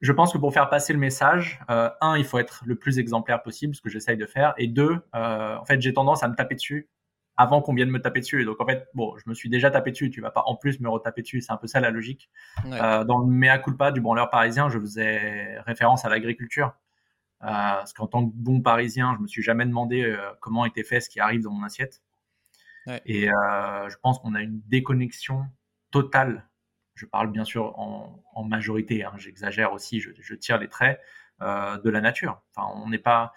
Je 0.00 0.12
pense 0.12 0.32
que 0.32 0.38
pour 0.38 0.52
faire 0.52 0.68
passer 0.68 0.92
le 0.92 1.00
message, 1.00 1.60
euh, 1.68 1.90
un, 2.00 2.16
il 2.16 2.24
faut 2.24 2.38
être 2.38 2.62
le 2.64 2.76
plus 2.76 3.00
exemplaire 3.00 3.42
possible, 3.42 3.74
ce 3.74 3.80
que 3.80 3.88
j'essaye 3.88 4.16
de 4.16 4.26
faire, 4.26 4.54
et 4.56 4.68
deux, 4.68 4.98
euh, 5.16 5.56
en 5.56 5.64
fait, 5.64 5.80
j'ai 5.80 5.92
tendance 5.92 6.22
à 6.22 6.28
me 6.28 6.36
taper 6.36 6.54
dessus 6.54 6.88
avant 7.36 7.62
qu'on 7.62 7.74
vienne 7.74 7.90
me 7.90 8.00
taper 8.00 8.20
dessus. 8.20 8.42
Et 8.42 8.44
donc 8.44 8.60
en 8.60 8.66
fait, 8.66 8.88
bon, 8.94 9.16
je 9.16 9.28
me 9.28 9.34
suis 9.34 9.48
déjà 9.48 9.70
tapé 9.70 9.90
dessus, 9.90 10.10
tu 10.10 10.20
vas 10.20 10.30
pas 10.30 10.42
en 10.46 10.56
plus 10.56 10.80
me 10.80 10.88
retaper 10.88 11.22
dessus, 11.22 11.40
c'est 11.40 11.52
un 11.52 11.56
peu 11.56 11.66
ça 11.66 11.80
la 11.80 11.90
logique. 11.90 12.30
Euh, 12.66 13.04
dans 13.04 13.18
le 13.18 13.26
mea 13.26 13.58
culpa 13.58 13.90
du 13.92 14.00
branleur 14.00 14.30
parisien, 14.30 14.68
je 14.68 14.78
faisais 14.78 15.58
référence 15.60 16.04
à 16.04 16.08
l'agriculture. 16.08 16.74
Euh, 17.42 17.46
parce 17.48 17.92
qu'en 17.92 18.06
tant 18.06 18.24
que 18.24 18.32
bon 18.34 18.60
parisien, 18.60 19.14
je 19.16 19.22
me 19.22 19.26
suis 19.26 19.42
jamais 19.42 19.66
demandé 19.66 20.02
euh, 20.02 20.18
comment 20.40 20.64
était 20.64 20.84
fait 20.84 21.00
ce 21.00 21.08
qui 21.08 21.18
arrive 21.18 21.42
dans 21.42 21.50
mon 21.50 21.64
assiette. 21.64 22.02
Et 23.06 23.26
je 23.26 23.96
pense 24.02 24.18
qu'on 24.18 24.34
a 24.34 24.42
une 24.42 24.60
déconnexion 24.66 25.46
totale. 25.92 26.48
Je 26.94 27.06
parle 27.06 27.30
bien 27.30 27.44
sûr 27.44 27.78
en, 27.78 28.22
en 28.34 28.44
majorité, 28.44 29.04
hein, 29.04 29.12
j'exagère 29.16 29.72
aussi, 29.72 30.00
je, 30.00 30.10
je, 30.18 30.34
tire 30.34 30.58
les 30.58 30.68
traits 30.68 31.00
de 31.40 31.90
la 31.90 32.00
nature. 32.00 32.42
Enfin, 32.54 32.68
on 32.82 32.88
n'est 32.88 32.98
pas. 32.98 33.32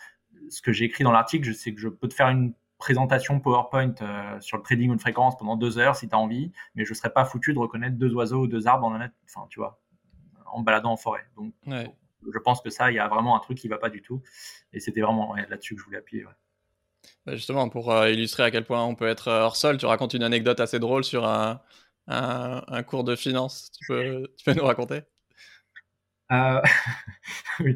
Ce 0.49 0.63
que 0.63 0.73
j'ai 0.73 0.85
écrit 0.85 1.03
dans 1.03 1.11
l'article, 1.11 1.45
je 1.45 1.53
sais 1.53 1.73
que 1.73 1.79
je 1.79 1.87
peux 1.87 2.07
te 2.07 2.15
faire 2.15 2.29
une 2.29 2.53
présentation 2.77 3.39
PowerPoint 3.39 3.95
euh, 4.01 4.39
sur 4.41 4.57
le 4.57 4.63
trading 4.63 4.91
ou 4.91 4.97
fréquence 4.97 5.37
pendant 5.37 5.55
deux 5.55 5.77
heures 5.77 5.95
si 5.95 6.07
tu 6.07 6.15
as 6.15 6.19
envie, 6.19 6.51
mais 6.75 6.85
je 6.85 6.93
serais 6.93 7.11
pas 7.11 7.25
foutu 7.25 7.53
de 7.53 7.59
reconnaître 7.59 7.97
deux 7.97 8.13
oiseaux 8.13 8.41
ou 8.41 8.47
deux 8.47 8.67
arbres 8.67 8.89
net, 8.97 9.11
enfin, 9.25 9.47
tu 9.49 9.59
vois, 9.59 9.81
en 10.45 10.61
baladant 10.61 10.91
en 10.91 10.97
forêt. 10.97 11.25
Donc, 11.35 11.53
je 11.67 12.39
pense 12.39 12.61
que 12.61 12.69
ça, 12.69 12.91
il 12.91 12.95
y 12.95 12.99
a 12.99 13.07
vraiment 13.07 13.35
un 13.35 13.39
truc 13.39 13.57
qui 13.57 13.67
va 13.67 13.77
pas 13.77 13.89
du 13.89 14.01
tout. 14.01 14.21
Et 14.73 14.79
c'était 14.79 15.01
vraiment 15.01 15.35
là-dessus 15.35 15.75
que 15.75 15.81
je 15.81 15.85
voulais 15.85 15.99
appuyer. 15.99 16.25
Bah, 17.25 17.35
justement, 17.35 17.69
pour 17.69 17.91
euh, 17.91 18.09
illustrer 18.09 18.43
à 18.43 18.51
quel 18.51 18.65
point 18.65 18.83
on 18.83 18.95
peut 18.95 19.07
être 19.07 19.31
hors 19.31 19.55
sol, 19.55 19.77
tu 19.77 19.85
racontes 19.85 20.13
une 20.13 20.23
anecdote 20.23 20.59
assez 20.59 20.79
drôle 20.79 21.03
sur 21.03 21.25
un, 21.25 21.61
un, 22.07 22.83
cours 22.83 23.03
de 23.03 23.15
finance. 23.15 23.71
Tu 23.79 23.85
peux, 23.87 24.27
tu 24.37 24.43
peux 24.43 24.53
nous 24.53 24.65
raconter? 24.65 25.01
Euh... 26.31 26.61
Oui, 27.59 27.75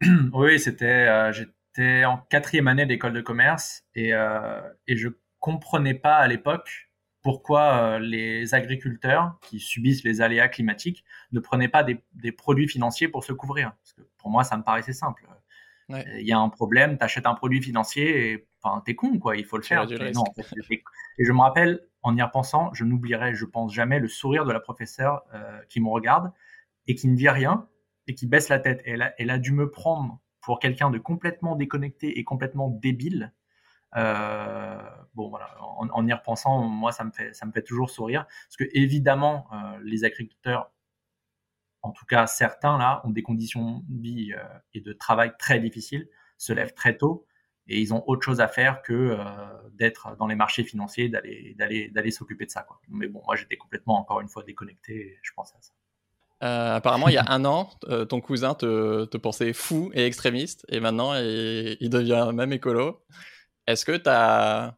oui 0.32 0.58
c'était 0.58 1.32
J'étais 1.74 2.04
en 2.04 2.18
quatrième 2.18 2.68
année 2.68 2.86
d'école 2.86 3.12
de 3.12 3.20
commerce 3.20 3.84
et, 3.94 4.12
euh, 4.12 4.60
et 4.86 4.96
je 4.96 5.08
comprenais 5.40 5.94
pas 5.94 6.16
à 6.16 6.28
l'époque 6.28 6.90
pourquoi 7.22 7.76
euh, 7.76 7.98
les 7.98 8.54
agriculteurs 8.54 9.38
qui 9.42 9.60
subissent 9.60 10.04
les 10.04 10.20
aléas 10.20 10.48
climatiques 10.48 11.04
ne 11.30 11.40
prenaient 11.40 11.68
pas 11.68 11.84
des, 11.84 12.02
des 12.14 12.32
produits 12.32 12.68
financiers 12.68 13.08
pour 13.08 13.24
se 13.24 13.32
couvrir. 13.32 13.72
Parce 13.82 13.92
que 13.92 14.02
pour 14.18 14.30
moi, 14.30 14.44
ça 14.44 14.56
me 14.56 14.62
paraissait 14.62 14.92
simple. 14.92 15.26
Il 15.88 16.26
y 16.26 16.32
a 16.32 16.38
un 16.38 16.48
problème, 16.48 16.96
tu 16.96 17.04
achètes 17.04 17.26
un 17.26 17.34
produit 17.34 17.60
financier 17.60 18.32
et 18.32 18.48
enfin, 18.62 18.82
t'es 18.84 18.94
con, 18.94 19.18
quoi, 19.18 19.36
il 19.36 19.44
faut 19.44 19.58
le 19.58 19.62
faire. 19.62 19.86
Non, 20.14 20.24
et 21.18 21.24
je 21.24 21.32
me 21.32 21.40
rappelle, 21.40 21.80
en 22.02 22.16
y 22.16 22.22
repensant, 22.22 22.72
je 22.72 22.84
n'oublierai, 22.84 23.34
je 23.34 23.44
pense 23.44 23.74
jamais, 23.74 23.98
le 23.98 24.08
sourire 24.08 24.46
de 24.46 24.52
la 24.52 24.60
professeure 24.60 25.22
euh, 25.34 25.60
qui 25.68 25.80
me 25.80 25.88
regarde 25.88 26.32
et 26.86 26.94
qui 26.94 27.08
ne 27.08 27.14
dit 27.14 27.28
rien 27.28 27.68
et 28.06 28.14
qui 28.14 28.26
baisse 28.26 28.48
la 28.48 28.58
tête. 28.58 28.80
Et 28.86 28.92
elle 28.92 29.02
a, 29.02 29.12
elle 29.18 29.28
a 29.28 29.38
dû 29.38 29.52
me 29.52 29.70
prendre 29.70 30.21
pour 30.42 30.58
quelqu'un 30.58 30.90
de 30.90 30.98
complètement 30.98 31.56
déconnecté 31.56 32.18
et 32.18 32.24
complètement 32.24 32.68
débile, 32.68 33.32
euh, 33.96 34.78
bon 35.14 35.28
voilà, 35.28 35.56
en, 35.60 36.06
y 36.06 36.12
repensant, 36.12 36.62
moi 36.62 36.92
ça 36.92 37.04
me 37.04 37.12
fait 37.12 37.34
ça 37.34 37.46
me 37.46 37.52
fait 37.52 37.62
toujours 37.62 37.90
sourire 37.90 38.26
parce 38.46 38.56
que 38.56 38.64
évidemment 38.72 39.46
euh, 39.52 39.78
les 39.84 40.04
agriculteurs, 40.04 40.72
en 41.82 41.92
tout 41.92 42.06
cas 42.06 42.26
certains 42.26 42.78
là, 42.78 43.02
ont 43.04 43.10
des 43.10 43.22
conditions 43.22 43.84
de 43.88 44.02
vie 44.02 44.32
euh, 44.32 44.42
et 44.74 44.80
de 44.80 44.92
travail 44.92 45.32
très 45.38 45.60
difficiles, 45.60 46.08
se 46.38 46.52
lèvent 46.52 46.74
très 46.74 46.96
tôt 46.96 47.26
et 47.68 47.80
ils 47.80 47.94
ont 47.94 48.02
autre 48.08 48.22
chose 48.24 48.40
à 48.40 48.48
faire 48.48 48.82
que 48.82 49.16
d'être 49.72 50.16
dans 50.16 50.26
les 50.26 50.34
marchés 50.34 50.64
financiers, 50.64 51.08
d'aller 51.08 51.54
d'aller 51.54 51.88
d'aller 51.90 52.10
s'occuper 52.10 52.46
de 52.46 52.50
ça. 52.50 52.66
Mais 52.88 53.06
bon, 53.08 53.22
moi 53.24 53.36
j'étais 53.36 53.56
complètement 53.56 53.98
encore 54.00 54.20
une 54.20 54.28
fois 54.28 54.42
déconnecté, 54.42 54.94
et 54.94 55.18
je 55.22 55.32
pensais 55.34 55.56
à 55.56 55.62
ça. 55.62 55.72
Apparemment, 56.42 57.08
il 57.08 57.14
y 57.14 57.18
a 57.18 57.24
un 57.28 57.44
an, 57.44 57.70
ton 58.08 58.20
cousin 58.20 58.54
te, 58.54 59.16
pensait 59.16 59.52
fou 59.52 59.90
et 59.94 60.04
extrémiste, 60.06 60.66
et 60.68 60.80
maintenant, 60.80 61.14
il, 61.14 61.88
devient 61.90 62.30
même 62.34 62.52
écolo. 62.52 63.04
Est-ce 63.66 63.84
que 63.84 63.96
tu 63.96 64.08
as, 64.08 64.74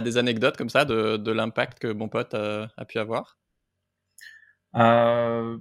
des 0.00 0.18
anecdotes 0.18 0.56
comme 0.56 0.70
ça 0.70 0.84
de, 0.84 1.30
l'impact 1.30 1.78
que 1.78 1.92
Bon 1.92 2.08
Pote 2.08 2.34
a, 2.34 2.84
pu 2.86 2.98
avoir? 2.98 3.38
Euh, 4.74 5.58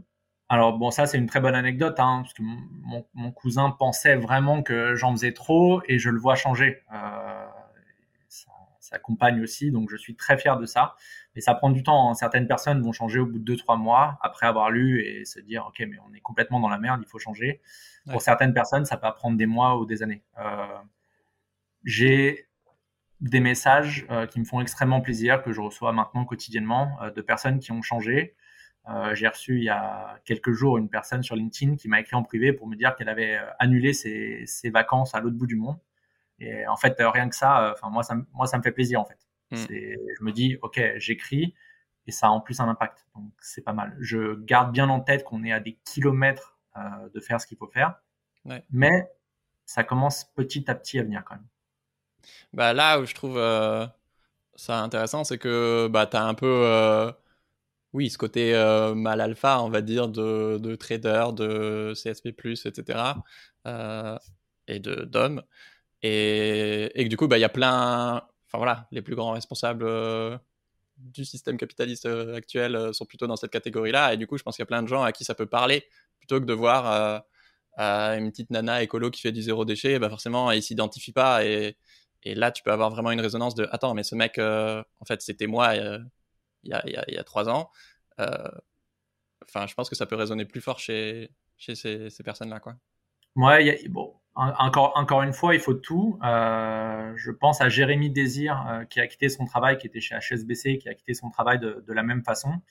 Alors, 0.50 0.78
bon, 0.78 0.90
ça, 0.92 1.06
c'est 1.06 1.18
une 1.18 1.28
très 1.28 1.40
bonne 1.40 1.56
anecdote, 1.56 2.00
hein, 2.00 2.22
parce 2.24 2.34
que 2.34 2.44
mon, 2.44 3.32
cousin 3.32 3.72
pensait 3.72 4.16
vraiment 4.16 4.64
que 4.64 4.96
j'en 4.96 5.12
faisais 5.12 5.34
trop 5.34 5.82
et 5.88 6.00
je 6.00 6.10
le 6.10 6.20
vois 6.20 6.36
changer. 6.36 6.82
Euh, 6.94 7.46
sa, 8.80 9.00
compagne 9.00 9.42
aussi, 9.42 9.72
donc 9.72 9.90
je 9.90 9.96
suis 9.96 10.16
très 10.16 10.38
fier 10.38 10.58
de 10.58 10.66
ça. 10.66 10.96
Mais 11.36 11.42
ça 11.42 11.54
prend 11.54 11.70
du 11.70 11.84
temps. 11.84 12.10
Hein. 12.10 12.14
Certaines 12.14 12.48
personnes 12.48 12.82
vont 12.82 12.92
changer 12.92 13.20
au 13.20 13.26
bout 13.26 13.40
de 13.40 13.56
2-3 13.56 13.80
mois 13.80 14.18
après 14.22 14.46
avoir 14.48 14.70
lu 14.70 15.02
et 15.06 15.26
se 15.26 15.40
dire 15.40 15.66
Ok, 15.68 15.80
mais 15.88 15.98
on 16.08 16.14
est 16.14 16.20
complètement 16.20 16.60
dans 16.60 16.70
la 16.70 16.78
merde, 16.78 17.02
il 17.04 17.10
faut 17.10 17.20
changer. 17.20 17.62
Pour 18.10 18.22
certaines 18.22 18.54
personnes, 18.54 18.86
ça 18.86 18.98
peut 18.98 19.08
prendre 19.16 19.38
des 19.38 19.46
mois 19.46 19.78
ou 19.78 19.86
des 19.86 20.04
années. 20.04 20.24
Euh, 20.40 20.78
j'ai 21.84 22.48
des 23.20 23.40
messages 23.40 24.08
euh, 24.10 24.26
qui 24.26 24.40
me 24.40 24.46
font 24.46 24.60
extrêmement 24.60 25.02
plaisir, 25.02 25.44
que 25.44 25.52
je 25.52 25.62
reçois 25.62 25.94
maintenant 25.94 26.26
quotidiennement, 26.26 26.98
euh, 27.02 27.12
de 27.12 27.22
personnes 27.22 27.60
qui 27.60 27.72
ont 27.72 27.82
changé. 27.82 28.36
J'ai 29.14 29.28
reçu 29.28 29.58
il 29.58 29.64
y 29.64 29.70
a 29.70 30.20
quelques 30.26 30.54
jours 30.54 30.80
une 30.80 30.90
personne 30.90 31.22
sur 31.22 31.36
LinkedIn 31.36 31.76
qui 31.76 31.88
m'a 31.88 32.00
écrit 32.00 32.16
en 32.16 32.24
privé 32.24 32.52
pour 32.52 32.66
me 32.68 32.76
dire 32.76 32.96
qu'elle 32.96 33.10
avait 33.10 33.40
annulé 33.60 33.94
ses, 33.94 34.44
ses 34.48 34.72
vacances 34.72 35.14
à 35.14 35.20
l'autre 35.20 35.38
bout 35.38 35.46
du 35.46 35.56
monde. 35.56 35.78
Et 36.40 36.66
en 36.66 36.76
fait, 36.76 36.96
rien 36.98 37.30
que 37.30 37.36
ça, 37.36 37.74
enfin 37.74 37.92
moi, 37.92 38.02
ça, 38.02 38.16
moi, 38.34 38.48
ça 38.48 38.58
me 38.58 38.64
fait 38.64 38.72
plaisir 38.72 39.00
en 39.00 39.06
fait. 39.06 39.20
Mm. 39.52 39.56
Je 39.58 40.24
me 40.24 40.32
dis, 40.32 40.58
ok, 40.62 40.82
j'écris 40.98 41.54
et 42.08 42.12
ça 42.12 42.28
a 42.28 42.30
en 42.30 42.42
plus 42.42 42.60
un 42.60 42.68
impact. 42.68 43.06
Donc 43.16 43.32
c'est 43.40 43.64
pas 43.64 43.74
mal. 43.74 43.96
Je 44.00 44.36
garde 44.44 44.72
bien 44.72 44.90
en 44.90 45.00
tête 45.00 45.24
qu'on 45.24 45.44
est 45.44 45.52
à 45.52 45.60
des 45.60 45.78
kilomètres 45.86 46.58
de 47.14 47.20
faire 47.20 47.42
ce 47.42 47.48
qu'il 47.48 47.58
faut 47.58 47.68
faire, 47.68 47.96
mais 48.72 49.12
ça 49.66 49.84
commence 49.84 50.26
petit 50.36 50.70
à 50.70 50.76
petit 50.76 51.00
à 51.00 51.04
venir 51.04 51.24
quand 51.26 51.36
même. 51.36 51.48
Bah, 52.54 52.74
là 52.74 53.00
où 53.00 53.06
je 53.06 53.14
trouve 53.16 53.38
euh, 53.38 53.86
ça 54.56 54.80
intéressant, 54.82 55.24
c'est 55.24 55.38
que 55.38 55.88
bah, 55.88 56.08
tu 56.08 56.18
as 56.18 56.24
un 56.24 56.34
peu, 56.34 56.48
euh, 56.48 57.12
oui, 57.94 58.10
ce 58.10 58.18
côté 58.18 58.56
euh, 58.56 58.96
mal 58.96 59.22
alpha, 59.22 59.62
on 59.62 59.70
va 59.70 59.82
dire, 59.82 60.08
de, 60.10 60.58
de 60.60 60.76
trader, 60.76 61.28
de 61.34 61.94
CSP, 61.96 62.28
etc. 62.66 63.00
et 64.68 64.80
d'hommes. 64.80 65.44
Et, 66.04 66.92
et 67.00 67.04
que 67.04 67.10
du 67.10 67.18
coup, 67.18 67.28
bah, 67.28 67.38
il 67.38 67.42
y 67.42 67.46
a 67.46 67.50
plein. 67.50 68.24
Enfin 68.52 68.58
voilà, 68.58 68.88
les 68.92 69.02
plus 69.02 69.16
grands 69.16 69.32
responsables 69.32 69.86
du 70.98 71.24
système 71.24 71.58
capitaliste 71.58 72.06
actuel 72.06 72.94
sont 72.94 73.06
plutôt 73.06 73.26
dans 73.26 73.38
cette 73.38 73.52
catégorie-là. 73.52 74.14
Et 74.14 74.18
du 74.18 74.28
coup, 74.28 74.38
je 74.38 74.44
pense 74.44 74.58
qu'il 74.58 74.64
y 74.64 74.64
a 74.64 74.68
plein 74.68 74.84
de 74.84 74.88
gens 74.88 75.04
à 75.04 75.14
qui 75.14 75.24
ça 75.24 75.36
peut 75.36 75.46
parler 75.46 75.86
plutôt 76.20 76.40
que 76.40 76.46
de 76.46 76.54
voir 76.54 77.24
une 77.78 78.32
petite 78.32 78.50
nana 78.50 78.84
écolo 78.84 79.10
qui 79.10 79.22
fait 79.22 79.32
du 79.32 79.42
zéro 79.42 79.66
déchet. 79.66 80.00
Bah 80.00 80.10
forcément, 80.10 80.52
ils 80.52 80.64
s'identifient 80.64 81.14
pas 81.14 81.46
et, 81.46 81.78
là, 82.24 82.52
tu 82.52 82.62
peux 82.64 82.72
avoir 82.72 82.92
vraiment 82.92 83.12
une 83.12 83.22
résonance 83.22 83.56
de 83.56 83.68
Attends, 83.72 83.96
mais 83.96 84.04
ce 84.04 84.14
mec, 84.16 84.38
euh, 84.38 84.84
en 85.00 85.06
fait, 85.06 85.22
c'était 85.22 85.48
moi 85.48 85.70
euh, 85.76 85.98
il, 86.64 86.70
y 86.70 87.18
a, 87.18 87.24
trois 87.24 87.50
ans. 87.50 87.72
Euh, 88.20 88.48
enfin, 89.48 89.66
je 89.66 89.74
pense 89.74 89.90
que 89.90 89.96
ça 89.96 90.06
peut 90.06 90.16
résonner 90.16 90.46
plus 90.46 90.62
fort 90.62 90.78
chez, 90.78 91.32
chez 91.58 91.74
ces, 91.74 92.12
ces 92.12 92.24
personnes-là. 92.24 92.60
Quoi. 92.60 92.76
Ouais, 93.36 93.88
bon, 93.90 94.14
encore, 94.36 95.22
une 95.24 95.34
fois, 95.34 95.56
il 95.56 95.62
faut 95.62 95.74
tout. 95.74 96.18
je 96.22 97.32
pense 97.32 97.62
à 97.62 97.70
Jérémy 97.70 98.10
Désir 98.10 98.86
qui 98.90 99.00
a 99.00 99.08
quitté 99.08 99.30
son 99.30 99.46
travail, 99.46 99.78
qui 99.78 99.88
était 99.88 100.02
chez 100.02 100.16
HSBC, 100.16 100.78
qui 100.78 100.90
a 100.90 100.94
quitté 100.94 101.14
son 101.14 101.30
travail 101.30 101.60
de, 101.60 101.84
la 101.94 102.04
même 102.04 102.24
façon 102.24 102.62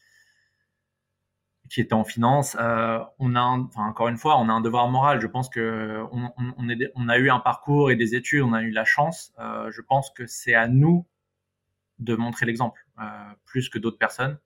qui 1.70 1.80
était 1.80 1.94
en 1.94 2.04
finance, 2.04 2.56
euh, 2.60 2.98
on 3.20 3.36
a, 3.36 3.40
encore 3.40 4.08
une 4.08 4.16
fois, 4.16 4.38
on 4.38 4.48
a 4.48 4.52
un 4.52 4.60
devoir 4.60 4.88
moral. 4.88 5.20
Je 5.20 5.28
pense 5.28 5.48
que 5.48 6.02
on, 6.10 7.08
a 7.08 7.18
eu 7.18 7.30
un 7.30 7.38
parcours 7.38 7.92
et 7.92 7.96
des 7.96 8.16
études, 8.16 8.42
on 8.42 8.52
a 8.52 8.62
eu 8.62 8.70
la 8.70 8.84
chance. 8.84 9.32
Euh, 9.38 9.70
je 9.70 9.80
pense 9.80 10.10
que 10.10 10.26
c'est 10.26 10.54
à 10.54 10.66
nous 10.66 11.06
de 12.00 12.16
montrer 12.16 12.44
l'exemple, 12.44 12.84
euh, 13.00 13.04
plus 13.46 13.68
que 13.68 13.78
d'autres 13.78 13.98
personnes. 13.98 14.38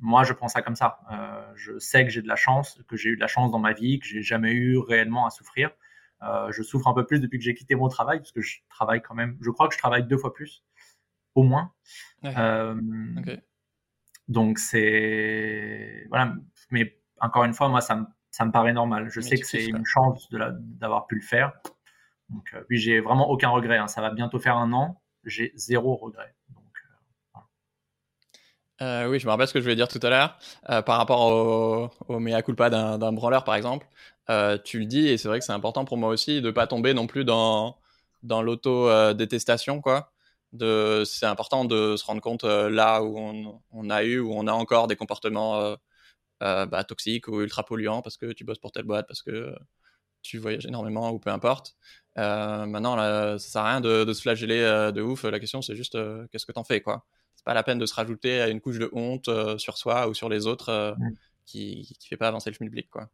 Moi, 0.00 0.24
je 0.24 0.32
prends 0.32 0.48
ça 0.48 0.62
comme 0.62 0.74
ça. 0.74 1.00
Euh, 1.12 1.52
je 1.54 1.78
sais 1.78 2.02
que 2.04 2.10
j'ai 2.10 2.22
de 2.22 2.28
la 2.28 2.36
chance, 2.36 2.80
que 2.88 2.96
j'ai 2.96 3.10
eu 3.10 3.16
de 3.16 3.20
la 3.20 3.26
chance 3.26 3.52
dans 3.52 3.58
ma 3.58 3.74
vie, 3.74 3.98
que 3.98 4.06
j'ai 4.06 4.22
jamais 4.22 4.52
eu 4.52 4.78
réellement 4.78 5.26
à 5.26 5.30
souffrir. 5.30 5.70
Euh, 6.24 6.50
je 6.52 6.62
souffre 6.62 6.88
un 6.88 6.94
peu 6.94 7.04
plus 7.04 7.20
depuis 7.20 7.38
que 7.38 7.44
j'ai 7.44 7.54
quitté 7.54 7.74
mon 7.74 7.88
travail, 7.88 8.18
parce 8.18 8.32
que 8.32 8.40
je 8.40 8.58
travaille 8.68 9.02
quand 9.02 9.14
même. 9.14 9.36
Je 9.40 9.50
crois 9.50 9.68
que 9.68 9.74
je 9.74 9.78
travaille 9.78 10.04
deux 10.04 10.16
fois 10.16 10.32
plus, 10.32 10.64
au 11.34 11.42
moins. 11.42 11.72
Euh, 12.24 12.80
donc 14.28 14.58
c'est 14.58 16.06
voilà, 16.08 16.34
mais 16.70 16.98
encore 17.20 17.44
une 17.44 17.52
fois, 17.52 17.68
moi 17.68 17.80
ça 17.80 17.96
me, 17.96 18.06
ça 18.30 18.44
me 18.44 18.52
paraît 18.52 18.72
normal. 18.72 19.08
Je 19.10 19.20
sais 19.20 19.36
que 19.36 19.46
c'est 19.46 19.66
une 19.66 19.84
chance 19.84 20.28
d'avoir 20.30 21.06
pu 21.06 21.16
le 21.16 21.20
faire. 21.20 21.52
Donc 22.30 22.52
euh, 22.54 22.64
oui, 22.70 22.78
j'ai 22.78 23.00
vraiment 23.00 23.28
aucun 23.28 23.50
regret. 23.50 23.76
Hein. 23.76 23.88
Ça 23.88 24.00
va 24.00 24.10
bientôt 24.10 24.38
faire 24.38 24.56
un 24.56 24.72
an, 24.72 25.02
j'ai 25.24 25.52
zéro 25.56 25.96
regret. 25.96 26.34
Euh, 28.82 29.04
euh, 29.04 29.08
oui, 29.08 29.20
je 29.20 29.26
me 29.26 29.30
rappelle 29.30 29.46
ce 29.46 29.52
que 29.52 29.60
je 29.60 29.64
voulais 29.64 29.76
dire 29.76 29.88
tout 29.88 30.00
à 30.02 30.10
l'heure 30.10 30.38
par 30.84 30.98
rapport 30.98 31.20
au, 31.20 31.90
au 32.08 32.18
mea 32.18 32.42
culpa 32.42 32.70
d'un 32.70 33.12
branleur, 33.12 33.44
par 33.44 33.54
exemple. 33.54 33.86
tu 34.64 34.78
le 34.80 34.86
dis 34.86 35.08
et 35.08 35.18
c'est 35.18 35.28
vrai 35.28 35.38
que 35.38 35.44
c'est 35.44 35.52
important 35.52 35.84
pour 35.84 35.96
moi 35.96 36.08
aussi 36.10 36.40
de 36.40 36.50
pas 36.50 36.66
tomber 36.66 36.94
non 36.94 37.06
plus 37.06 37.24
dans 37.24 37.76
dans 38.22 38.42
l'auto 38.42 39.12
détestation, 39.14 39.80
quoi 39.80 40.14
c'est 41.04 41.26
important 41.26 41.64
de 41.64 41.96
se 41.96 42.04
rendre 42.04 42.20
compte 42.20 42.44
euh, 42.44 42.70
là 42.70 43.02
où 43.02 43.18
on, 43.72 43.90
a 43.90 44.04
eu, 44.04 44.18
où 44.20 44.32
on 44.32 44.46
a 44.46 44.52
encore 44.52 44.86
des 44.86 44.96
comportements 44.96 45.60
euh, 45.60 45.76
euh, 46.42 46.66
bah, 46.66 46.84
toxiques 46.84 47.28
ou 47.28 47.42
ultra 47.42 47.64
polluants 47.64 48.02
parce 48.02 48.16
que 48.16 48.32
tu 48.32 48.44
bosses 48.44 48.58
pour 48.58 48.72
telle 48.72 48.84
boîte, 48.84 49.06
parce 49.08 49.22
que 49.22 49.54
tu 50.22 50.38
voyages 50.38 50.66
énormément 50.66 51.10
ou 51.10 51.18
peu 51.18 51.30
importe. 51.30 51.76
maintenant, 52.16 52.96
là, 52.96 53.38
ça 53.38 53.48
sert 53.48 53.62
à 53.62 53.70
rien 53.70 53.80
de, 53.80 54.12
se 54.12 54.22
flageller 54.22 54.90
de 54.94 55.02
ouf. 55.02 55.24
La 55.24 55.40
question, 55.40 55.62
c'est 55.62 55.76
juste 55.76 55.98
qu'est-ce 56.30 56.46
que 56.46 56.52
t'en 56.52 56.64
fais, 56.64 56.80
quoi. 56.80 57.04
C'est 57.44 57.50
pas 57.50 57.54
la 57.54 57.62
peine 57.62 57.78
de 57.78 57.84
se 57.84 57.94
rajouter 57.94 58.40
à 58.40 58.48
une 58.48 58.60
couche 58.60 58.78
de 58.78 58.88
honte 58.92 59.28
sur 59.58 59.76
soi 59.76 60.08
ou 60.08 60.14
sur 60.14 60.30
les 60.30 60.46
autres 60.46 60.96
mmh. 60.98 61.10
qui, 61.44 61.96
qui 62.00 62.08
fait 62.08 62.16
pas 62.16 62.28
avancer 62.28 62.50
le 62.50 62.56
public, 62.56 62.88
quoi. 62.90 63.10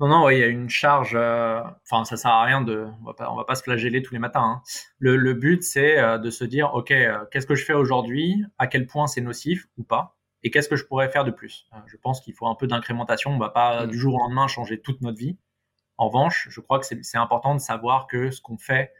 Non, 0.00 0.06
non, 0.06 0.30
il 0.30 0.38
y 0.38 0.42
a 0.44 0.46
une 0.46 0.68
charge. 0.68 1.14
Euh, 1.16 1.60
enfin, 1.82 2.04
ça 2.04 2.16
sert 2.16 2.30
à 2.30 2.44
rien 2.44 2.60
de. 2.60 2.86
On 3.00 3.04
va 3.04 3.14
pas, 3.14 3.32
on 3.32 3.36
va 3.36 3.44
pas 3.44 3.56
se 3.56 3.64
flageller 3.64 4.00
tous 4.00 4.14
les 4.14 4.20
matins. 4.20 4.44
Hein. 4.44 4.62
Le, 5.00 5.16
le, 5.16 5.34
but, 5.34 5.62
c'est 5.64 5.98
euh, 5.98 6.18
de 6.18 6.30
se 6.30 6.44
dire, 6.44 6.72
ok, 6.74 6.92
euh, 6.92 7.24
qu'est-ce 7.32 7.46
que 7.46 7.56
je 7.56 7.64
fais 7.64 7.72
aujourd'hui? 7.72 8.44
À 8.58 8.68
quel 8.68 8.86
point 8.86 9.08
c'est 9.08 9.20
nocif 9.20 9.66
ou 9.76 9.82
pas? 9.82 10.16
Et 10.44 10.52
qu'est-ce 10.52 10.68
que 10.68 10.76
je 10.76 10.84
pourrais 10.84 11.08
faire 11.08 11.24
de 11.24 11.32
plus? 11.32 11.66
Je 11.86 11.96
pense 11.96 12.20
qu'il 12.20 12.32
faut 12.32 12.46
un 12.46 12.54
peu 12.54 12.68
d'incrémentation. 12.68 13.32
On 13.32 13.38
va 13.38 13.48
pas 13.48 13.86
mm. 13.86 13.90
du 13.90 13.98
jour 13.98 14.14
au 14.14 14.18
lendemain 14.18 14.46
changer 14.46 14.80
toute 14.80 15.00
notre 15.00 15.18
vie. 15.18 15.36
En 15.96 16.08
revanche, 16.08 16.46
je 16.48 16.60
crois 16.60 16.78
que 16.78 16.86
c'est 16.86 17.18
important 17.18 17.56
de 17.56 17.60
savoir 17.60 18.06
que 18.06 18.30
ce 18.30 18.40
qu'on 18.40 18.56
fait 18.56 18.92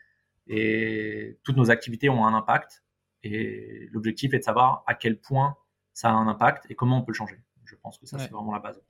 et 0.49 1.39
toutes 1.45 1.57
nos 1.57 1.71
activités 1.71 2.09
ont 2.09 2.27
un 2.27 2.35
impact. 2.35 2.83
Et 3.23 3.89
l'objectif 3.93 4.35
est 4.35 4.39
de 4.39 4.45
savoir 4.45 4.85
à 4.87 4.95
quel 4.95 5.19
point 5.19 5.57
ça 5.93 6.09
a 6.09 6.13
un 6.13 6.29
impact 6.29 6.67
et 6.71 6.75
comment 6.75 6.99
on 6.99 7.03
peut 7.03 7.13
le 7.13 7.17
changer. 7.17 7.41
Je 7.65 7.75
pense 7.77 7.99
que 7.99 8.07
ça, 8.07 8.19
c'est 8.19 8.31
vraiment 8.31 8.53
la 8.53 8.61
base. 8.61 8.81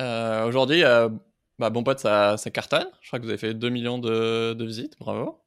Euh, 0.00 0.46
aujourd'hui, 0.46 0.84
euh, 0.84 1.08
bah, 1.58 1.70
Bon 1.70 1.82
Pote, 1.82 1.98
ça, 1.98 2.36
ça, 2.36 2.50
cartonne. 2.50 2.88
Je 3.00 3.08
crois 3.08 3.18
que 3.18 3.24
vous 3.24 3.30
avez 3.30 3.38
fait 3.38 3.54
2 3.54 3.68
millions 3.70 3.98
de, 3.98 4.52
de 4.52 4.64
visites. 4.64 4.98
Bravo. 4.98 5.40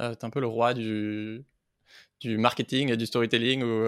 Euh, 0.00 0.14
T'es 0.14 0.24
un 0.24 0.30
peu 0.30 0.40
le 0.40 0.46
roi 0.46 0.74
du, 0.74 1.44
du 2.20 2.38
marketing 2.38 2.90
et 2.90 2.96
du 2.96 3.06
storytelling. 3.06 3.62
Où, 3.62 3.86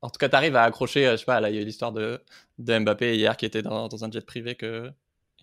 en 0.00 0.10
tout 0.10 0.18
cas, 0.18 0.28
tu 0.28 0.36
arrives 0.36 0.56
à 0.56 0.62
accrocher. 0.62 1.10
Je 1.10 1.16
sais 1.16 1.24
pas, 1.24 1.40
là, 1.40 1.50
il 1.50 1.56
y 1.56 1.58
a 1.58 1.62
eu 1.62 1.64
l'histoire 1.64 1.92
de, 1.92 2.22
de, 2.58 2.78
Mbappé 2.78 3.16
hier 3.16 3.36
qui 3.36 3.46
était 3.46 3.62
dans, 3.62 3.88
dans 3.88 4.04
un 4.04 4.10
jet 4.10 4.24
privé 4.24 4.54
que, 4.54 4.92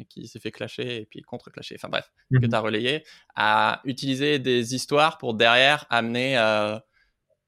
qui 0.09 0.27
s'est 0.27 0.39
fait 0.39 0.51
clasher 0.51 1.01
et 1.01 1.05
puis 1.05 1.21
contre-clasher. 1.21 1.75
Enfin 1.77 1.89
bref, 1.89 2.11
que 2.31 2.37
mhm. 2.37 2.49
tu 2.49 2.55
as 2.55 2.59
relayé. 2.59 3.03
À 3.35 3.81
utiliser 3.85 4.39
des 4.39 4.75
histoires 4.75 5.17
pour 5.17 5.33
derrière 5.33 5.85
amener. 5.89 6.35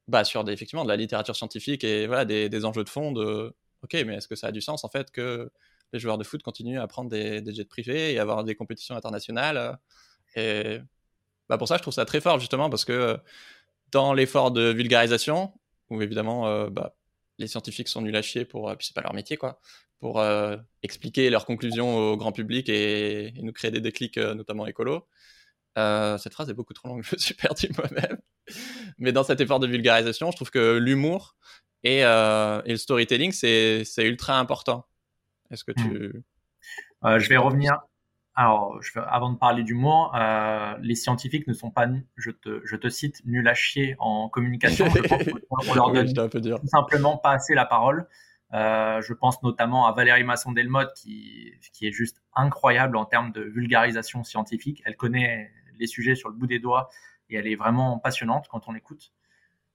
bah, 0.07 0.23
sur 0.23 0.43
des, 0.43 0.53
effectivement 0.53 0.83
de 0.83 0.89
la 0.89 0.95
littérature 0.95 1.35
scientifique 1.35 1.83
et 1.83 2.07
voilà, 2.07 2.23
des, 2.25 2.47
des 2.49 2.65
enjeux 2.65 2.83
de 2.85 2.89
fond 2.89 3.11
de, 3.11 3.53
ok, 3.83 3.93
mais 4.05 4.15
est-ce 4.15 4.27
que 4.27 4.35
ça 4.35 4.47
a 4.47 4.51
du 4.51 4.61
sens 4.61 4.83
en 4.83 4.89
fait 4.89 5.11
que 5.11 5.51
les 5.93 5.99
joueurs 5.99 6.17
de 6.17 6.23
foot 6.23 6.43
continuent 6.43 6.79
à 6.79 6.87
prendre 6.87 7.09
des, 7.09 7.43
jets 7.53 7.65
privés 7.65 8.13
et 8.13 8.19
avoir 8.19 8.43
des 8.43 8.55
compétitions 8.55 8.95
internationales 8.95 9.79
euh, 10.37 10.77
Et 10.77 10.81
bah, 11.49 11.57
pour 11.57 11.67
ça, 11.67 11.77
je 11.77 11.81
trouve 11.81 11.93
ça 11.93 12.05
très 12.05 12.21
fort 12.21 12.39
justement 12.39 12.69
parce 12.69 12.85
que 12.85 13.17
dans 13.91 14.13
l'effort 14.13 14.51
de 14.51 14.71
vulgarisation, 14.71 15.53
où 15.89 16.01
évidemment, 16.01 16.47
euh, 16.47 16.69
bah, 16.69 16.95
les 17.37 17.47
scientifiques 17.47 17.87
sont 17.87 18.01
nuls 18.01 18.15
à 18.15 18.21
chier 18.21 18.45
pour, 18.45 18.73
puis 18.77 18.87
c'est 18.87 18.95
pas 18.95 19.01
leur 19.01 19.13
métier 19.13 19.37
quoi, 19.37 19.59
pour 19.99 20.23
expliquer 20.83 21.29
leurs 21.29 21.45
conclusions 21.45 21.97
au 21.97 22.17
grand 22.17 22.31
public 22.31 22.69
et, 22.69 23.33
nous 23.41 23.51
créer 23.51 23.71
des 23.71 23.81
déclics, 23.81 24.17
notamment 24.17 24.67
écolo. 24.67 25.07
cette 25.75 26.33
phrase 26.33 26.49
est 26.49 26.53
beaucoup 26.53 26.73
trop 26.73 26.87
longue, 26.87 27.03
je 27.07 27.15
me 27.15 27.19
suis 27.19 27.35
perdu 27.35 27.69
moi-même. 27.77 28.17
Mais 28.97 29.11
dans 29.11 29.23
cet 29.23 29.41
effort 29.41 29.59
de 29.59 29.67
vulgarisation, 29.67 30.31
je 30.31 30.35
trouve 30.35 30.51
que 30.51 30.77
l'humour 30.77 31.35
et, 31.83 31.99
et, 31.99 32.03
le 32.03 32.77
storytelling, 32.77 33.31
c'est 33.31 33.85
ultra 33.99 34.39
important. 34.39 34.87
Est-ce 35.51 35.63
que 35.63 35.71
tu... 35.71 36.23
Mmh. 37.03 37.19
je 37.19 37.29
vais 37.29 37.37
revenir 37.37 37.79
alors, 38.39 38.79
je, 38.83 38.91
avant 38.99 39.31
de 39.31 39.37
parler 39.37 39.63
d'humour, 39.63 40.13
euh, 40.15 40.75
les 40.79 40.93
scientifiques 40.93 41.47
ne 41.47 41.53
sont 41.53 41.71
pas, 41.71 41.87
je 42.17 42.29
te, 42.29 42.61
je 42.65 42.75
te 42.75 42.87
cite, 42.87 43.25
nuls 43.25 43.47
à 43.47 43.55
chier 43.55 43.95
en 43.97 44.29
communication. 44.29 44.85
Je 44.91 45.01
pense 45.49 45.67
qu'on 45.67 45.73
leur 45.73 45.91
donne 45.91 46.13
tout 46.13 46.67
simplement 46.67 47.17
pas 47.17 47.31
assez 47.31 47.55
la 47.55 47.65
parole. 47.65 48.07
Euh, 48.53 49.01
je 49.01 49.13
pense 49.13 49.41
notamment 49.41 49.87
à 49.87 49.91
Valérie 49.91 50.23
Masson-Delmotte 50.23 50.93
qui, 50.93 51.51
qui 51.73 51.87
est 51.87 51.91
juste 51.91 52.21
incroyable 52.35 52.95
en 52.95 53.05
termes 53.05 53.31
de 53.31 53.41
vulgarisation 53.41 54.23
scientifique. 54.23 54.83
Elle 54.85 54.95
connaît 54.95 55.51
les 55.79 55.87
sujets 55.87 56.13
sur 56.13 56.29
le 56.29 56.35
bout 56.35 56.47
des 56.47 56.59
doigts 56.59 56.89
et 57.31 57.37
elle 57.37 57.47
est 57.47 57.55
vraiment 57.55 57.97
passionnante 57.97 58.45
quand 58.49 58.67
on 58.67 58.71
l'écoute. 58.71 59.13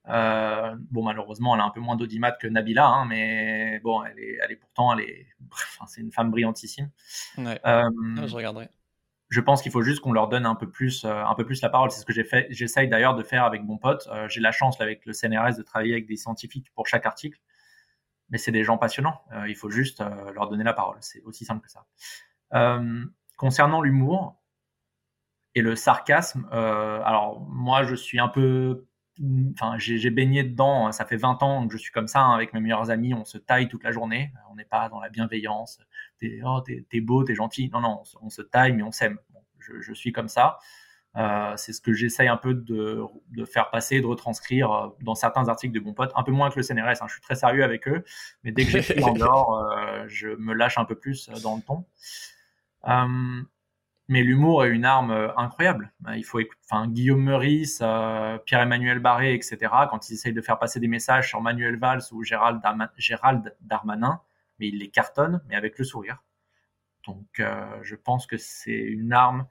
Euh, 0.09 0.75
bon, 0.91 1.05
malheureusement, 1.05 1.55
elle 1.55 1.61
a 1.61 1.65
un 1.65 1.71
peu 1.71 1.81
moins 1.81 1.97
d'audimat 1.97 2.33
que 2.33 2.47
Nabila, 2.47 2.87
hein, 2.87 3.07
mais 3.07 3.81
bon, 3.81 4.03
elle 4.03 4.19
est, 4.19 4.39
elle 4.43 4.53
est 4.53 4.57
pourtant, 4.57 4.93
elle 4.93 5.05
est, 5.05 5.27
enfin, 5.51 5.87
c'est 5.87 6.01
une 6.01 6.13
femme 6.13 6.31
brillantissime. 6.31 6.91
Ouais. 7.39 7.61
Euh, 7.67 7.91
ah, 8.19 8.27
je 8.27 8.35
regarderai. 8.35 8.69
Je 9.29 9.41
pense 9.41 9.63
qu'il 9.63 9.73
faut 9.73 9.83
juste 9.83 10.01
qu'on 10.01 10.13
leur 10.13 10.29
donne 10.29 10.45
un 10.45 10.55
peu 10.55 10.69
plus, 10.69 11.05
euh, 11.05 11.25
un 11.25 11.35
peu 11.35 11.47
plus 11.47 11.63
la 11.63 11.71
parole. 11.71 11.91
C'est 11.91 12.01
ce 12.01 12.05
que 12.05 12.13
j'ai 12.13 12.25
fait. 12.25 12.47
J'essaye 12.51 12.89
d'ailleurs 12.89 13.15
de 13.15 13.23
faire 13.23 13.45
avec 13.45 13.63
mon 13.63 13.79
pote. 13.79 14.07
Euh, 14.13 14.29
j'ai 14.29 14.41
la 14.41 14.53
chance 14.53 14.81
avec 14.81 15.07
le 15.07 15.15
CNRS 15.15 15.57
de 15.57 15.63
travailler 15.63 15.93
avec 15.93 16.07
des 16.07 16.17
scientifiques 16.17 16.71
pour 16.75 16.87
chaque 16.87 17.07
article, 17.07 17.41
mais 18.29 18.37
c'est 18.37 18.53
des 18.53 18.63
gens 18.63 18.77
passionnants. 18.77 19.23
Il 19.47 19.57
faut 19.57 19.71
juste 19.71 20.03
leur 20.35 20.49
donner 20.49 20.65
la 20.65 20.75
parole. 20.75 20.99
C'est 21.01 21.23
aussi 21.23 21.45
simple 21.47 21.63
que 21.63 21.71
ça. 21.71 21.87
concernant 23.37 23.81
l'humour 23.81 24.37
et 25.55 25.63
le 25.63 25.77
sarcasme, 25.77 26.47
alors 26.51 27.41
moi, 27.41 27.85
je 27.85 27.95
suis 27.95 28.21
un 28.21 28.29
peu 28.29 28.87
enfin, 29.53 29.77
j'ai 29.79 30.11
baigné 30.11 30.45
dedans. 30.45 30.93
Ça 30.93 31.05
fait 31.05 31.17
20 31.17 31.43
ans 31.43 31.67
que 31.67 31.73
je 31.73 31.79
suis 31.79 31.93
comme 31.93 32.09
ça 32.09 32.21
hein, 32.21 32.35
avec 32.35 32.53
mes 32.53 32.61
meilleurs 32.61 32.91
amis. 32.91 33.15
On 33.15 33.25
se 33.25 33.39
taille 33.39 33.69
toute 33.69 33.85
la 33.85 33.93
journée. 33.93 34.33
On 34.51 34.57
n'est 34.57 34.65
pas 34.65 34.89
dans 34.89 35.01
la 35.01 35.09
bienveillance. 35.09 35.81
T'es 36.19 36.41
oh, 36.45 36.63
es, 36.69 37.01
beau, 37.01 37.25
t'es 37.25 37.35
gentil. 37.35 37.71
Non, 37.73 37.81
non, 37.81 38.03
on, 38.21 38.31
se 38.31 38.43
taille, 38.43 38.73
mais 38.73 38.83
on 38.83 38.93
s'aime. 38.93 39.19
je, 39.59 39.93
suis 39.93 40.13
comme 40.13 40.29
ça. 40.29 40.59
Euh, 41.17 41.53
c'est 41.57 41.75
ce 41.75 41.83
que 41.83 41.93
j'essaye 41.93 42.29
un 42.29 42.39
peu 42.39 42.55
de, 42.55 43.03
de, 43.31 43.45
faire 43.45 43.71
passer, 43.71 44.01
de 44.01 44.07
retranscrire 44.07 44.73
euh, 44.73 44.89
dans 45.03 45.15
certains 45.15 45.49
articles 45.49 45.75
de 45.75 45.81
bons 45.81 45.93
potes. 45.93 46.13
Un 46.17 46.23
peu 46.23 46.33
moins 46.33 46.51
que 46.51 46.59
le 46.59 46.63
CNRS. 46.63 47.03
Hein. 47.03 47.07
Je 47.07 47.13
suis 47.13 47.21
très 47.21 47.35
sérieux 47.35 47.65
avec 47.65 47.87
eux, 47.87 48.03
mais 48.45 48.53
dès 48.53 48.65
que 48.65 48.71
j'écris 48.71 49.03
en 49.05 49.13
dehors, 49.13 49.59
euh, 49.59 50.05
je 50.09 50.29
me 50.29 50.55
lâche 50.55 50.79
un 50.79 50.85
peu 50.85 50.95
plus 50.95 51.29
dans 51.43 51.57
le 51.57 51.63
ton. 51.63 51.85
Euh, 52.89 53.43
mais 54.13 54.23
l'humour 54.23 54.67
est 54.67 54.69
une 54.69 54.85
arme 54.85 55.11
euh, 55.11 55.35
incroyable. 55.39 55.91
Euh, 56.07 56.19
il 56.19 56.23
faut 56.23 56.39
enfin, 56.71 56.87
Guillaume 56.87 57.23
Meurice, 57.23 57.81
euh, 57.81 58.37
Pierre-Emmanuel 58.45 58.99
Barré, 58.99 59.33
etc., 59.33 59.57
quand 59.89 60.11
ils 60.11 60.13
essayent 60.13 60.35
de 60.35 60.43
faire 60.43 60.59
passer 60.59 60.81
des 60.81 60.87
messages 60.87 61.31
sur 61.31 61.41
Manuel 61.41 61.79
Valls 61.79 62.03
ou 62.13 62.23
Gérald, 62.23 62.61
Darmanin, 63.63 64.21
mais 64.59 64.69
ils 64.69 64.79
les 64.79 64.91
cartonnent, 64.91 65.41
mais 65.49 65.57
avec 65.57 65.79
le 65.79 65.87
sourire. 65.87 66.23
Donc, 67.07 67.43
je 67.83 67.97
pense 67.97 68.29
que 68.29 68.37
c'est 68.37 68.71
une 68.71 69.13
arme 69.13 69.49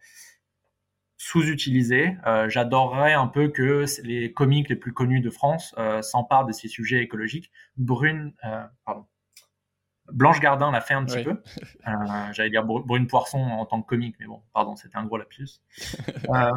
sous-utilisée. 1.18 2.16
J'adorerais 2.48 3.12
un 3.12 3.28
peu 3.28 3.50
que 3.50 3.84
les 4.04 4.32
comiques 4.32 4.70
les 4.70 4.78
plus 4.78 4.94
connus 4.94 5.20
de 5.20 5.30
France 5.30 5.76
s'emparent 6.02 6.46
de 6.46 6.54
ces 6.54 6.70
sujets 6.70 7.02
écologiques. 7.02 7.52
Brune, 7.76 8.34
pardon, 8.86 9.06
Blanche 10.12 10.40
Gardin 10.40 10.72
l'a 10.72 10.82
fait 10.82 10.94
un 10.94 11.06
petit 11.06 11.24
peu. 11.24 11.42
Euh, 11.88 11.92
j'allais 12.34 12.50
dire 12.50 12.64
Brune 12.64 13.08
Poisson 13.08 13.40
en 13.40 13.66
tant 13.66 13.82
que 13.82 13.88
comique, 13.88 14.16
mais 14.20 14.26
bon, 14.26 14.42
pardon, 14.54 14.76
c'était 14.76 14.98
un 14.98 15.06
gros 15.06 15.18
lapsus. 15.18 15.62
Euh, 16.30 16.52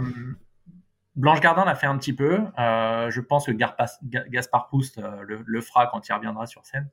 Blanche 1.17 1.41
Gardin 1.41 1.65
l'a 1.65 1.75
fait 1.75 1.87
un 1.87 1.97
petit 1.97 2.13
peu. 2.13 2.41
Euh, 2.59 3.11
je 3.11 3.21
pense 3.21 3.47
que 3.47 3.53
Gaspard 3.53 4.67
Proust 4.67 5.01
le, 5.01 5.61
fera 5.61 5.87
quand 5.87 6.07
il 6.09 6.13
reviendra 6.13 6.47
sur 6.47 6.65
scène. 6.67 6.89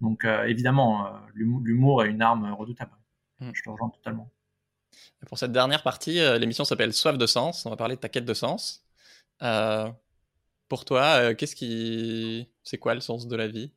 Donc 0.00 0.24
évidemment, 0.24 1.12
l'humour 1.34 2.04
est 2.04 2.08
une 2.08 2.22
arme 2.22 2.52
redoutable. 2.52 2.92
Hmm. 3.40 3.50
Je 3.52 3.62
te 3.62 3.70
rejoins 3.70 3.90
totalement. 3.90 4.30
pour 5.26 5.38
cette 5.38 5.52
dernière 5.52 5.82
partie, 5.82 6.18
l'émission 6.38 6.64
s'appelle 6.64 6.92
Soif 6.92 7.18
de 7.18 7.26
sens. 7.26 7.66
On 7.66 7.70
va 7.70 7.76
parler 7.76 7.96
de 7.96 8.00
ta 8.00 8.08
quête 8.08 8.24
de 8.24 8.34
sens. 8.34 8.84
pour 10.68 10.84
toi, 10.84 11.34
qu'est-ce 11.34 11.56
qui, 11.56 12.48
c'est 12.62 12.78
quoi 12.78 12.94
le 12.94 13.00
sens 13.00 13.26
de 13.26 13.36
la 13.36 13.48
vie? 13.48 13.72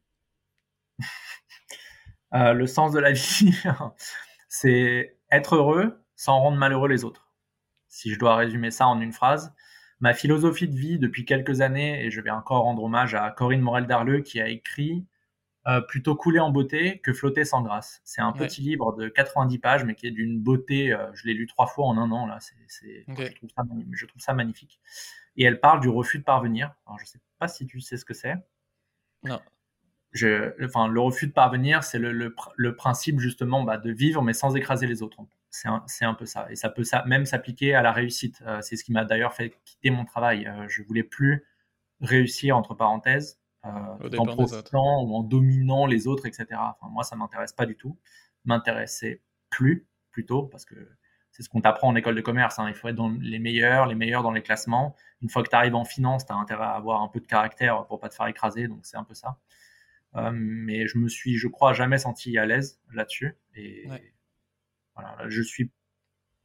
Euh, 2.33 2.53
le 2.53 2.67
sens 2.67 2.91
de 2.91 2.99
la 2.99 3.11
vie, 3.11 3.53
c'est 4.49 5.17
être 5.31 5.55
heureux 5.55 6.03
sans 6.15 6.39
rendre 6.39 6.57
malheureux 6.57 6.89
les 6.89 7.03
autres. 7.03 7.27
Si 7.87 8.13
je 8.13 8.19
dois 8.19 8.35
résumer 8.35 8.71
ça 8.71 8.87
en 8.87 9.01
une 9.01 9.13
phrase, 9.13 9.53
ma 9.99 10.13
philosophie 10.13 10.67
de 10.67 10.75
vie 10.75 10.99
depuis 10.99 11.25
quelques 11.25 11.61
années, 11.61 12.05
et 12.05 12.11
je 12.11 12.21
vais 12.21 12.29
encore 12.29 12.63
rendre 12.63 12.83
hommage 12.83 13.15
à 13.15 13.29
Corinne 13.31 13.61
Morel-Darleux 13.61 14.21
qui 14.21 14.39
a 14.39 14.47
écrit 14.47 15.05
euh, 15.67 15.81
Plutôt 15.81 16.15
couler 16.15 16.39
en 16.39 16.51
beauté 16.51 16.99
que 16.99 17.13
flotter 17.13 17.43
sans 17.43 17.61
grâce. 17.61 18.01
C'est 18.05 18.21
un 18.21 18.31
petit 18.31 18.61
livre 18.61 18.95
de 18.95 19.09
90 19.09 19.59
pages, 19.59 19.83
mais 19.83 19.93
qui 19.93 20.07
est 20.07 20.11
d'une 20.11 20.39
beauté, 20.39 20.93
euh, 20.93 21.11
je 21.13 21.27
l'ai 21.27 21.33
lu 21.33 21.47
trois 21.47 21.67
fois 21.67 21.85
en 21.85 21.97
un 21.97 22.11
an, 22.11 22.25
là, 22.27 22.39
c'est, 22.39 22.55
je, 23.07 23.33
trouve 23.35 23.49
ça, 23.49 23.63
je 23.91 24.05
trouve 24.05 24.21
ça 24.21 24.33
magnifique. 24.33 24.79
Et 25.35 25.43
elle 25.43 25.59
parle 25.59 25.81
du 25.81 25.89
refus 25.89 26.19
de 26.19 26.23
parvenir. 26.23 26.73
Alors, 26.85 26.97
je 26.99 27.05
sais 27.05 27.19
pas 27.39 27.47
si 27.47 27.65
tu 27.65 27.81
sais 27.81 27.97
ce 27.97 28.05
que 28.05 28.13
c'est. 28.13 28.35
Non 29.23 29.39
je, 30.11 30.53
enfin, 30.65 30.87
le 30.87 30.99
refus 30.99 31.27
de 31.27 31.31
parvenir, 31.31 31.83
c'est 31.83 31.99
le, 31.99 32.11
le, 32.11 32.75
principe 32.75 33.19
justement 33.19 33.63
bah, 33.63 33.77
de 33.77 33.91
vivre 33.91 34.21
mais 34.23 34.33
sans 34.33 34.55
écraser 34.55 34.87
les 34.87 35.03
autres. 35.03 35.17
C'est 35.51 35.67
un, 35.67 35.83
un, 36.01 36.13
peu 36.13 36.25
ça. 36.25 36.47
Et 36.51 36.55
ça 36.55 36.69
peut 36.69 36.83
ça, 36.83 37.03
même 37.05 37.25
s'appliquer 37.25 37.73
à 37.73 37.81
la 37.81 37.91
réussite. 37.91 38.41
Euh, 38.45 38.59
c'est 38.61 38.75
ce 38.75 38.83
qui 38.83 38.91
m'a 38.91 39.03
d'ailleurs 39.03 39.33
fait 39.33 39.53
quitter 39.65 39.89
mon 39.89 40.05
travail. 40.05 40.47
Euh, 40.47 40.67
je 40.67 40.83
voulais 40.83 41.03
plus 41.03 41.45
réussir, 42.01 42.55
entre 42.55 42.75
parenthèses, 42.75 43.39
euh, 43.65 43.69
en 44.17 44.25
profitant 44.25 45.03
ou 45.03 45.15
en 45.15 45.23
dominant 45.23 45.85
les 45.85 46.07
autres, 46.07 46.25
etc. 46.25 46.47
Enfin, 46.53 46.87
moi, 46.91 47.03
ça 47.03 47.15
m'intéresse 47.15 47.53
pas 47.53 47.65
du 47.65 47.75
tout. 47.75 47.97
M'intéressait 48.45 49.21
plus, 49.49 49.87
plutôt, 50.11 50.43
parce 50.43 50.65
que 50.65 50.75
c'est 51.31 51.43
ce 51.43 51.49
qu'on 51.49 51.61
t'apprend 51.61 51.87
en 51.87 51.95
école 51.95 52.15
de 52.15 52.21
commerce. 52.21 52.59
Hein. 52.59 52.67
Il 52.67 52.75
faut 52.75 52.87
être 52.87 52.95
dans 52.95 53.09
les 53.09 53.39
meilleurs, 53.39 53.87
les 53.87 53.95
meilleurs 53.95 54.23
dans 54.23 54.31
les 54.31 54.41
classements. 54.41 54.95
Une 55.21 55.29
fois 55.29 55.43
que 55.43 55.49
tu 55.49 55.55
arrives 55.55 55.75
en 55.75 55.85
finance, 55.85 56.25
tu 56.25 56.31
as 56.31 56.35
intérêt 56.35 56.65
à 56.65 56.71
avoir 56.71 57.01
un 57.01 57.07
peu 57.07 57.19
de 57.19 57.27
caractère 57.27 57.85
pour 57.87 57.99
pas 57.99 58.09
te 58.09 58.15
faire 58.15 58.27
écraser. 58.27 58.67
Donc, 58.67 58.79
c'est 58.83 58.97
un 58.97 59.03
peu 59.03 59.13
ça. 59.13 59.37
Euh, 60.15 60.31
mais 60.33 60.87
je 60.87 60.97
me 60.97 61.07
suis, 61.07 61.37
je 61.37 61.47
crois, 61.47 61.73
jamais 61.73 61.97
senti 61.97 62.37
à 62.37 62.45
l'aise 62.45 62.81
là-dessus. 62.93 63.37
Et 63.55 63.87
voilà, 64.95 65.17
je 65.27 65.41
suis 65.41 65.71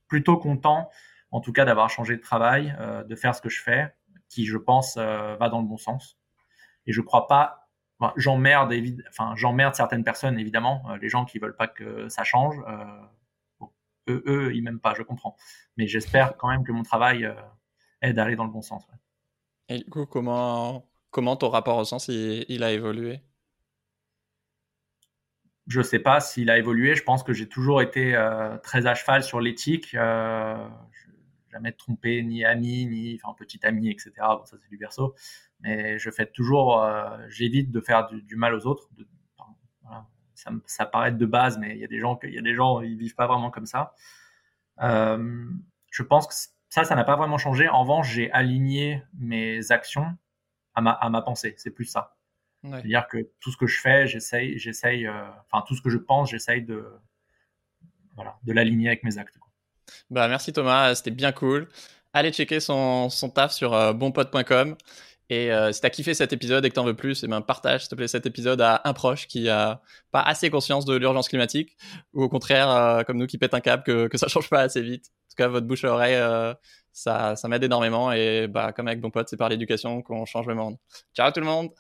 plutôt 0.07 0.37
content, 0.37 0.91
en 1.31 1.41
tout 1.41 1.53
cas, 1.53 1.65
d'avoir 1.65 1.91
changé 1.91 2.17
de 2.17 2.21
travail, 2.21 2.77
euh, 2.79 3.05
de 3.05 3.15
faire 3.17 3.35
ce 3.35 3.41
que 3.41 3.49
je 3.49 3.63
fais, 3.63 3.95
qui, 4.29 4.47
je 4.47 4.59
pense, 4.59 4.97
euh, 4.97 5.37
va 5.37 5.49
dans 5.49 5.61
le 5.61 5.67
bon 5.67 5.79
sens. 5.79 6.19
Et 6.87 6.93
je 6.93 7.01
crois 7.01 7.27
pas. 7.27 7.69
Enfin, 7.99 8.13
j'emmerde, 8.17 8.75
enfin, 9.09 9.35
j'emmerde 9.37 9.75
certaines 9.75 10.05
personnes, 10.05 10.39
évidemment, 10.39 10.97
les 11.01 11.09
gens 11.09 11.25
qui 11.25 11.39
veulent 11.39 11.57
pas 11.57 11.69
que 11.69 12.09
ça 12.09 12.25
change. 12.25 12.57
Bon, 13.61 13.71
eux, 14.09 14.23
eux, 14.27 14.55
ils 14.55 14.63
m'aiment 14.63 14.81
pas, 14.81 14.95
je 14.95 15.03
comprends. 15.03 15.37
Mais 15.77 15.87
j'espère 15.87 16.37
quand 16.37 16.49
même 16.49 16.65
que 16.65 16.73
mon 16.73 16.83
travail 16.83 17.33
aide 18.03 18.19
à 18.19 18.25
aller 18.25 18.35
dans 18.35 18.45
le 18.45 18.51
bon 18.51 18.63
sens. 18.63 18.85
Et 19.69 19.79
du 19.79 19.85
coup, 19.89 20.07
comment, 20.07 20.91
comment 21.11 21.37
ton 21.37 21.51
rapport 21.51 21.79
au 21.79 21.85
sens 21.85 22.09
il 22.09 22.63
a 22.65 22.73
évolué? 22.73 23.21
Je 25.67 25.81
sais 25.81 25.99
pas 25.99 26.21
s'il 26.21 26.51
a 26.51 26.59
évolué. 26.59 26.95
Je 26.95 27.03
pense 27.03 27.23
que 27.23 27.33
j'ai 27.33 27.49
toujours 27.49 27.81
été 27.83 28.15
euh, 28.15 28.59
très 28.59 28.87
à 28.87 28.95
cheval 28.95 29.23
sur 29.23 29.41
l'éthique. 29.41 29.95
Euh, 29.95 30.69
jamais 31.51 31.73
trompé 31.73 32.23
ni 32.23 32.45
ami, 32.45 32.87
ni 32.87 33.19
enfin 33.23 33.35
petit 33.37 33.65
ami, 33.65 33.91
etc. 33.91 34.13
Bon, 34.19 34.45
ça 34.45 34.57
c'est 34.61 34.69
du 34.69 34.77
verso. 34.77 35.15
Mais 35.61 35.99
je 35.99 36.11
fais 36.11 36.27
toujours, 36.27 36.83
euh, 36.83 37.17
j'évite 37.29 37.71
de 37.71 37.81
faire 37.81 38.09
du, 38.09 38.37
mal 38.37 38.55
aux 38.55 38.67
autres. 38.67 38.91
Ça, 40.67 40.85
paraît 40.85 41.13
de 41.13 41.25
base, 41.25 41.59
mais 41.59 41.75
il 41.75 41.79
y 41.79 41.85
a 41.85 41.87
des 41.87 42.01
gens, 42.01 42.19
il 42.23 42.35
y 42.35 42.39
a 42.39 42.43
des 42.43 42.55
gens, 42.55 42.83
ils 42.83 42.99
vivent 42.99 43.15
pas 43.15 43.27
vraiment 43.27 43.51
comme 43.51 43.67
ça. 43.67 43.95
Je 44.79 46.03
pense 46.03 46.27
que 46.27 46.35
ça, 46.69 46.85
ça 46.85 46.95
n'a 46.97 47.05
pas 47.05 47.17
vraiment 47.17 47.39
changé. 47.39 47.69
En 47.69 47.83
revanche, 47.83 48.11
j'ai 48.11 48.31
aligné 48.33 49.03
mes 49.19 49.71
actions 49.73 50.07
à 50.75 50.83
ma, 50.83 50.91
à 50.91 51.09
ma 51.09 51.23
pensée. 51.23 51.55
C'est 51.57 51.71
plus 51.71 51.87
ça. 51.87 52.14
C'est-à-dire 52.65 53.07
que 53.09 53.19
tout 53.41 53.51
ce 53.51 53.57
que 53.57 53.67
je 53.67 53.81
fais, 53.81 54.07
j'essaye, 54.07 54.59
j'essaye, 54.59 55.07
euh, 55.07 55.13
enfin 55.51 55.65
tout 55.67 55.77
ce 55.77 55.83
que 55.83 55.91
je 55.91 55.99
pense, 55.99 56.31
j'essaye 56.31 56.63
de, 56.63 56.85
voilà, 58.15 58.39
de 58.45 58.53
l'aligner 58.53 58.89
avec 58.89 59.05
mes 59.05 59.19
actes. 59.19 59.39
Bah 60.11 60.29
merci 60.29 60.53
Thomas, 60.53 60.95
c'était 60.95 61.11
bien 61.11 61.33
cool. 61.33 61.69
Allez 62.13 62.33
checker 62.33 62.61
son, 62.61 63.11
son 63.11 63.29
taf 63.29 63.53
sur 63.53 63.75
euh, 63.75 63.93
bonpote.com. 63.93 64.77
Et 65.31 65.51
euh, 65.53 65.73
si 65.73 65.81
t'as 65.81 65.91
kiffé 65.91 66.13
cet 66.13 66.33
épisode 66.33 66.65
et 66.65 66.69
que 66.69 66.75
t'en 66.75 66.85
veux 66.85 66.95
plus, 66.95 67.23
et 67.23 67.27
eh 67.27 67.29
ben 67.29 67.41
partage 67.41 67.81
s'il 67.83 67.89
te 67.89 67.95
plaît 67.95 68.09
cet 68.09 68.27
épisode 68.27 68.61
à 68.61 68.83
un 68.85 68.93
proche 68.93 69.27
qui 69.27 69.49
a 69.49 69.81
pas 70.11 70.21
assez 70.21 70.51
conscience 70.51 70.85
de 70.85 70.95
l'urgence 70.95 71.29
climatique, 71.29 71.77
ou 72.13 72.23
au 72.23 72.29
contraire 72.29 72.71
euh, 72.71 73.03
comme 73.03 73.17
nous 73.17 73.27
qui 73.27 73.39
pète 73.39 73.55
un 73.55 73.61
câble 73.61 73.83
que, 73.83 74.07
que 74.07 74.19
ça 74.19 74.29
change 74.29 74.51
pas 74.51 74.61
assez 74.61 74.83
vite. 74.83 75.07
En 75.07 75.29
tout 75.31 75.37
cas, 75.37 75.49
votre 75.49 75.67
bouche 75.67 75.85
à 75.85 75.93
oreille, 75.93 76.55
ça, 76.93 77.35
ça 77.37 77.49
m'aide 77.49 77.65
énormément. 77.65 78.13
Et 78.13 78.47
bah 78.47 78.73
comme 78.73 78.87
avec 78.87 79.01
Bon 79.01 79.11
Pote, 79.11 79.29
c'est 79.29 79.37
par 79.37 79.49
l'éducation 79.49 80.03
qu'on 80.03 80.25
change 80.27 80.47
le 80.47 80.55
monde. 80.55 80.77
Ciao 81.15 81.33
tout 81.33 81.41
le 81.41 81.47
monde 81.47 81.71